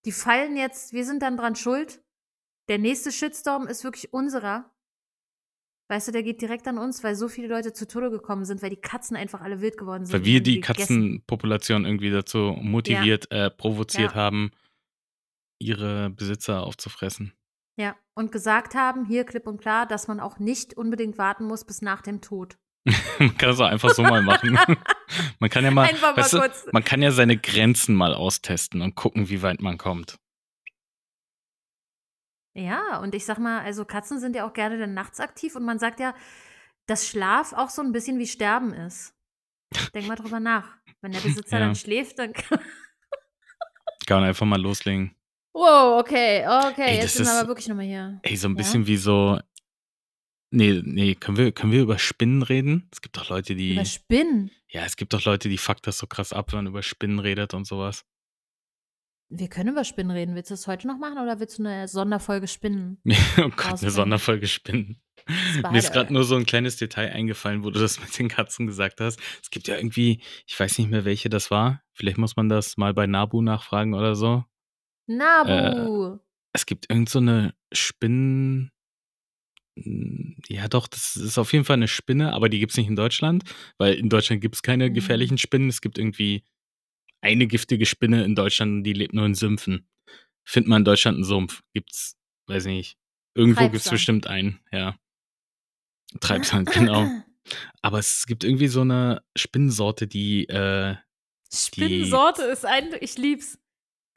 Die 0.05 0.13
fallen 0.13 0.57
jetzt, 0.57 0.93
wir 0.93 1.05
sind 1.05 1.23
dann 1.23 1.37
dran 1.37 1.57
schuld. 1.57 2.03
Der 2.69 2.79
nächste 2.79 3.11
Shitstorm 3.13 3.67
ist 3.67 3.85
wirklich 3.85 4.13
unserer. 4.13 4.71
Weißt 5.93 6.09
du, 6.09 6.13
der 6.13 6.23
geht 6.23 6.41
direkt 6.41 6.67
an 6.69 6.79
uns, 6.79 7.05
weil 7.05 7.15
so 7.17 7.29
viele 7.29 7.49
Leute 7.49 7.75
zu 7.75 7.87
Tode 7.87 8.11
gekommen 8.11 8.47
sind, 8.47 8.63
weil 8.63 8.71
die 8.71 8.81
Katzen 8.81 9.15
einfach 9.15 9.43
alle 9.43 9.61
wild 9.61 9.77
geworden 9.77 10.07
sind. 10.07 10.15
Weil 10.15 10.25
wir 10.25 10.43
die. 10.43 10.63
Katzenpopulation 10.63 11.85
irgendwie 11.85 12.09
dazu 12.11 12.57
motiviert, 12.59 13.31
äh, 13.31 13.51
provoziert 13.51 14.13
Ja. 14.13 14.15
haben, 14.15 14.53
ihre 15.59 16.09
Besitzer 16.09 16.63
aufzufressen. 16.63 17.35
Ja, 17.77 17.95
und 18.15 18.33
gesagt 18.33 18.75
haben, 18.75 19.05
hier 19.05 19.25
klipp 19.25 19.47
und 19.47 19.61
klar, 19.61 19.85
dass 19.85 20.09
man 20.09 20.19
auch 20.19 20.39
nicht 20.39 20.79
unbedingt 20.79 21.19
warten 21.19 21.45
muss 21.45 21.67
bis 21.67 21.83
nach 21.83 22.01
dem 22.01 22.23
Tod. 22.23 22.57
Man 23.19 23.37
kann 23.37 23.51
das 23.51 23.61
auch 23.61 23.69
einfach 23.69 23.91
so 23.91 24.03
mal 24.03 24.23
machen. 24.23 24.59
man 25.41 25.51
kann 25.51 25.63
ja 25.63 25.71
mal, 25.71 25.93
mal 26.01 26.17
weißt 26.17 26.33
du, 26.33 26.41
man 26.73 26.85
kann 26.85 27.03
ja 27.03 27.11
seine 27.11 27.37
Grenzen 27.37 27.95
mal 27.95 28.15
austesten 28.15 28.81
und 28.81 28.95
gucken, 28.95 29.29
wie 29.29 29.43
weit 29.43 29.61
man 29.61 29.77
kommt. 29.77 30.17
Ja, 32.55 32.99
und 32.99 33.15
ich 33.15 33.25
sag 33.25 33.39
mal, 33.39 33.61
also 33.63 33.85
Katzen 33.85 34.21
sind 34.21 34.37
ja 34.37 34.47
auch 34.47 34.53
gerne 34.53 34.79
dann 34.79 34.93
nachts 34.95 35.21
aktiv 35.21 35.57
und 35.57 35.65
man 35.65 35.79
sagt 35.79 36.01
ja, 36.01 36.15
dass 36.87 37.09
Schlaf 37.09 37.53
auch 37.53 37.71
so 37.71 37.81
ein 37.83 37.93
bisschen 37.93 38.19
wie 38.19 38.27
Sterben 38.27 38.73
ist. 38.75 39.15
Denk 39.95 40.07
mal 40.07 40.17
drüber 40.17 40.39
nach. 40.41 40.77
Wenn 41.01 41.13
der 41.13 41.21
Besitzer 41.47 41.59
Ja. 41.59 41.67
dann 41.67 41.75
schläft, 41.75 42.19
dann. 42.19 42.33
Kann 44.07 44.21
man 44.21 44.25
einfach 44.25 44.47
mal 44.47 44.61
loslegen. 44.61 45.15
wow, 45.55 46.01
okay, 46.01 46.47
okay, 46.47 46.83
Ey, 46.83 46.95
jetzt 46.97 47.05
das 47.05 47.13
sind 47.15 47.27
wir 47.27 47.33
ist- 47.33 47.39
aber 47.39 47.49
wirklich 47.49 47.69
nochmal 47.69 47.87
hier. 47.87 48.19
Ey, 48.23 48.37
so 48.37 48.49
ein 48.49 48.53
Ja? 48.53 48.57
bisschen 48.59 48.87
wie 48.87 48.97
so. 48.97 49.39
Nee, 50.55 50.83
nee, 50.85 51.15
können 51.15 51.39
wir, 51.39 51.53
können 51.53 51.73
wir 51.73 51.81
über 51.81 51.99
Spinnen 51.99 52.43
reden? 52.43 52.89
Es 52.93 53.01
gibt 53.01 53.17
doch 53.17 53.31
Leute, 53.31 53.55
die. 53.55 53.73
Über 53.73 53.87
Spinnen. 53.87 54.51
Ja, 54.69 54.85
es 54.85 54.97
gibt 54.97 55.15
doch 55.15 55.25
Leute, 55.25 55.49
die 55.49 55.57
fuckt 55.57 55.87
das 55.87 55.97
so 55.99 56.07
krass 56.07 56.33
ab, 56.35 56.53
wenn 56.53 56.59
man 56.59 56.67
über 56.67 56.83
Spinnen 56.83 57.19
redet 57.21 57.55
und 57.55 57.67
sowas. 57.67 58.05
Wir 59.35 59.49
können 59.49 59.71
über 59.71 59.85
Spinnen 59.85 60.11
reden. 60.15 60.35
Willst 60.35 60.51
du 60.51 60.55
das 60.55 60.67
heute 60.67 60.87
noch 60.87 60.99
machen 60.99 61.19
oder 61.19 61.41
willst 61.41 61.59
du 61.59 61.65
eine 61.65 61.89
Sonderfolge 61.89 62.47
Spinnen? 62.47 62.99
oh 63.39 63.49
Gott, 63.57 63.81
eine. 63.81 63.91
Sonderfolge 63.91 64.47
Spinnen. 64.47 65.01
Mir 65.71 65.79
ist 65.79 65.93
gerade 65.93 66.13
nur 66.13 66.25
so 66.25 66.37
ein 66.37 66.45
kleines 66.45 66.77
Detail 66.77 67.13
eingefallen, 67.13 67.65
wo 67.65 67.71
du 67.71 67.81
das 67.81 67.99
mit 68.01 68.19
den 68.19 68.29
Katzen 68.29 68.67
gesagt 68.67 69.01
hast. 69.01 69.19
Es 69.43 69.51
gibt 69.51 69.69
ja 69.69 69.77
irgendwie, 69.77 70.21
ich 70.47 70.59
weiß 70.59 70.79
nicht 70.79 70.91
mehr, 70.91 71.05
welche 71.05 71.31
das 71.31 71.51
war. 71.51 71.83
Vielleicht 71.95 72.19
muss 72.19 72.37
man 72.37 72.49
das 72.49 72.77
mal 72.77 72.93
bei 72.93 73.07
Nabu 73.07 73.41
nachfragen 73.41 73.95
oder 73.95 74.15
so. 74.17 74.45
Nabu. 75.07 76.19
Es 76.53 76.67
gibt 76.67 76.91
irgend 76.91 77.09
so 77.09 77.19
eine 77.21 77.55
Spinnen. 77.73 78.71
Ja, 80.49 80.69
doch, 80.69 80.87
das 80.87 81.17
ist 81.17 81.39
auf 81.39 81.53
jeden 81.55 81.65
Fall 81.65 81.75
eine 81.77 81.89
Spinne, 81.89 82.35
aber 82.35 82.51
die 82.51 82.59
gibt 82.59 82.73
es 82.73 82.77
nicht 82.77 82.89
in 82.89 82.97
Deutschland, 82.97 83.45
weil 83.79 83.95
in 83.95 84.11
Deutschland 84.11 84.43
gibt 84.43 84.57
es 84.57 84.63
keine 84.63 84.91
Mhm. 84.91 84.95
gefährlichen 84.95 85.39
Spinnen. 85.39 85.71
Es 85.71 85.81
gibt 85.81 85.97
irgendwie 85.99 86.45
eine 87.23 87.47
giftige 87.47 87.87
Spinne 87.87 88.25
in 88.25 88.35
Deutschland 88.35 88.73
und 88.73 88.85
die 88.85 88.93
lebt 88.93 89.15
nur 89.15 89.25
in 89.27 89.35
Sümpfen. 89.35 89.89
Findet 90.45 90.69
man 90.69 90.81
in 90.83 90.85
Deutschland 90.85 91.17
einen 91.17 91.25
Sumpf? 91.25 91.63
Gibt's, 91.73 92.17
weiß 92.49 92.67
ich 92.67 92.73
nicht. 92.73 92.97
Irgendwo 93.35 93.63
gibt 93.63 93.77
es 93.77 93.85
Treibsand. 93.85 93.95
bestimmt 93.95 94.27
einen, 94.27 94.61
ja. 94.73 94.97
Treibsand, 96.21 96.71
genau. 96.73 97.09
Aber 97.81 97.99
es 97.99 98.27
gibt 98.27 98.45
irgendwie 98.45 98.69
so 98.69 98.83
eine 98.83 99.23
Spinnensorte, 99.37 100.07
die, 100.07 100.49
äh, 100.49 100.97
Spinnensorte 101.55 102.43
ist 102.45 102.65
ein, 102.67 102.91
ich 103.01 103.17
lieb's. 103.19 103.59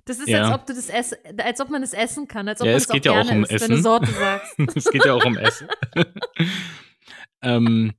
Das 0.05 0.17
ist, 0.17 0.27
als 0.27 0.29
Ja. 0.29 0.53
ob 0.55 0.65
du 0.67 0.73
das 0.73 0.87
ess, 0.89 1.13
als 1.37 1.59
ob 1.59 1.69
man 1.69 1.81
es 1.81 1.93
essen 1.93 2.27
kann, 2.27 2.47
als 2.47 2.61
ob 2.61 2.67
Ja, 2.67 2.73
man 2.73 2.77
es 2.77 2.83
es 2.83 2.89
auch 2.89 2.93
geht 2.93 3.05
ja 3.05 3.11
auch 3.19 3.29
um 3.31 3.43
isst, 3.43 3.51
wenn 3.51 3.57
du 3.69 3.73
Essen. 3.73 3.83
Sorte 3.83 4.11
sagst. 4.11 4.55
es 4.75 4.85
geht 4.91 5.03
ja 5.05 5.13
auch 5.13 5.25
um 5.25 5.35
Essen. 5.37 5.67
ähm, 7.41 7.93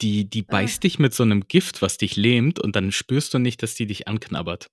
die, 0.00 0.28
die 0.28 0.42
Ah. 0.48 0.52
beißt 0.52 0.82
dich 0.84 0.98
mit 0.98 1.14
so 1.14 1.22
einem 1.22 1.46
Gift, 1.48 1.82
was 1.82 1.96
dich 1.98 2.16
lähmt, 2.16 2.58
und 2.60 2.76
dann 2.76 2.92
spürst 2.92 3.34
du 3.34 3.38
nicht, 3.38 3.62
dass 3.62 3.74
die 3.74 3.86
dich 3.86 4.08
anknabbert. 4.08 4.66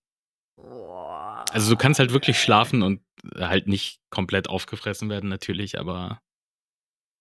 Also 1.51 1.71
du 1.71 1.77
kannst 1.77 1.99
halt 1.99 2.11
wirklich 2.11 2.39
schlafen 2.39 2.81
und 2.81 3.01
halt 3.37 3.67
nicht 3.67 3.99
komplett 4.09 4.49
aufgefressen 4.49 5.09
werden, 5.09 5.29
natürlich, 5.29 5.79
aber 5.79 6.19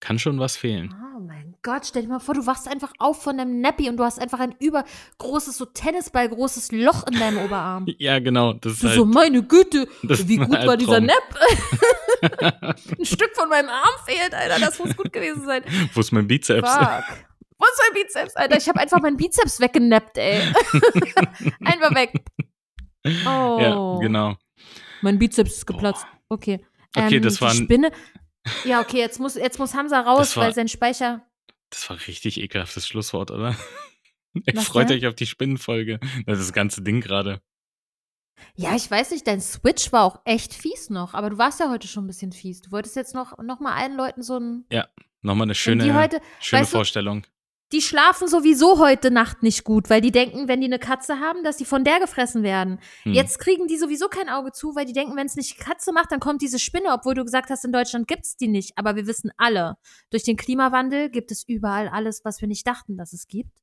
kann 0.00 0.18
schon 0.18 0.38
was 0.38 0.56
fehlen. 0.56 0.94
Oh 1.16 1.20
mein 1.20 1.54
Gott, 1.62 1.86
stell 1.86 2.02
dir 2.02 2.08
mal 2.08 2.18
vor, 2.18 2.34
du 2.34 2.44
wachst 2.46 2.68
einfach 2.68 2.92
auf 2.98 3.22
von 3.22 3.38
deinem 3.38 3.60
Nappy 3.60 3.88
und 3.88 3.96
du 3.96 4.04
hast 4.04 4.18
einfach 4.18 4.38
ein 4.40 4.54
übergroßes, 4.58 5.56
so 5.56 5.64
Tennisball 5.64 6.28
großes 6.28 6.72
Loch 6.72 7.06
in 7.06 7.18
deinem 7.18 7.38
Oberarm. 7.38 7.86
Ja, 7.98 8.18
genau. 8.18 8.52
Das 8.54 8.74
ist 8.74 8.82
Du 8.82 8.88
halt, 8.88 8.96
so, 8.96 9.06
meine 9.06 9.42
Güte, 9.42 9.88
wie 10.02 10.36
gut 10.36 10.66
war 10.66 10.76
dieser. 10.76 11.00
Nap? 11.00 11.14
ein 12.98 13.04
Stück 13.04 13.34
von 13.34 13.48
meinem 13.48 13.68
Arm 13.68 13.94
fehlt, 14.06 14.34
Alter, 14.34 14.58
das 14.60 14.78
muss 14.78 14.94
gut 14.96 15.12
gewesen 15.12 15.44
sein. 15.46 15.62
Wo 15.94 16.00
ist 16.00 16.12
mein 16.12 16.26
Bizeps? 16.26 16.70
Fuck. 16.70 17.04
Wo 17.58 17.64
ist 17.66 17.80
mein 17.88 18.02
Bizeps, 18.02 18.36
Alter? 18.36 18.56
Ich 18.56 18.68
habe 18.68 18.80
einfach 18.80 19.00
meinen 19.00 19.16
Bizeps 19.16 19.60
weggenappt, 19.60 20.18
ey. 20.18 20.40
einfach 21.64 21.94
weg. 21.94 22.12
Oh. 23.26 23.58
Ja, 23.60 23.98
genau. 24.00 24.36
Mein 25.02 25.18
Bizeps 25.18 25.58
ist 25.58 25.66
geplatzt. 25.66 26.06
Okay. 26.28 26.64
Okay, 26.96 27.16
Ähm, 27.16 27.22
das 27.22 27.40
war 27.40 27.50
ein- 27.50 27.56
Spinne. 27.64 27.92
Ja, 28.64 28.80
okay, 28.80 28.98
jetzt 28.98 29.20
muss, 29.20 29.34
jetzt 29.36 29.58
muss 29.58 29.74
Hamza 29.74 30.00
raus, 30.00 30.18
Das 30.18 30.36
war- 30.36 30.44
weil 30.44 30.54
sein 30.54 30.68
Speicher. 30.68 31.26
Das 31.70 31.88
war 31.90 31.96
richtig 32.06 32.40
ekelhaftes 32.40 32.86
Schlusswort, 32.86 33.30
oder? 33.30 33.56
Ey, 34.46 34.56
freut 34.56 34.90
denn? 34.90 34.98
euch 34.98 35.06
auf 35.06 35.14
die 35.14 35.26
Spinnenfolge. 35.26 35.98
Das 36.26 36.38
ist 36.38 36.48
das 36.48 36.52
ganze 36.52 36.82
Ding 36.82 37.00
gerade. 37.00 37.40
Ja, 38.56 38.74
ich 38.74 38.90
weiß 38.90 39.12
nicht, 39.12 39.26
dein 39.26 39.40
Switch 39.40 39.92
war 39.92 40.04
auch 40.04 40.20
echt 40.24 40.54
fies 40.54 40.90
noch, 40.90 41.14
aber 41.14 41.30
du 41.30 41.38
warst 41.38 41.60
ja 41.60 41.70
heute 41.70 41.86
schon 41.88 42.04
ein 42.04 42.08
bisschen 42.08 42.32
fies. 42.32 42.60
Du 42.62 42.72
wolltest 42.72 42.96
jetzt 42.96 43.14
noch, 43.14 43.38
noch 43.38 43.60
mal 43.60 43.74
allen 43.74 43.96
Leuten 43.96 44.22
so 44.22 44.38
ein. 44.38 44.66
Nochmal 45.22 45.46
eine 45.46 45.54
schöne, 45.54 45.84
die 45.84 45.92
heute, 45.92 46.20
schöne 46.40 46.62
weißt 46.62 46.72
du- 46.72 46.76
Vorstellung. 46.78 47.26
Die 47.74 47.82
schlafen 47.82 48.28
sowieso 48.28 48.78
heute 48.78 49.10
Nacht 49.10 49.42
nicht 49.42 49.64
gut, 49.64 49.90
weil 49.90 50.00
die 50.00 50.12
denken, 50.12 50.48
wenn 50.48 50.60
die 50.60 50.66
eine 50.68 50.78
Katze 50.78 51.18
haben, 51.20 51.44
dass 51.44 51.56
die 51.58 51.64
von 51.64 51.84
der 51.84 52.00
gefressen 52.00 52.42
werden. 52.42 52.78
Hm. 53.02 53.12
Jetzt 53.12 53.38
kriegen 53.38 53.66
die 53.66 53.76
sowieso 53.76 54.08
kein 54.08 54.28
Auge 54.30 54.52
zu, 54.52 54.74
weil 54.74 54.86
die 54.86 54.92
denken, 54.92 55.16
wenn 55.16 55.26
es 55.26 55.34
nicht 55.36 55.58
Katze 55.58 55.92
macht, 55.92 56.10
dann 56.12 56.20
kommt 56.20 56.40
diese 56.40 56.58
Spinne, 56.58 56.92
obwohl 56.92 57.14
du 57.14 57.24
gesagt 57.24 57.50
hast, 57.50 57.64
in 57.64 57.72
Deutschland 57.72 58.08
gibt's 58.08 58.36
die 58.36 58.48
nicht. 58.48 58.78
Aber 58.78 58.96
wir 58.96 59.06
wissen 59.06 59.30
alle, 59.36 59.76
durch 60.10 60.22
den 60.22 60.36
Klimawandel 60.36 61.10
gibt 61.10 61.30
es 61.32 61.42
überall 61.46 61.88
alles, 61.88 62.24
was 62.24 62.40
wir 62.40 62.48
nicht 62.48 62.66
dachten, 62.66 62.96
dass 62.96 63.12
es 63.12 63.26
gibt. 63.26 63.58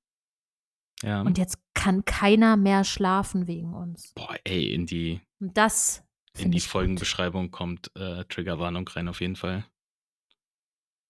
Ja. 1.01 1.21
Und 1.21 1.37
jetzt 1.39 1.57
kann 1.73 2.05
keiner 2.05 2.57
mehr 2.57 2.83
schlafen 2.83 3.47
wegen 3.47 3.73
uns. 3.73 4.11
Boah, 4.13 4.35
ey, 4.43 4.73
in 4.73 4.85
die, 4.85 5.21
Und 5.39 5.57
das 5.57 6.03
in 6.37 6.51
die 6.51 6.57
ich 6.57 6.65
gut. 6.65 6.71
Folgenbeschreibung 6.73 7.49
kommt 7.49 7.91
äh, 7.95 8.23
Triggerwarnung 8.25 8.87
rein 8.89 9.07
auf 9.07 9.19
jeden 9.21 9.35
Fall. 9.35 9.65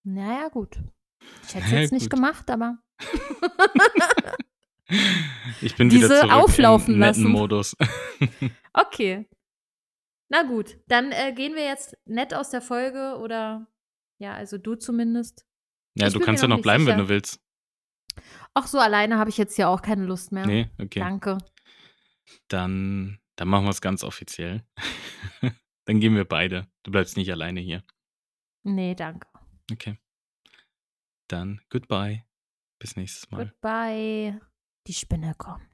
Naja, 0.04 0.48
gut. 0.50 0.78
Ich 1.48 1.56
hätte 1.56 1.66
es 1.66 1.72
Ja, 1.72 1.80
jetzt 1.82 1.92
nicht 1.92 2.10
gut. 2.10 2.12
gemacht, 2.12 2.50
aber 2.50 2.78
Ich 5.62 5.76
bin 5.76 5.90
Diese 5.90 6.06
wieder 6.10 6.20
zurück 6.22 6.34
auflaufen 6.34 6.96
im 6.96 7.00
netten 7.00 7.24
lassen. 7.24 7.32
Modus. 7.32 7.78
okay. 8.74 9.30
Na 10.30 10.44
gut, 10.44 10.78
dann 10.88 11.12
äh, 11.12 11.34
gehen 11.34 11.56
wir 11.56 11.64
jetzt 11.64 11.98
nett 12.06 12.34
aus 12.34 12.50
der 12.50 12.62
Folge 12.62 13.18
oder 13.22 13.68
ja, 14.18 14.34
also 14.34 14.58
du 14.58 14.76
zumindest. 14.76 15.46
Ja, 15.96 16.08
Ich 16.08 16.14
du 16.14 16.20
kannst 16.20 16.42
ja 16.42 16.48
noch 16.48 16.62
bleiben, 16.62 16.86
wenn 16.86 16.96
sicher. 16.96 17.04
du 17.04 17.10
willst. 17.10 17.40
Ach 18.54 18.68
so, 18.68 18.80
alleine 18.80 19.18
habe 19.18 19.30
ich 19.30 19.38
jetzt 19.38 19.58
ja 19.58 19.68
auch 19.68 19.82
keine 19.82 20.06
Lust 20.06 20.32
mehr. 20.32 20.46
Nee, 20.46 20.70
okay. 20.78 21.00
Danke. 21.00 21.38
Dann, 22.50 23.20
dann 23.36 23.48
machen 23.48 23.66
wir 23.66 23.72
es 23.72 23.82
ganz 23.82 24.04
offiziell. 24.04 24.64
dann 25.86 26.00
gehen 26.00 26.16
wir 26.16 26.26
beide. 26.26 26.68
Du 26.84 26.92
bleibst 26.92 27.18
nicht 27.18 27.32
alleine 27.32 27.60
hier. 27.62 27.84
Nee, 28.64 28.96
danke. 28.96 29.28
Okay. 29.72 29.98
Dann 31.28 31.62
goodbye. 31.70 32.26
Bis 32.82 32.96
nächstes 32.96 33.30
Mal. 33.30 33.46
Goodbye. 33.46 34.42
Die 34.88 34.94
Spinne 34.94 35.36
kommt. 35.38 35.71